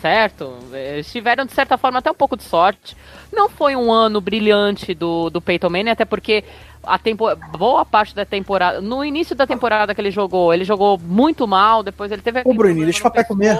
certo? 0.00 0.58
Eles 0.72 1.10
tiveram, 1.10 1.44
de 1.44 1.52
certa 1.52 1.76
forma, 1.76 1.98
até 1.98 2.10
um 2.10 2.14
pouco 2.14 2.36
de 2.36 2.44
sorte. 2.44 2.96
Não 3.32 3.48
foi 3.48 3.76
um 3.76 3.92
ano 3.92 4.20
brilhante 4.20 4.94
do, 4.94 5.28
do 5.28 5.40
Peyton 5.40 5.68
Manning, 5.68 5.90
até 5.90 6.04
porque 6.04 6.44
a 6.82 6.98
tempo, 6.98 7.24
boa 7.56 7.84
parte 7.84 8.14
da 8.14 8.24
temporada. 8.24 8.80
No 8.80 9.04
início 9.04 9.34
da 9.34 9.46
temporada 9.46 9.94
que 9.94 10.00
ele 10.00 10.10
jogou, 10.10 10.54
ele 10.54 10.64
jogou 10.64 10.98
muito 10.98 11.46
mal. 11.46 11.82
Depois 11.82 12.10
ele 12.10 12.22
teve 12.22 12.42
Ô, 12.44 12.54
Bruninho, 12.54 12.84
deixa 12.84 13.06
o 13.06 13.24
comer. 13.24 13.58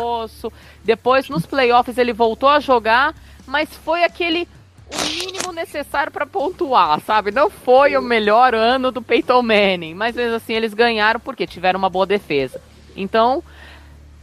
Depois, 0.84 1.28
nos 1.28 1.44
playoffs, 1.44 1.98
ele 1.98 2.12
voltou 2.12 2.48
a 2.48 2.60
jogar, 2.60 3.14
mas 3.46 3.68
foi 3.68 4.04
aquele 4.04 4.48
o 4.92 5.06
mínimo 5.06 5.52
necessário 5.52 6.12
para 6.12 6.26
pontuar, 6.26 7.00
sabe? 7.00 7.30
Não 7.30 7.50
foi 7.50 7.96
o 7.96 8.02
melhor 8.02 8.54
ano 8.54 8.90
do 8.90 9.02
Peyton 9.02 9.42
Manning, 9.42 9.94
mas 9.94 10.16
mesmo 10.16 10.36
assim 10.36 10.54
eles 10.54 10.74
ganharam 10.74 11.20
porque 11.20 11.46
tiveram 11.46 11.78
uma 11.78 11.90
boa 11.90 12.06
defesa. 12.06 12.60
Então, 12.96 13.42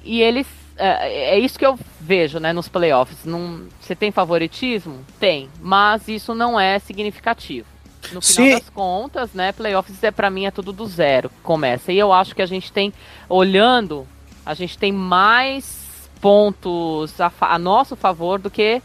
e 0.04 0.22
eles 0.22 0.48
é, 0.78 1.36
é 1.36 1.40
isso 1.40 1.58
que 1.58 1.66
eu 1.66 1.80
vejo, 2.00 2.40
né, 2.40 2.52
nos 2.52 2.68
playoffs. 2.68 3.26
Não, 3.26 3.66
você 3.80 3.96
tem 3.96 4.12
favoritismo? 4.12 5.06
Tem, 5.20 5.50
mas 5.62 6.08
isso 6.08 6.34
não 6.34 6.60
é 6.60 6.80
significativo. 6.80 7.68
No 8.12 8.22
final 8.22 8.48
Sim. 8.48 8.52
das 8.52 8.70
contas, 8.70 9.34
né, 9.34 9.52
playoffs 9.52 10.04
é 10.04 10.12
para 10.12 10.30
mim 10.30 10.46
é 10.46 10.52
tudo 10.52 10.72
do 10.72 10.86
zero, 10.86 11.32
começa. 11.42 11.92
E 11.92 11.98
eu 11.98 12.14
acho 12.14 12.36
que 12.36 12.42
a 12.42 12.46
gente 12.46 12.72
tem 12.72 12.94
olhando, 13.28 14.08
a 14.46 14.54
gente 14.54 14.78
tem 14.78 14.92
mais 14.92 16.10
pontos 16.22 17.20
a, 17.20 17.32
a 17.40 17.58
nosso 17.58 17.96
favor 17.96 18.40
do 18.40 18.50
que 18.50 18.82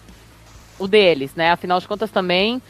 o 0.80 0.88
deles, 0.88 1.34
né? 1.36 1.52
Afinal 1.52 1.78
de 1.78 1.86
contas 1.86 2.10
também. 2.10 2.60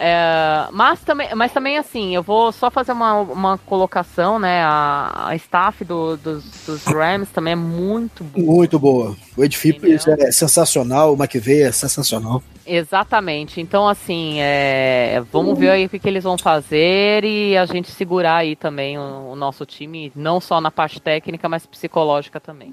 É, 0.00 0.68
mas, 0.70 1.00
também, 1.00 1.28
mas 1.34 1.52
também 1.52 1.76
assim, 1.76 2.14
eu 2.14 2.22
vou 2.22 2.52
só 2.52 2.70
fazer 2.70 2.92
uma, 2.92 3.14
uma 3.14 3.58
colocação, 3.58 4.38
né? 4.38 4.62
A, 4.62 5.30
a 5.30 5.34
staff 5.34 5.84
do, 5.84 6.16
dos, 6.16 6.44
dos 6.64 6.84
Rams 6.84 7.28
também 7.30 7.54
é 7.54 7.56
muito 7.56 8.22
boa. 8.22 8.46
Muito 8.46 8.78
boa. 8.78 9.16
O 9.36 9.44
Ed 9.44 9.56
Phillips 9.56 10.06
é 10.06 10.30
sensacional, 10.30 11.14
o 11.14 11.16
McVeigh 11.16 11.62
é 11.62 11.72
sensacional. 11.72 12.40
Exatamente. 12.64 13.60
Então, 13.60 13.88
assim, 13.88 14.36
é, 14.38 15.20
vamos 15.32 15.58
ver 15.58 15.70
aí 15.70 15.86
o 15.86 15.88
que, 15.88 15.98
que, 15.98 16.08
eles 16.08 16.22
vão 16.22 16.38
fazer 16.38 17.24
e 17.24 17.56
a 17.56 17.66
gente 17.66 17.90
segurar 17.90 18.36
aí 18.36 18.54
também 18.54 18.96
o, 18.96 19.32
o 19.32 19.34
nosso 19.34 19.66
time, 19.66 20.12
não 20.14 20.40
só 20.40 20.60
na 20.60 20.70
parte 20.70 21.02
técnica, 21.02 21.48
mas 21.48 21.66
psicológica 21.66 22.38
também. 22.38 22.72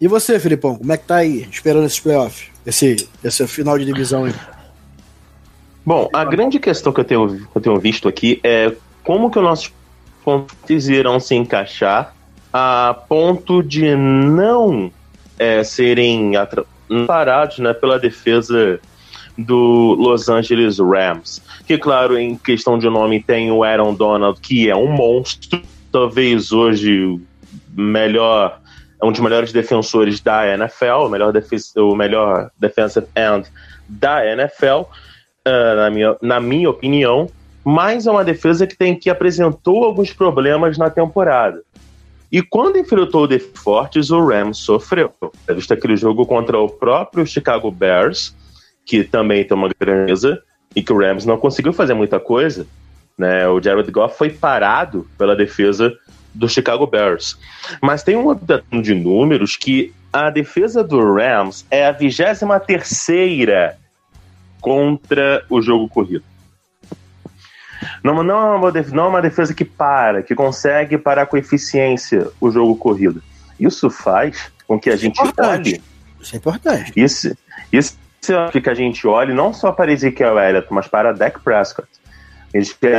E 0.00 0.08
você, 0.08 0.40
Filipão, 0.40 0.76
como 0.76 0.92
é 0.92 0.96
que 0.96 1.04
tá 1.04 1.16
aí, 1.16 1.46
esperando 1.50 1.84
esses 1.84 2.00
playoffs? 2.00 2.51
Esse, 2.64 3.08
esse 3.22 3.46
final 3.46 3.78
de 3.78 3.84
divisão 3.84 4.24
aí? 4.24 4.34
Bom, 5.84 6.08
a 6.12 6.24
grande 6.24 6.58
questão 6.60 6.92
que 6.92 7.00
eu 7.00 7.04
tenho, 7.04 7.28
que 7.28 7.56
eu 7.56 7.60
tenho 7.60 7.78
visto 7.80 8.08
aqui 8.08 8.40
é 8.44 8.72
como 9.02 9.30
que 9.30 9.38
os 9.38 9.44
nossos 9.44 9.72
pontos 10.24 10.88
irão 10.88 11.18
se 11.18 11.34
encaixar 11.34 12.14
a 12.52 12.94
ponto 13.08 13.62
de 13.62 13.96
não 13.96 14.92
é, 15.38 15.64
serem 15.64 16.32
parados 17.06 17.58
né, 17.58 17.72
pela 17.72 17.98
defesa 17.98 18.78
do 19.36 19.96
Los 19.98 20.28
Angeles 20.28 20.78
Rams. 20.78 21.42
Que, 21.66 21.78
claro, 21.78 22.16
em 22.16 22.36
questão 22.36 22.78
de 22.78 22.88
nome 22.88 23.22
tem 23.22 23.50
o 23.50 23.64
Aaron 23.64 23.94
Donald, 23.94 24.40
que 24.40 24.68
é 24.68 24.76
um 24.76 24.92
monstro, 24.92 25.60
talvez 25.90 26.52
hoje 26.52 27.20
melhor 27.74 28.60
é 29.02 29.06
um 29.06 29.10
dos 29.10 29.20
melhores 29.20 29.52
defensores 29.52 30.20
da 30.20 30.46
NFL, 30.46 31.06
o 31.06 31.08
melhor, 31.08 31.34
o 31.76 31.94
melhor 31.96 32.50
defensive 32.56 33.06
end 33.16 33.50
da 33.88 34.24
NFL, 34.24 34.82
uh, 34.84 35.76
na, 35.76 35.90
minha, 35.90 36.16
na 36.22 36.40
minha 36.40 36.70
opinião, 36.70 37.28
mas 37.64 38.06
é 38.06 38.10
uma 38.10 38.24
defesa 38.24 38.64
que 38.64 38.76
tem 38.76 38.94
que 38.94 39.10
apresentou 39.10 39.84
alguns 39.84 40.12
problemas 40.12 40.78
na 40.78 40.88
temporada. 40.88 41.62
E 42.30 42.40
quando 42.40 42.78
enfrentou 42.78 43.26
o 43.26 43.40
Fortes, 43.58 44.10
o 44.10 44.24
Rams 44.24 44.58
sofreu. 44.58 45.12
Visto 45.50 45.74
aquele 45.74 45.96
jogo 45.96 46.24
contra 46.24 46.58
o 46.58 46.68
próprio 46.68 47.26
Chicago 47.26 47.70
Bears, 47.70 48.34
que 48.86 49.04
também 49.04 49.44
tem 49.44 49.56
uma 49.56 49.68
grandeza, 49.78 50.40
e 50.74 50.82
que 50.82 50.92
o 50.92 50.98
Rams 50.98 51.26
não 51.26 51.36
conseguiu 51.36 51.72
fazer 51.72 51.92
muita 51.92 52.18
coisa. 52.18 52.66
Né? 53.18 53.46
O 53.48 53.60
Jared 53.60 53.90
Goff 53.90 54.16
foi 54.16 54.30
parado 54.30 55.06
pela 55.18 55.36
defesa 55.36 55.92
do 56.34 56.48
Chicago 56.48 56.86
Bears. 56.86 57.38
Mas 57.80 58.02
tem 58.02 58.16
um 58.16 58.80
de 58.80 58.94
números 58.94 59.56
que 59.56 59.92
a 60.12 60.30
defesa 60.30 60.84
do 60.84 61.14
Rams 61.14 61.64
é 61.70 61.86
a 61.86 61.92
23 61.92 62.40
terceira 62.66 63.78
contra 64.60 65.44
o 65.48 65.60
jogo 65.60 65.88
corrido. 65.88 66.24
Não, 68.02 68.22
não, 68.22 68.54
é 68.54 68.56
uma 68.56 68.72
defesa, 68.72 68.96
não 68.96 69.04
é 69.04 69.08
uma 69.08 69.22
defesa 69.22 69.54
que 69.54 69.64
para, 69.64 70.22
que 70.22 70.34
consegue 70.34 70.98
parar 70.98 71.26
com 71.26 71.36
eficiência 71.36 72.28
o 72.40 72.50
jogo 72.50 72.76
corrido. 72.76 73.22
Isso 73.58 73.90
faz 73.90 74.52
com 74.66 74.78
que 74.78 74.90
a 74.90 74.96
gente 74.96 75.20
olhe. 75.38 75.82
Isso 76.20 76.34
é 76.34 76.38
importante. 76.38 76.92
Isso, 76.96 77.36
isso 77.72 77.96
é 78.28 78.60
que 78.60 78.70
a 78.70 78.74
gente 78.74 79.06
olhe 79.06 79.34
não 79.34 79.52
só 79.52 79.72
para 79.72 79.92
Ezekiel 79.92 80.38
Elliott, 80.38 80.68
mas 80.70 80.86
para 80.86 81.12
Dak 81.12 81.40
Prescott. 81.40 81.88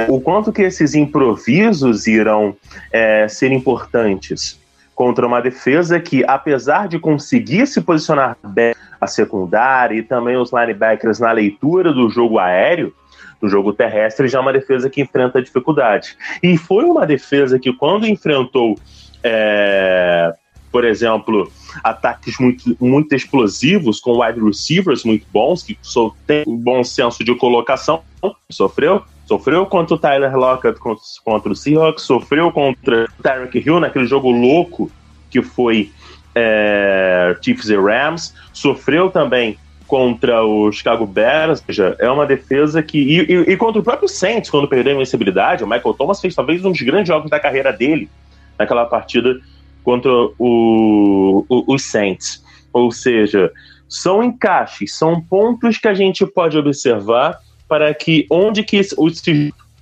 O 0.09 0.19
quanto 0.19 0.51
que 0.51 0.61
esses 0.61 0.95
improvisos 0.95 2.07
irão 2.07 2.55
é, 2.91 3.27
ser 3.27 3.51
importantes 3.51 4.59
contra 4.95 5.25
uma 5.25 5.41
defesa 5.41 5.99
que, 5.99 6.23
apesar 6.25 6.87
de 6.87 6.99
conseguir 6.99 7.67
se 7.67 7.81
posicionar 7.81 8.37
bem 8.43 8.75
a 8.99 9.07
secundária 9.07 9.95
e 9.95 10.03
também 10.03 10.37
os 10.37 10.51
linebackers 10.51 11.19
na 11.19 11.31
leitura 11.31 11.91
do 11.91 12.09
jogo 12.09 12.39
aéreo, 12.39 12.93
do 13.41 13.49
jogo 13.49 13.73
terrestre, 13.73 14.27
já 14.27 14.37
é 14.37 14.41
uma 14.41 14.53
defesa 14.53 14.89
que 14.89 15.01
enfrenta 15.01 15.41
dificuldade. 15.41 16.15
E 16.41 16.57
foi 16.57 16.85
uma 16.85 17.05
defesa 17.05 17.59
que, 17.59 17.73
quando 17.73 18.07
enfrentou, 18.07 18.79
é, 19.21 20.33
por 20.71 20.85
exemplo, 20.85 21.51
ataques 21.83 22.39
muito, 22.39 22.77
muito 22.79 23.13
explosivos, 23.13 23.99
com 23.99 24.23
wide 24.23 24.39
receivers 24.39 25.03
muito 25.03 25.25
bons, 25.31 25.61
que 25.61 25.77
têm 26.25 26.43
um 26.47 26.55
bom 26.55 26.83
senso 26.83 27.23
de 27.23 27.35
colocação, 27.35 28.01
sofreu. 28.49 29.03
Sofreu 29.25 29.65
contra 29.65 29.95
o 29.95 29.97
Tyler 29.97 30.35
Lockett 30.35 30.79
contra 31.23 31.51
o 31.51 31.55
Seahawks, 31.55 32.03
sofreu 32.03 32.51
contra 32.51 33.05
o 33.17 33.23
Tarek 33.23 33.57
Hill 33.57 33.79
naquele 33.79 34.05
jogo 34.05 34.29
louco 34.29 34.91
que 35.29 35.41
foi 35.41 35.91
é, 36.35 37.35
Chiefs 37.41 37.69
e 37.69 37.75
Rams, 37.75 38.33
sofreu 38.51 39.09
também 39.09 39.57
contra 39.87 40.43
o 40.43 40.71
Chicago 40.71 41.05
Bears, 41.05 41.59
ou 41.59 41.65
seja, 41.67 41.95
é 41.99 42.09
uma 42.09 42.25
defesa 42.25 42.81
que. 42.81 42.97
E, 42.97 43.19
e, 43.31 43.53
e, 43.53 43.57
contra 43.57 43.79
o 43.79 43.83
próprio 43.83 44.09
Saints, 44.09 44.49
quando 44.49 44.67
perdeu 44.67 44.93
a 44.93 44.95
invencibilidade, 44.95 45.63
o 45.63 45.67
Michael 45.67 45.93
Thomas 45.93 46.19
fez 46.19 46.33
talvez 46.35 46.63
um 46.65 46.71
dos 46.71 46.81
grandes 46.81 47.07
jogos 47.07 47.29
da 47.29 47.39
carreira 47.39 47.71
dele 47.71 48.09
naquela 48.57 48.85
partida 48.85 49.39
contra 49.83 50.11
o, 50.11 51.45
o, 51.47 51.73
os 51.73 51.83
Saints. 51.83 52.43
Ou 52.71 52.91
seja, 52.91 53.51
são 53.87 54.23
encaixes, 54.23 54.95
são 54.95 55.21
pontos 55.21 55.77
que 55.77 55.87
a 55.87 55.93
gente 55.93 56.25
pode 56.25 56.57
observar 56.57 57.37
para 57.67 57.93
que 57.93 58.25
onde 58.29 58.63
que 58.63 58.81
o 58.97 59.09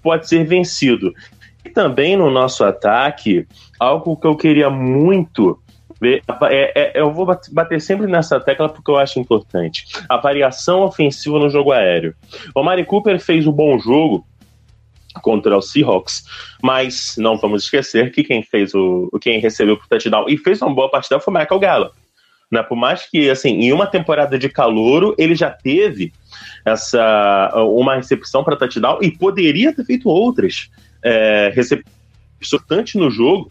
pode 0.02 0.28
ser 0.28 0.46
vencido. 0.46 1.14
E 1.64 1.70
também 1.70 2.18
no 2.18 2.32
nosso 2.32 2.64
ataque, 2.64 3.46
algo 3.80 4.18
que 4.18 4.26
eu 4.26 4.36
queria 4.36 4.70
muito 4.70 5.60
ver, 6.00 6.24
é, 6.50 6.72
é, 6.76 7.00
eu 7.00 7.14
vou 7.14 7.28
bater 7.52 7.80
sempre 7.80 8.08
nessa 8.08 8.40
tecla 8.40 8.68
porque 8.68 8.90
eu 8.90 8.98
acho 8.98 9.20
importante. 9.20 9.86
A 10.10 10.18
variação 10.18 10.82
ofensiva 10.82 11.38
no 11.38 11.50
jogo 11.50 11.72
aéreo. 11.72 12.16
O 12.56 12.64
Mari 12.64 12.84
Cooper 12.84 13.20
fez 13.20 13.46
um 13.46 13.52
bom 13.52 13.78
jogo, 13.78 14.26
contra 15.22 15.58
o 15.58 15.62
Seahawks, 15.62 16.24
mas 16.62 17.16
não 17.18 17.38
vamos 17.38 17.64
esquecer 17.64 18.12
que 18.12 18.24
quem 18.24 18.42
fez 18.42 18.74
o 18.74 19.10
quem 19.20 19.40
recebeu 19.40 19.76
o 19.76 19.90
touchdown 19.90 20.26
e 20.30 20.38
fez 20.38 20.62
uma 20.62 20.74
boa 20.74 20.90
partida 20.90 21.20
foi 21.20 21.34
o 21.34 21.38
Michael 21.38 21.60
Gallup. 21.60 22.01
Né? 22.52 22.62
Por 22.62 22.76
mais 22.76 23.10
que 23.10 23.30
assim, 23.30 23.50
em 23.50 23.72
uma 23.72 23.88
temporada 23.88 24.38
de 24.38 24.50
calouro, 24.50 25.16
ele 25.18 25.36
já 25.36 25.50
teve 25.50 26.12
essa 26.66 27.52
uma 27.56 27.96
recepção 27.96 28.44
para 28.44 28.58
touchdown 28.58 29.00
e 29.02 29.10
poderia 29.10 29.74
ter 29.74 29.86
feito 29.86 30.10
outras 30.10 30.70
é, 31.02 31.52
recepções 31.56 32.94
no 32.96 33.10
jogo. 33.10 33.50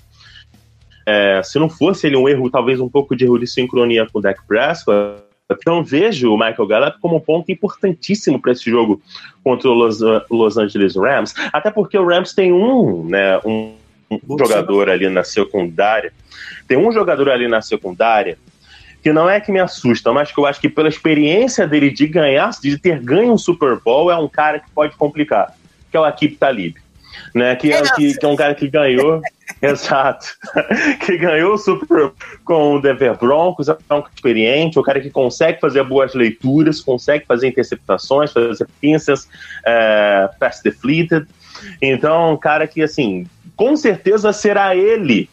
É, 1.07 1.41
se 1.43 1.59
não 1.59 1.69
fosse 1.69 2.07
ele 2.07 2.17
um 2.17 2.29
erro, 2.29 2.51
talvez 2.51 2.79
um 2.79 2.89
pouco 2.89 3.17
de 3.17 3.25
erro 3.25 3.39
de 3.39 3.47
sincronia 3.47 4.07
com 4.07 4.19
o 4.19 4.23
Dak 4.23 4.41
Prescott, 4.47 5.23
então 5.51 5.83
vejo 5.83 6.33
o 6.33 6.39
Michael 6.39 6.67
Gallup 6.67 7.01
como 7.01 7.17
um 7.17 7.21
ponto 7.21 7.51
importantíssimo 7.51 8.41
para 8.41 8.53
esse 8.53 8.71
jogo 8.71 9.03
contra 9.43 9.69
o 9.69 9.73
Los, 9.73 9.99
Los, 10.31 10.57
Angeles 10.57 10.95
Rams, 10.95 11.35
até 11.53 11.71
porque 11.71 11.99
o 11.99 12.07
Rams 12.07 12.33
tem 12.33 12.53
um, 12.53 13.05
né, 13.09 13.39
um, 13.45 13.75
um 14.11 14.39
jogador 14.39 14.89
ali 14.89 15.09
na 15.09 15.25
secundária, 15.25 16.13
tem 16.69 16.79
um 16.79 16.93
jogador 16.93 17.31
ali 17.31 17.49
na 17.49 17.61
secundária 17.61 18.39
que 19.03 19.13
não 19.13 19.29
é 19.29 19.41
que 19.41 19.51
me 19.51 19.61
assusta, 19.61 20.13
mas 20.13 20.31
que 20.31 20.39
eu 20.39 20.47
acho 20.47 20.61
que 20.61 20.69
pela 20.69 20.89
experiência 20.89 21.67
dele 21.67 21.91
de 21.91 22.07
ganhar, 22.07 22.51
de 22.61 22.79
ter 22.79 23.01
ganho 23.01 23.33
um 23.33 23.39
Super 23.39 23.79
Bowl, 23.81 24.11
é 24.11 24.17
um 24.17 24.29
cara 24.29 24.59
que 24.61 24.71
pode 24.71 24.97
complicar, 24.97 25.55
que 25.91 25.97
é 25.97 26.01
o 26.01 26.05
Akip 26.05 26.37
Talib 26.37 26.77
né? 27.35 27.55
Que 27.57 27.73
é, 27.73 27.83
que, 27.83 28.15
que 28.15 28.25
é 28.25 28.29
um 28.29 28.37
cara 28.37 28.55
que 28.55 28.69
ganhou, 28.69 29.21
exato, 29.61 30.27
que 31.05 31.17
ganhou 31.17 31.55
o 31.55 31.59
Super 31.59 32.13
com 32.45 32.75
o 32.75 32.81
Denver 32.81 33.17
Broncos, 33.19 33.69
é 33.69 33.77
um 33.91 34.03
experiente, 34.15 34.79
o 34.79 34.83
um 34.83 34.85
cara 34.85 35.01
que 35.01 35.11
consegue 35.11 35.61
fazer 35.61 35.85
boas 35.85 36.15
leituras, 36.15 36.81
consegue 36.81 37.25
fazer 37.27 37.49
interceptações, 37.49 38.33
fazer 38.33 38.67
pinças, 38.81 39.29
é, 39.65 40.29
pass 40.39 40.61
defleated. 40.63 41.27
Então, 41.81 42.35
um 42.35 42.37
cara 42.37 42.67
que, 42.67 42.83
assim, 42.83 43.27
com 43.57 43.77
certeza 43.77 44.33
será 44.33 44.75
ele 44.75 45.29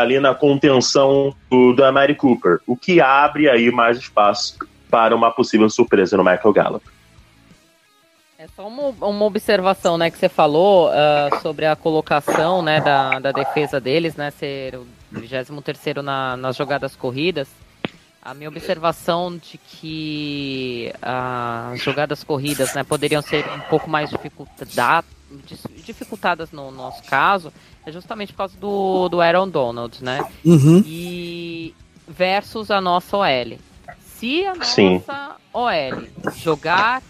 ali 0.00 0.18
na 0.20 0.34
contenção 0.34 1.34
do, 1.50 1.72
do 1.72 1.84
Amari 1.84 2.14
Cooper, 2.14 2.60
o 2.66 2.76
que 2.76 3.00
abre 3.00 3.48
aí 3.48 3.70
mais 3.70 3.98
espaço 3.98 4.56
para 4.90 5.14
uma 5.14 5.30
possível 5.30 5.68
surpresa 5.68 6.16
no 6.16 6.24
Michael 6.24 6.52
Gallup. 6.52 6.94
É 8.38 8.46
só 8.54 8.68
uma, 8.68 8.88
uma 9.06 9.24
observação, 9.24 9.96
né, 9.96 10.10
que 10.10 10.18
você 10.18 10.28
falou 10.28 10.90
uh, 10.90 11.40
sobre 11.40 11.64
a 11.64 11.74
colocação, 11.74 12.60
né, 12.60 12.80
da, 12.80 13.18
da 13.18 13.32
defesa 13.32 13.80
deles, 13.80 14.16
né, 14.16 14.30
ser 14.32 14.74
o 14.74 14.86
23º 15.14 16.02
na, 16.02 16.36
nas 16.36 16.54
jogadas 16.54 16.94
corridas. 16.94 17.48
A 18.20 18.34
minha 18.34 18.48
observação 18.48 19.36
de 19.36 19.56
que 19.58 20.92
as 21.00 21.80
jogadas 21.80 22.22
corridas, 22.22 22.74
né, 22.74 22.84
poderiam 22.84 23.22
ser 23.22 23.46
um 23.48 23.60
pouco 23.60 23.88
mais 23.88 24.10
dificultadas, 24.10 25.04
dificultadas 25.84 26.50
no 26.52 26.70
nosso 26.70 27.02
caso, 27.04 27.52
é 27.86 27.92
justamente 27.92 28.32
por 28.32 28.38
causa 28.38 28.56
do, 28.56 29.08
do 29.08 29.20
Aaron 29.20 29.48
Donald, 29.48 30.02
né? 30.02 30.24
Uhum. 30.44 30.82
E 30.86 31.74
versus 32.06 32.70
a 32.70 32.80
nossa 32.80 33.16
OL. 33.16 33.58
Se 34.00 34.44
a 34.46 34.54
nossa 34.54 34.74
Sim. 34.74 35.02
OL 35.52 36.06
jogar 36.36 37.02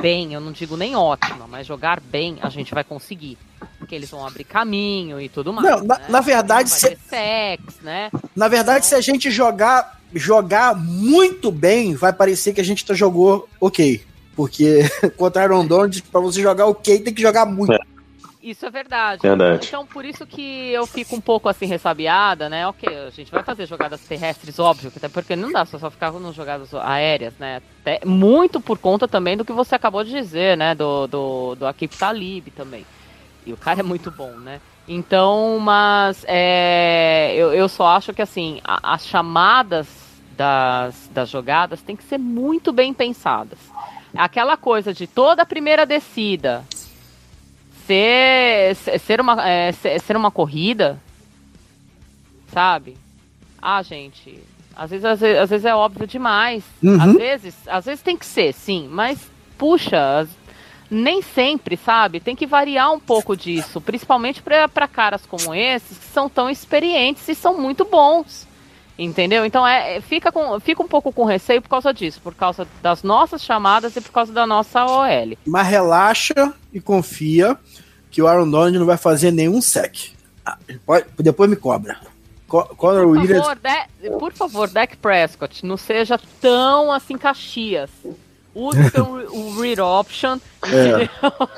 bem, 0.00 0.32
eu 0.32 0.40
não 0.40 0.52
digo 0.52 0.76
nem 0.76 0.96
ótima, 0.96 1.46
mas 1.46 1.66
jogar 1.66 2.00
bem 2.00 2.38
a 2.40 2.48
gente 2.48 2.74
vai 2.74 2.84
conseguir. 2.84 3.36
Porque 3.78 3.94
eles 3.94 4.10
vão 4.10 4.26
abrir 4.26 4.44
caminho 4.44 5.20
e 5.20 5.28
tudo 5.28 5.52
mais. 5.52 5.68
Não, 5.68 5.84
na, 5.84 5.98
né? 5.98 6.04
na 6.08 6.20
verdade, 6.20 6.70
se... 6.70 6.96
sex, 7.08 7.80
né? 7.82 8.10
Na 8.34 8.48
verdade, 8.48 8.78
então... 8.78 8.88
se 8.88 8.94
a 8.94 9.00
gente 9.00 9.30
jogar 9.30 10.00
jogar 10.14 10.76
muito 10.76 11.50
bem, 11.50 11.94
vai 11.94 12.12
parecer 12.12 12.52
que 12.52 12.60
a 12.60 12.64
gente 12.64 12.84
tá 12.84 12.94
jogou 12.94 13.48
ok. 13.60 14.02
Porque 14.42 14.80
contra 15.16 15.42
Aaron 15.42 15.64
Donald, 15.64 16.02
pra 16.02 16.20
você 16.20 16.42
jogar 16.42 16.66
ok, 16.66 16.98
tem 16.98 17.14
que 17.14 17.22
jogar 17.22 17.46
muito. 17.46 17.72
É. 17.74 17.78
Isso 18.42 18.66
é 18.66 18.70
verdade. 18.70 19.22
verdade. 19.22 19.68
Então, 19.68 19.86
por 19.86 20.04
isso 20.04 20.26
que 20.26 20.72
eu 20.72 20.84
fico 20.84 21.14
um 21.14 21.20
pouco 21.20 21.48
assim 21.48 21.64
ressabiada, 21.64 22.48
né? 22.48 22.66
Ok, 22.66 22.88
a 22.92 23.10
gente 23.10 23.30
vai 23.30 23.44
fazer 23.44 23.66
jogadas 23.66 24.00
terrestres, 24.00 24.58
óbvio, 24.58 24.90
até 24.96 25.08
porque 25.08 25.36
não 25.36 25.52
dá 25.52 25.64
só 25.64 25.88
ficar 25.88 26.10
nas 26.10 26.34
jogadas 26.34 26.74
aéreas, 26.74 27.34
né? 27.38 27.62
Até, 27.82 28.00
muito 28.04 28.60
por 28.60 28.78
conta 28.78 29.06
também 29.06 29.36
do 29.36 29.44
que 29.44 29.52
você 29.52 29.76
acabou 29.76 30.02
de 30.02 30.10
dizer, 30.10 30.56
né? 30.56 30.74
Do, 30.74 31.06
do, 31.06 31.54
do 31.54 31.64
Akip 31.64 31.96
Talib 31.96 32.48
também. 32.48 32.84
E 33.46 33.52
o 33.52 33.56
cara 33.56 33.78
é 33.78 33.84
muito 33.84 34.10
bom, 34.10 34.32
né? 34.32 34.60
Então, 34.88 35.60
mas 35.60 36.24
é, 36.26 37.32
eu, 37.36 37.54
eu 37.54 37.68
só 37.68 37.86
acho 37.86 38.12
que 38.12 38.22
assim, 38.22 38.60
a, 38.64 38.94
as 38.94 39.06
chamadas 39.06 39.86
das, 40.36 41.08
das 41.12 41.28
jogadas 41.28 41.82
tem 41.82 41.94
que 41.94 42.04
ser 42.04 42.18
muito 42.18 42.72
bem 42.72 42.92
pensadas. 42.92 43.58
Aquela 44.16 44.56
coisa 44.56 44.92
de 44.92 45.06
toda 45.06 45.42
a 45.42 45.46
primeira 45.46 45.86
descida, 45.86 46.64
ser 47.86 48.74
ser 49.00 49.20
uma 49.20 49.48
é, 49.48 49.72
ser 49.72 50.16
uma 50.16 50.30
corrida, 50.30 51.00
sabe? 52.52 52.96
Ah, 53.60 53.82
gente, 53.82 54.42
às 54.76 54.90
vezes, 54.90 55.04
às 55.04 55.20
vezes, 55.20 55.38
às 55.38 55.50
vezes 55.50 55.64
é 55.64 55.74
óbvio 55.74 56.06
demais. 56.06 56.64
Uhum. 56.82 57.00
Às 57.00 57.12
vezes, 57.14 57.54
às 57.66 57.84
vezes 57.84 58.02
tem 58.02 58.16
que 58.16 58.26
ser, 58.26 58.52
sim, 58.52 58.88
mas 58.90 59.30
puxa, 59.56 60.26
nem 60.90 61.22
sempre, 61.22 61.76
sabe? 61.76 62.20
Tem 62.20 62.36
que 62.36 62.46
variar 62.46 62.92
um 62.92 63.00
pouco 63.00 63.36
disso, 63.36 63.80
principalmente 63.80 64.42
para 64.42 64.88
caras 64.88 65.24
como 65.24 65.54
esses 65.54 65.96
que 65.96 66.04
são 66.04 66.28
tão 66.28 66.50
experientes 66.50 67.26
e 67.28 67.34
são 67.34 67.58
muito 67.58 67.84
bons. 67.84 68.46
Entendeu? 68.98 69.44
Então 69.44 69.66
é, 69.66 70.00
fica, 70.00 70.30
com, 70.30 70.60
fica 70.60 70.82
um 70.82 70.88
pouco 70.88 71.12
com 71.12 71.24
receio 71.24 71.62
por 71.62 71.68
causa 71.68 71.92
disso, 71.92 72.20
por 72.22 72.34
causa 72.34 72.66
das 72.82 73.02
nossas 73.02 73.42
chamadas 73.42 73.96
e 73.96 74.00
por 74.00 74.12
causa 74.12 74.32
da 74.32 74.46
nossa 74.46 74.84
OL. 74.84 75.36
Mas 75.46 75.66
relaxa 75.66 76.52
e 76.72 76.80
confia 76.80 77.56
que 78.10 78.20
o 78.20 78.28
Aaron 78.28 78.50
Donald 78.50 78.78
não 78.78 78.86
vai 78.86 78.98
fazer 78.98 79.30
nenhum 79.30 79.60
sec. 79.62 80.12
Ah, 80.44 80.58
pode, 80.84 81.06
depois 81.18 81.48
me 81.48 81.56
cobra. 81.56 81.98
Co 82.46 82.66
por, 82.76 83.06
Williams... 83.06 83.46
favor, 83.46 83.56
de, 83.56 84.10
por 84.18 84.32
favor, 84.34 84.68
Dak 84.68 84.94
Prescott, 84.98 85.64
não 85.64 85.78
seja 85.78 86.20
tão 86.38 86.92
assim 86.92 87.16
Caxias. 87.16 87.90
Use 88.54 89.00
o 89.00 89.60
read 89.60 89.80
option. 89.80 90.38
É. 90.64 91.08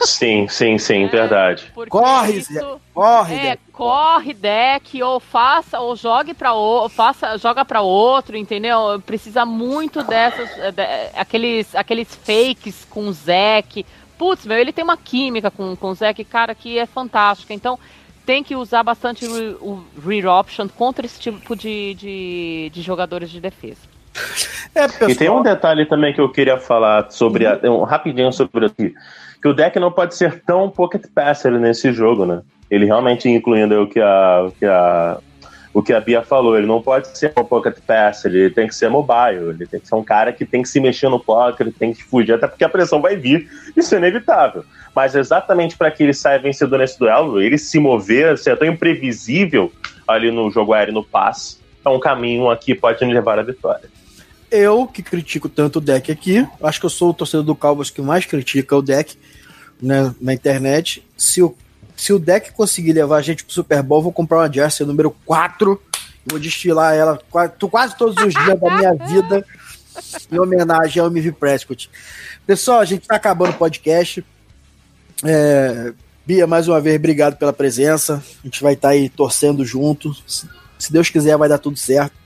Sim, 0.01 0.47
sim, 0.49 0.79
sim, 0.79 1.05
é, 1.05 1.09
verdade. 1.09 1.73
Corre, 1.89 2.39
isso, 2.39 2.81
corre, 2.95 3.35
é, 3.35 3.59
corre, 3.73 4.33
deck, 4.33 5.03
ou 5.03 5.19
faça, 5.19 5.81
ou 5.81 5.97
jogue 5.97 6.35
para 6.35 6.55
o, 6.55 6.89
faça, 6.89 7.37
joga 7.37 7.65
para 7.65 7.81
outro, 7.81 8.37
entendeu? 8.37 9.03
Precisa 9.05 9.45
muito 9.45 10.03
dessas, 10.05 10.49
de, 10.73 10.83
aqueles, 11.17 11.75
aqueles 11.75 12.15
fakes 12.15 12.87
com 12.89 13.09
o 13.09 13.13
Zeke 13.13 13.85
putz, 14.19 14.47
meu, 14.47 14.57
ele 14.57 14.73
tem 14.73 14.85
uma 14.85 14.97
química 14.97 15.51
com, 15.51 15.77
com 15.77 15.91
o 15.91 15.95
Zeke, 15.95 16.25
cara, 16.25 16.55
que 16.55 16.79
é 16.79 16.87
fantástica. 16.87 17.53
Então, 17.53 17.79
tem 18.25 18.43
que 18.43 18.57
usar 18.57 18.83
bastante 18.83 19.27
o, 19.27 19.85
rear 20.05 20.27
option 20.41 20.69
contra 20.69 21.05
esse 21.05 21.21
tipo 21.21 21.55
de, 21.55 21.95
de, 21.95 22.71
de 22.73 22.83
jogadores 22.83 23.31
de 23.31 23.41
defesa. 23.41 23.94
É, 24.75 24.89
pessoal... 24.89 25.11
E 25.11 25.15
tem 25.15 25.31
um 25.31 25.43
detalhe 25.43 25.87
também 25.87 26.13
que 26.13 26.21
eu 26.21 26.29
queria 26.29 26.59
falar 26.59 27.11
sobre, 27.11 27.47
a, 27.47 27.59
um, 27.65 27.83
rapidinho 27.83 28.33
sobre 28.33 28.67
aqui, 28.67 28.95
que 29.41 29.49
o 29.49 29.55
deck 29.55 29.79
não 29.79 29.93
pode 29.93 30.15
ser 30.15 30.43
tão 30.43 30.71
pocket 30.71 31.05
passer 31.15 31.53
nesse 31.53 31.93
jogo, 31.93 32.25
né? 32.27 32.43
Ele 32.71 32.87
realmente, 32.87 33.29
incluindo 33.29 33.83
o 33.83 33.87
que 33.87 34.01
a, 34.01 34.49
que 34.59 34.67
a 34.67 35.19
o 35.75 35.83
que 35.83 35.93
a 35.93 36.01
Bia 36.01 36.23
falou, 36.23 36.57
ele 36.57 36.69
não 36.69 36.81
pode 36.81 37.19
ser 37.19 37.33
um 37.37 37.45
pocket 37.45 37.77
passer, 37.85 38.33
ele 38.33 38.49
tem 38.49 38.69
que 38.69 38.75
ser 38.75 38.89
mobile, 38.89 39.51
ele 39.51 39.67
tem 39.67 39.81
que 39.81 39.89
ser 39.89 39.97
um 39.97 40.05
cara 40.05 40.33
que 40.33 40.47
tem 40.47 40.63
que 40.63 40.69
se 40.69 40.79
mexer 40.79 41.09
no 41.09 41.19
pocket, 41.19 41.75
tem 41.77 41.93
que 41.93 42.05
fugir, 42.05 42.35
até 42.35 42.47
porque 42.47 42.63
a 42.63 42.69
pressão 42.69 43.03
vai 43.03 43.17
vir, 43.17 43.49
isso 43.77 43.93
é 43.93 43.99
inevitável. 43.99 44.65
Mas 44.95 45.17
exatamente 45.17 45.77
para 45.77 45.91
que 45.91 46.05
ele 46.05 46.15
saia 46.15 46.39
vencedor 46.39 46.79
nesse 46.79 46.97
duelo, 46.97 47.43
ele 47.43 47.59
se 47.59 47.81
mover, 47.81 48.39
ser 48.39 48.57
tão 48.57 48.69
imprevisível 48.69 49.73
ali 50.07 50.31
no 50.31 50.49
jogo 50.49 50.73
aéreo 50.73 50.95
no 50.95 51.03
passe, 51.03 51.59
é 51.85 51.89
um 51.89 51.99
caminho 51.99 52.49
aqui 52.49 52.67
que 52.67 52.81
pode 52.81 53.05
levar 53.05 53.41
à 53.41 53.43
vitória. 53.43 53.91
Eu, 54.55 54.87
que 54.87 55.03
critico 55.03 55.49
tanto 55.49 55.79
o 55.79 55.81
deck 55.81 56.13
aqui, 56.13 56.47
acho 56.63 56.79
que 56.79 56.87
eu 56.87 56.91
sou 56.91 57.11
o 57.11 57.15
torcedor 57.15 57.45
do 57.45 57.57
Cowboys 57.57 57.91
que 57.91 58.01
mais 58.01 58.25
critica 58.25 58.77
o 58.77 58.83
deck 58.83 59.19
né, 59.83 60.15
na 60.21 60.33
internet. 60.33 61.05
Se 61.17 61.43
o 61.43 61.57
se 61.97 62.13
o 62.13 62.19
deck 62.19 62.53
conseguir 62.53 62.93
levar 62.93 63.17
a 63.17 63.23
gente 63.23 63.45
pro 63.45 63.53
Super 63.53 63.83
Bowl, 63.83 64.03
vou 64.03 64.13
comprar 64.13 64.39
uma 64.39 64.53
jersey 64.53 64.87
número 64.87 65.15
4. 65.25 65.81
Vou 66.27 66.41
destilar 66.41 66.95
ela 66.95 67.21
quase 67.31 67.97
todos 67.97 68.17
os 68.23 68.33
dias 68.33 68.59
da 68.59 68.77
minha 68.77 68.95
vida 68.95 69.45
em 70.31 70.39
homenagem 70.39 71.01
ao 71.01 71.09
MV 71.09 71.33
Prescott. 71.33 71.91
Pessoal, 72.47 72.81
a 72.81 72.85
gente 72.85 73.03
está 73.03 73.17
acabando 73.17 73.51
o 73.51 73.59
podcast. 73.59 74.25
É, 75.25 75.93
Bia, 76.27 76.47
mais 76.47 76.67
uma 76.67 76.81
vez, 76.81 76.97
obrigado 76.97 77.37
pela 77.37 77.53
presença. 77.53 78.23
A 78.43 78.47
gente 78.47 78.63
vai 78.63 78.75
estar 78.75 78.89
tá 78.89 78.95
aí 78.95 79.09
torcendo 79.09 79.65
junto. 79.65 80.15
Se 80.79 80.93
Deus 80.93 81.11
quiser, 81.11 81.37
vai 81.37 81.49
dar 81.49 81.59
tudo 81.59 81.77
certo. 81.77 82.24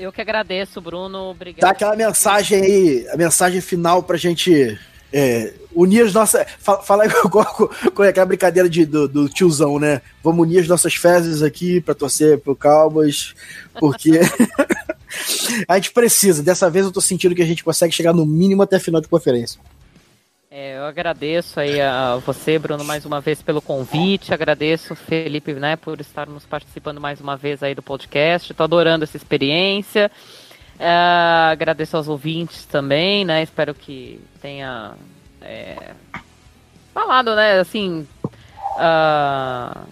Eu 0.00 0.10
que 0.10 0.20
agradeço, 0.20 0.80
Bruno. 0.80 1.30
Obrigado. 1.30 1.60
Dá 1.60 1.70
aquela 1.70 1.94
mensagem 1.94 2.62
aí, 2.62 3.08
a 3.12 3.16
mensagem 3.18 3.60
final 3.60 4.02
pra 4.02 4.16
gente 4.16 4.78
é, 5.12 5.52
unir 5.74 6.06
as 6.06 6.14
nossas. 6.14 6.46
Fala, 6.58 6.82
fala 6.82 7.04
com, 7.94 8.02
aquela 8.02 8.24
brincadeira 8.24 8.68
de, 8.68 8.86
do, 8.86 9.06
do, 9.06 9.28
tiozão, 9.28 9.78
né? 9.78 10.00
Vamos 10.24 10.46
unir 10.46 10.60
as 10.60 10.68
nossas 10.68 10.94
fezes 10.94 11.42
aqui 11.42 11.82
para 11.82 11.94
torcer 11.94 12.38
pro 12.38 12.56
Cowboys, 12.56 13.34
porque 13.78 14.20
a 15.68 15.76
gente 15.76 15.92
precisa. 15.92 16.42
Dessa 16.42 16.70
vez 16.70 16.86
eu 16.86 16.92
tô 16.92 17.00
sentindo 17.02 17.34
que 17.34 17.42
a 17.42 17.46
gente 17.46 17.62
consegue 17.62 17.94
chegar 17.94 18.14
no 18.14 18.24
mínimo 18.24 18.62
até 18.62 18.76
a 18.76 18.80
final 18.80 19.02
de 19.02 19.08
conferência. 19.08 19.60
É, 20.52 20.78
eu 20.78 20.84
agradeço 20.84 21.60
aí 21.60 21.80
a 21.80 22.16
você, 22.16 22.58
Bruno, 22.58 22.84
mais 22.84 23.06
uma 23.06 23.20
vez 23.20 23.40
pelo 23.40 23.62
convite. 23.62 24.34
Agradeço, 24.34 24.96
Felipe, 24.96 25.52
né, 25.54 25.76
por 25.76 26.00
estarmos 26.00 26.44
participando 26.44 27.00
mais 27.00 27.20
uma 27.20 27.36
vez 27.36 27.62
aí 27.62 27.72
do 27.72 27.84
podcast. 27.84 28.50
Estou 28.50 28.64
adorando 28.64 29.04
essa 29.04 29.16
experiência. 29.16 30.10
Uh, 30.74 31.52
agradeço 31.52 31.96
aos 31.96 32.08
ouvintes 32.08 32.64
também, 32.64 33.24
né? 33.24 33.44
Espero 33.44 33.72
que 33.72 34.20
tenha 34.42 34.94
é, 35.40 35.92
falado, 36.92 37.36
né? 37.36 37.60
Assim, 37.60 38.08
uh, 38.24 39.86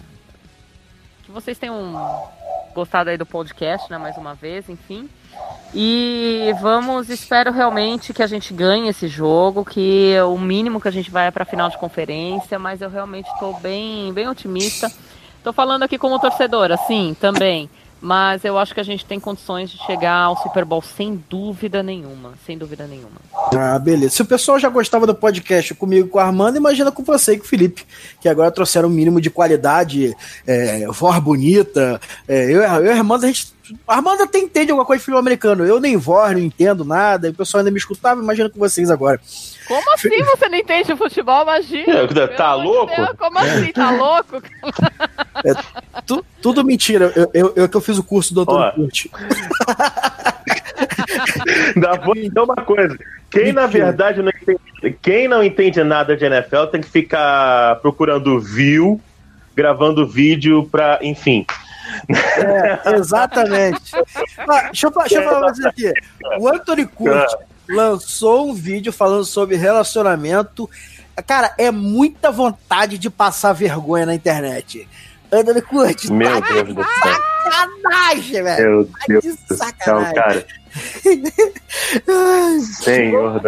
que 1.23 1.31
vocês 1.31 1.57
tenham 1.57 2.29
gostado 2.73 3.09
aí 3.09 3.17
do 3.17 3.25
podcast, 3.25 3.89
né? 3.89 3.97
Mais 3.97 4.17
uma 4.17 4.35
vez, 4.35 4.67
enfim. 4.67 5.09
E 5.73 6.53
vamos, 6.61 7.09
espero 7.09 7.51
realmente 7.51 8.13
que 8.13 8.23
a 8.23 8.27
gente 8.27 8.53
ganhe 8.53 8.89
esse 8.89 9.07
jogo, 9.07 9.63
que 9.63 10.15
o 10.21 10.37
mínimo 10.37 10.81
que 10.81 10.87
a 10.87 10.91
gente 10.91 11.11
vai 11.11 11.27
é 11.27 11.31
para 11.31 11.43
a 11.43 11.45
final 11.45 11.69
de 11.69 11.77
conferência, 11.77 12.57
mas 12.57 12.81
eu 12.81 12.89
realmente 12.89 13.29
estou 13.31 13.53
bem, 13.59 14.11
bem 14.11 14.27
otimista. 14.27 14.91
Estou 15.37 15.53
falando 15.53 15.83
aqui 15.83 15.97
como 15.97 16.19
torcedora, 16.19 16.75
sim, 16.87 17.15
também. 17.19 17.69
Mas 18.01 18.45
eu 18.45 18.57
acho 18.57 18.73
que 18.73 18.79
a 18.79 18.83
gente 18.83 19.05
tem 19.05 19.19
condições 19.19 19.69
de 19.69 19.77
chegar 19.85 20.15
ao 20.15 20.37
Super 20.37 20.63
Bowl 20.63 20.81
sem 20.81 21.21
dúvida 21.29 21.83
nenhuma. 21.83 22.33
Sem 22.45 22.57
dúvida 22.57 22.87
nenhuma. 22.87 23.19
Ah, 23.53 23.77
beleza. 23.77 24.15
Se 24.15 24.21
o 24.21 24.25
pessoal 24.25 24.57
já 24.57 24.69
gostava 24.69 25.05
do 25.05 25.13
podcast 25.13 25.73
comigo 25.75 26.07
com 26.07 26.17
o 26.17 26.21
Armando, 26.21 26.55
imagina 26.55 26.91
com 26.91 27.03
você 27.03 27.33
e 27.33 27.37
com 27.37 27.43
o 27.43 27.47
Felipe, 27.47 27.85
que 28.21 28.29
agora 28.29 28.51
trouxeram 28.51 28.87
um 28.87 28.91
mínimo 28.91 29.19
de 29.19 29.29
qualidade, 29.29 30.15
é, 30.47 30.87
voz 30.87 31.19
bonita. 31.19 31.99
É, 32.27 32.45
eu, 32.45 32.61
eu 32.61 32.85
e 32.85 32.87
o 32.87 32.91
Armando, 32.91 33.25
a 33.25 33.27
gente. 33.27 33.58
Armando 33.87 34.23
até 34.23 34.39
entende 34.39 34.71
alguma 34.71 34.85
coisa 34.85 34.99
de 34.99 35.05
filme 35.05 35.19
americano. 35.19 35.65
Eu 35.65 35.79
nem 35.79 35.97
voz, 35.97 36.33
não 36.33 36.39
entendo 36.39 36.83
nada. 36.83 37.29
O 37.29 37.33
pessoal 37.33 37.59
ainda 37.59 37.71
me 37.71 37.77
escutava, 37.77 38.21
imagina 38.21 38.49
com 38.49 38.59
vocês 38.59 38.89
agora. 38.89 39.19
Como 39.67 39.93
assim 39.93 40.23
você 40.23 40.49
não 40.49 40.57
entende 40.57 40.95
futebol? 40.95 41.43
Imagina. 41.43 41.99
É, 41.99 42.27
tá 42.27 42.55
louco? 42.55 42.95
Deus, 42.95 43.09
como 43.17 43.39
assim? 43.39 43.71
Tá 43.71 43.91
louco? 43.91 44.41
É, 45.45 45.53
tu, 46.05 46.25
tudo 46.41 46.63
mentira. 46.63 47.13
Eu, 47.15 47.29
eu, 47.33 47.53
eu, 47.55 47.69
que 47.69 47.77
eu 47.77 47.81
fiz 47.81 47.97
o 47.97 48.03
curso 48.03 48.33
do 48.33 48.41
Antônio 48.41 48.73
Curti. 48.73 49.11
vou 52.03 52.15
então 52.17 52.45
uma 52.45 52.55
coisa. 52.55 52.97
Quem 53.29 53.53
na 53.53 53.67
verdade 53.67 54.21
não 54.21 54.29
entende, 54.29 54.97
quem 55.01 55.27
não 55.27 55.43
entende 55.43 55.83
nada 55.83 56.17
de 56.17 56.25
NFL 56.25 56.65
tem 56.71 56.81
que 56.81 56.89
ficar 56.89 57.75
procurando 57.75 58.39
view, 58.39 58.99
gravando 59.55 60.07
vídeo 60.07 60.67
pra, 60.71 60.99
enfim. 61.01 61.45
É, 62.09 62.95
exatamente. 62.95 63.91
Ah, 64.37 64.61
deixa, 64.63 64.87
eu, 64.87 64.91
deixa 64.91 65.15
eu 65.15 65.23
falar 65.23 65.41
mais 65.41 65.65
aqui. 65.65 65.93
O 66.39 66.47
Anthony 66.47 66.85
Curti 66.85 67.35
lançou 67.69 68.49
um 68.49 68.53
vídeo 68.53 68.91
falando 68.91 69.25
sobre 69.25 69.55
relacionamento. 69.55 70.69
Cara, 71.27 71.53
é 71.57 71.69
muita 71.69 72.31
vontade 72.31 72.97
de 72.97 73.09
passar 73.09 73.53
vergonha 73.53 74.05
na 74.05 74.15
internet. 74.15 74.87
Anthony 75.31 75.61
Curti, 75.61 76.11
Meu 76.11 76.41
tá 76.41 76.47
Deus 76.47 76.73
do 76.73 76.83
céu. 76.83 77.29
Sacanagem, 77.43 78.43
velho. 78.43 78.71
Meu 78.71 78.85
tá 78.85 78.99
Deus 79.07 79.23
de 79.23 79.31
do 79.31 79.55
céu, 79.55 79.73
cara. 80.15 80.45
Senhor. 82.81 83.41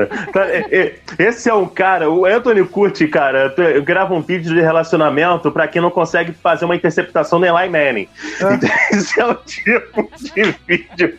Esse 1.18 1.50
é 1.50 1.54
um 1.54 1.68
cara, 1.68 2.10
o 2.10 2.26
Anthony 2.26 2.66
Curti, 2.66 3.08
cara, 3.08 3.54
grava 3.84 4.14
um 4.14 4.22
vídeo 4.22 4.54
de 4.54 4.62
relacionamento 4.62 5.52
para 5.52 5.68
quem 5.68 5.82
não 5.82 5.92
consegue 5.92 6.34
fazer 6.34 6.66
uma 6.66 6.76
interceptação 6.76 7.40
no 7.40 7.46
Eli 7.46 7.70
Manning. 7.70 8.08
Ah. 8.42 8.60
Esse 8.96 9.20
é 9.20 9.26
o 9.26 9.36
tipo 9.36 10.10
de 10.18 10.56
vídeo 10.68 11.18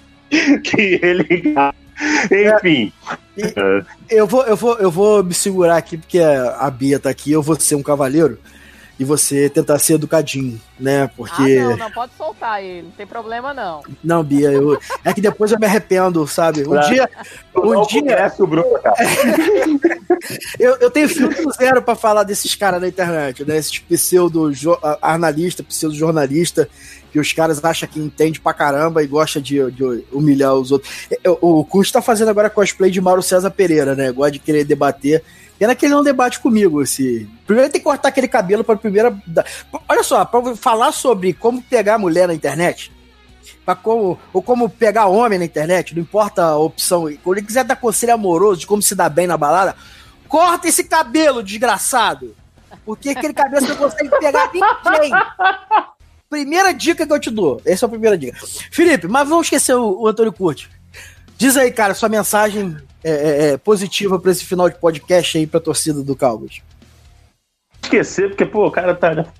que 0.62 0.98
ele 1.02 1.54
Enfim. 2.30 2.92
É. 3.38 3.84
Eu 4.10 4.26
vou, 4.26 4.42
eu, 4.44 4.56
vou, 4.56 4.78
eu 4.78 4.90
vou 4.90 5.22
me 5.22 5.34
segurar 5.34 5.76
aqui, 5.76 5.96
porque 5.96 6.18
a 6.18 6.70
Bia 6.70 6.98
tá 6.98 7.10
aqui, 7.10 7.32
eu 7.32 7.42
vou 7.42 7.58
ser 7.58 7.74
um 7.76 7.82
cavaleiro 7.82 8.38
e 9.02 9.04
você 9.04 9.50
tentar 9.50 9.80
ser 9.80 9.94
educadinho, 9.94 10.60
né? 10.78 11.10
Porque. 11.16 11.58
Ah, 11.58 11.70
não, 11.70 11.76
não 11.76 11.90
pode 11.90 12.12
soltar 12.16 12.62
ele, 12.62 12.82
não 12.82 12.90
tem 12.92 13.04
problema 13.04 13.52
não. 13.52 13.82
Não, 14.02 14.22
Bia, 14.22 14.52
eu... 14.52 14.78
é 15.04 15.12
que 15.12 15.20
depois 15.20 15.50
eu 15.50 15.58
me 15.58 15.66
arrependo, 15.66 16.24
sabe? 16.28 16.62
Um 16.62 16.78
dia. 16.88 17.10
Um 17.52 17.82
dia. 17.82 18.32
O 18.38 18.46
Bruno, 18.46 18.78
cara. 18.80 18.94
eu, 20.58 20.76
eu 20.76 20.88
tenho 20.88 21.08
filtro 21.08 21.50
zero 21.50 21.82
para 21.82 21.96
falar 21.96 22.22
desses 22.22 22.54
caras 22.54 22.80
na 22.80 22.86
internet, 22.86 23.44
né? 23.44 23.56
Esses 23.56 23.76
pseudo-analista, 23.80 25.64
pseudo-jornalista 25.64 26.68
que 27.10 27.18
os 27.18 27.32
caras 27.32 27.62
acham 27.62 27.88
que 27.88 28.00
entende 28.00 28.40
pra 28.40 28.54
caramba 28.54 29.02
e 29.02 29.06
gosta 29.06 29.40
de, 29.40 29.70
de 29.72 30.04
humilhar 30.12 30.54
os 30.54 30.70
outros. 30.70 31.08
O 31.42 31.62
Curso 31.64 31.92
tá 31.92 32.00
fazendo 32.00 32.28
agora 32.28 32.48
cosplay 32.48 32.90
de 32.90 33.00
Mauro 33.00 33.20
César 33.20 33.50
Pereira, 33.50 33.94
né? 33.94 34.10
Gosta 34.12 34.30
de 34.30 34.38
querer 34.38 34.64
debater. 34.64 35.22
Pena 35.58 35.74
que 35.74 35.86
ele 35.86 35.94
não 35.94 36.02
debate 36.02 36.40
comigo. 36.40 36.82
Esse... 36.82 37.28
Primeiro 37.46 37.70
tem 37.70 37.80
que 37.80 37.84
cortar 37.84 38.08
aquele 38.08 38.28
cabelo 38.28 38.64
pra 38.64 38.76
primeira. 38.76 39.16
Olha 39.88 40.02
só, 40.02 40.24
pra 40.24 40.56
falar 40.56 40.92
sobre 40.92 41.32
como 41.32 41.62
pegar 41.62 41.98
mulher 41.98 42.26
na 42.26 42.34
internet. 42.34 42.92
Como, 43.82 44.18
ou 44.32 44.42
como 44.42 44.68
pegar 44.68 45.06
homem 45.06 45.38
na 45.38 45.44
internet, 45.44 45.94
não 45.94 46.02
importa 46.02 46.42
a 46.42 46.56
opção. 46.56 47.08
Quando 47.22 47.38
ele 47.38 47.46
quiser 47.46 47.64
dar 47.64 47.76
conselho 47.76 48.14
amoroso 48.14 48.60
de 48.60 48.66
como 48.66 48.82
se 48.82 48.94
dar 48.94 49.08
bem 49.08 49.26
na 49.26 49.36
balada, 49.36 49.76
corta 50.28 50.68
esse 50.68 50.84
cabelo, 50.84 51.42
desgraçado. 51.42 52.34
Porque 52.84 53.10
aquele 53.10 53.32
cabelo 53.32 53.68
não 53.68 53.76
consegue 53.76 54.10
pegar 54.18 54.50
ninguém. 54.52 55.12
Primeira 56.28 56.72
dica 56.72 57.06
que 57.06 57.12
eu 57.12 57.20
te 57.20 57.30
dou. 57.30 57.60
Essa 57.64 57.84
é 57.84 57.86
a 57.86 57.90
primeira 57.90 58.18
dica. 58.18 58.38
Felipe, 58.70 59.06
mas 59.06 59.28
vamos 59.28 59.46
esquecer 59.46 59.74
o, 59.74 60.00
o 60.00 60.08
Antônio 60.08 60.32
Curti. 60.32 60.68
Diz 61.36 61.56
aí, 61.56 61.70
cara, 61.70 61.94
sua 61.94 62.08
mensagem 62.08 62.76
é, 63.04 63.10
é, 63.10 63.52
é 63.52 63.56
positiva 63.56 64.18
para 64.18 64.30
esse 64.30 64.44
final 64.44 64.68
de 64.68 64.76
podcast 64.76 65.38
aí 65.38 65.46
pra 65.46 65.60
torcida 65.60 66.02
do 66.02 66.16
Cowboys. 66.16 66.62
Esquecer, 67.82 68.28
porque, 68.28 68.46
pô, 68.46 68.66
o 68.66 68.70
cara 68.70 68.94
tá. 68.94 69.10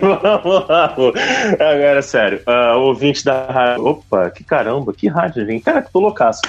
vamos 0.00 0.68
lá, 0.68 0.88
pô. 0.88 1.12
Agora, 1.52 2.02
sério, 2.02 2.40
uh, 2.46 2.78
ouvinte 2.78 3.24
da 3.24 3.46
rádio. 3.46 3.86
Opa, 3.86 4.30
que 4.30 4.42
caramba, 4.42 4.92
que 4.92 5.08
rádio, 5.08 5.46
gente. 5.46 5.62
Cara, 5.62 5.82
que 5.82 5.92
tô 5.92 6.00
loucaço. 6.00 6.40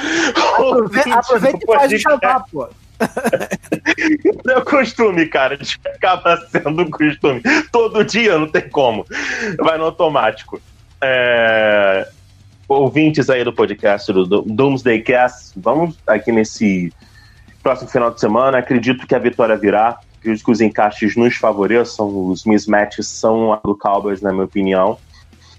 Aproveita, 0.55 1.59
e 1.61 1.65
faz 1.65 1.91
o 1.91 1.99
chamar, 1.99 2.45
pô. 2.51 2.67
é 4.49 4.57
o 4.57 4.65
costume, 4.65 5.25
cara. 5.27 5.57
Acaba 5.95 6.37
sendo 6.49 6.81
um 6.81 6.89
costume. 6.89 7.41
Todo 7.71 8.03
dia 8.03 8.37
não 8.37 8.47
tem 8.47 8.67
como. 8.69 9.05
Vai 9.59 9.77
no 9.77 9.85
automático. 9.85 10.61
É... 11.01 12.07
Ouvintes 12.70 13.32
aí 13.32 13.43
do 13.43 13.51
podcast 13.51 14.13
do 14.13 14.43
Doomsday 14.43 15.01
Cast, 15.01 15.59
vamos 15.59 15.97
aqui 16.05 16.32
nesse 16.32 16.93
próximo 17.63 17.89
final 17.89 18.11
de 18.11 18.20
semana. 18.20 18.59
Acredito 18.59 19.07
que 19.07 19.15
a 19.15 19.20
vitória 19.20 19.57
virá. 19.57 19.99
Acredito 20.20 20.45
que 20.45 20.51
os 20.51 20.61
encaixes 20.61 21.15
nos 21.15 21.36
favoreçam. 21.36 22.30
Os 22.30 22.45
mismatches 22.45 23.07
são 23.07 23.51
a 23.51 23.55
do 23.55 23.76
Cowboys, 23.76 24.22
na 24.22 24.32
minha 24.32 24.45
opinião. 24.45 24.99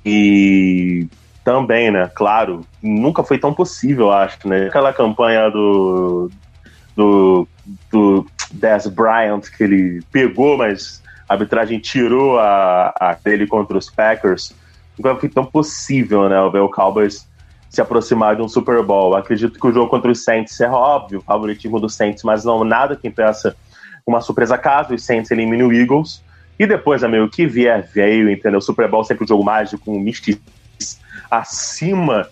E 0.06 1.08
também, 1.44 1.90
né? 1.90 2.08
Claro, 2.14 2.64
nunca 2.80 3.24
foi 3.24 3.38
tão 3.38 3.52
possível, 3.52 4.12
acho, 4.12 4.46
né? 4.46 4.68
Aquela 4.68 4.92
campanha 4.92 5.50
do, 5.50 6.30
do, 6.94 7.48
do 7.90 8.26
Des 8.52 8.86
Bryant 8.86 9.42
que 9.56 9.64
ele 9.64 10.00
pegou, 10.12 10.56
mas 10.56 11.02
a 11.28 11.32
arbitragem 11.32 11.80
tirou 11.80 12.38
a, 12.38 12.94
a 13.00 13.14
dele 13.14 13.48
contra 13.48 13.76
os 13.76 13.90
Packers, 13.90 14.54
nunca 15.00 15.16
foi 15.16 15.28
tão 15.28 15.44
possível, 15.44 16.28
né, 16.28 16.36
ver 16.52 16.60
o 16.60 16.68
Cowboys 16.68 17.26
se 17.70 17.80
aproximar 17.80 18.36
de 18.36 18.42
um 18.42 18.48
Super 18.48 18.82
Bowl. 18.82 19.16
Acredito 19.16 19.58
que 19.58 19.66
o 19.66 19.72
jogo 19.72 19.88
contra 19.88 20.10
os 20.10 20.22
Saints 20.24 20.60
é 20.60 20.68
óbvio, 20.68 21.20
o 21.20 21.22
favoritismo 21.22 21.80
dos 21.80 21.94
Saints, 21.94 22.22
mas 22.22 22.44
não 22.44 22.64
nada 22.64 22.96
que 22.96 23.08
impeça 23.08 23.56
uma 24.06 24.20
surpresa 24.20 24.58
caso 24.58 24.94
os 24.94 25.04
Saints 25.04 25.30
eliminem 25.30 25.66
o 25.66 25.72
Eagles. 25.72 26.22
E 26.58 26.66
depois, 26.66 27.02
amigo, 27.02 27.28
que 27.28 27.46
vier 27.46 27.88
veio, 27.94 28.28
entendeu? 28.28 28.58
O 28.58 28.62
Super 28.62 28.88
Bowl 28.88 29.04
sempre 29.04 29.24
um 29.24 29.26
jogo 29.26 29.44
mágico, 29.44 29.90
um 29.90 30.00
misticismo 30.00 30.42
acima 31.30 32.28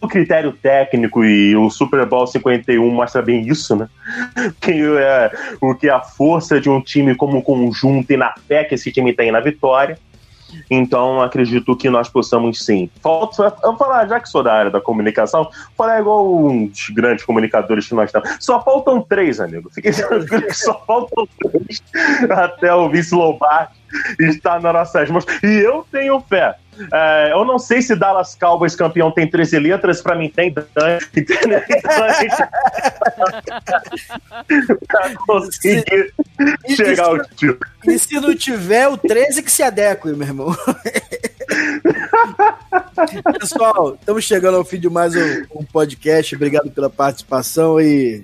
do 0.00 0.08
critério 0.08 0.52
técnico 0.52 1.24
e 1.24 1.56
o 1.56 1.70
Super 1.70 2.04
Bowl 2.04 2.26
51 2.26 2.90
mostra 2.90 3.22
bem 3.22 3.48
isso, 3.48 3.74
né? 3.76 3.88
Que 4.60 4.72
é, 4.72 5.30
o 5.60 5.74
que 5.74 5.88
a 5.88 6.00
força 6.00 6.60
de 6.60 6.68
um 6.68 6.80
time 6.80 7.14
como 7.14 7.42
conjunto 7.42 8.10
e 8.10 8.16
na 8.16 8.34
fé 8.46 8.64
que 8.64 8.74
esse 8.74 8.90
time 8.92 9.14
tem 9.14 9.30
na 9.30 9.40
vitória. 9.40 9.98
Então, 10.70 11.20
acredito 11.20 11.76
que 11.76 11.90
nós 11.90 12.08
possamos 12.08 12.64
sim. 12.64 12.90
Falta, 13.02 13.54
eu 13.62 13.76
falar, 13.76 14.06
já 14.06 14.20
que 14.20 14.28
sou 14.28 14.42
da 14.42 14.52
área 14.52 14.70
da 14.70 14.80
comunicação, 14.80 15.48
falar 15.76 16.00
igual 16.00 16.44
uns 16.44 16.90
grandes 16.90 17.24
comunicadores 17.24 17.86
que 17.86 17.94
nós 17.94 18.10
temos. 18.10 18.28
Só 18.40 18.62
faltam 18.62 19.00
três, 19.02 19.40
amigo. 19.40 19.70
Fiquem 19.72 19.92
tranquilos 19.94 20.44
que 20.44 20.54
só 20.54 20.82
faltam 20.86 21.28
três 21.40 21.82
até 22.30 22.74
o 22.74 22.88
Vince 22.88 23.14
Lombardi 23.14 23.85
estar 24.20 24.60
nas 24.60 24.72
nossas 24.72 25.10
mãos. 25.10 25.24
E 25.42 25.46
eu 25.46 25.86
tenho 25.90 26.20
fé. 26.20 26.56
É, 26.92 27.32
eu 27.32 27.44
não 27.44 27.58
sei 27.58 27.80
se 27.80 27.96
Dallas 27.96 28.34
Cowboys 28.34 28.76
campeão 28.76 29.10
tem 29.10 29.26
13 29.28 29.58
letras, 29.58 30.02
pra 30.02 30.14
mim 30.14 30.28
tem, 30.28 30.48
entendeu? 30.48 31.62
Então 31.68 32.04
a 32.04 32.12
gente... 32.12 32.36
pra 34.86 35.14
conseguir 35.26 36.12
e, 36.68 36.76
chegar 36.76 37.06
ao 37.06 37.24
título. 37.24 37.58
E 37.84 37.98
se 37.98 38.20
não 38.20 38.34
tiver, 38.36 38.88
o 38.88 38.96
13 38.96 39.42
que 39.42 39.50
se 39.50 39.62
adeque, 39.62 40.08
meu 40.08 40.26
irmão. 40.26 40.54
Pessoal, 43.40 43.94
estamos 43.94 44.24
chegando 44.24 44.56
ao 44.56 44.64
fim 44.64 44.78
de 44.78 44.90
mais 44.90 45.14
um, 45.14 45.60
um 45.60 45.64
podcast. 45.64 46.34
Obrigado 46.34 46.70
pela 46.70 46.90
participação 46.90 47.80
e 47.80 48.22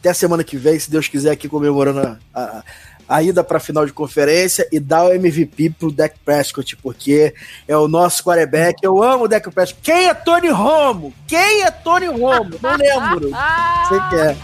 até 0.00 0.14
semana 0.14 0.42
que 0.42 0.56
vem, 0.56 0.78
se 0.78 0.90
Deus 0.90 1.08
quiser, 1.08 1.30
aqui 1.30 1.48
comemorando 1.48 2.00
a, 2.00 2.40
a 2.40 2.64
a 3.10 3.20
ida 3.24 3.42
para 3.42 3.56
a 3.56 3.60
final 3.60 3.84
de 3.84 3.92
conferência 3.92 4.68
e 4.70 4.78
dar 4.78 5.04
o 5.04 5.12
MVP 5.12 5.70
pro 5.70 5.90
Dak 5.90 6.14
Prescott, 6.24 6.76
porque 6.76 7.34
é 7.66 7.76
o 7.76 7.88
nosso 7.88 8.22
quarterback. 8.22 8.78
Eu 8.84 9.02
amo 9.02 9.24
o 9.24 9.28
Dak 9.28 9.50
Prescott. 9.50 9.80
Quem 9.82 10.06
é 10.06 10.14
Tony 10.14 10.48
Romo? 10.48 11.12
Quem 11.26 11.64
é 11.64 11.70
Tony 11.72 12.06
Romo? 12.06 12.54
Não 12.62 12.76
lembro. 12.76 13.30
Você 13.88 14.00
quer. 14.10 14.36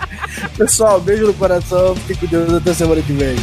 Pessoal, 0.58 1.00
beijo 1.00 1.28
no 1.28 1.34
coração. 1.34 1.94
Fique 1.94 2.26
com 2.26 2.26
Deus 2.26 2.52
até 2.54 2.74
semana 2.74 3.00
que 3.00 3.12
vem. 3.12 3.36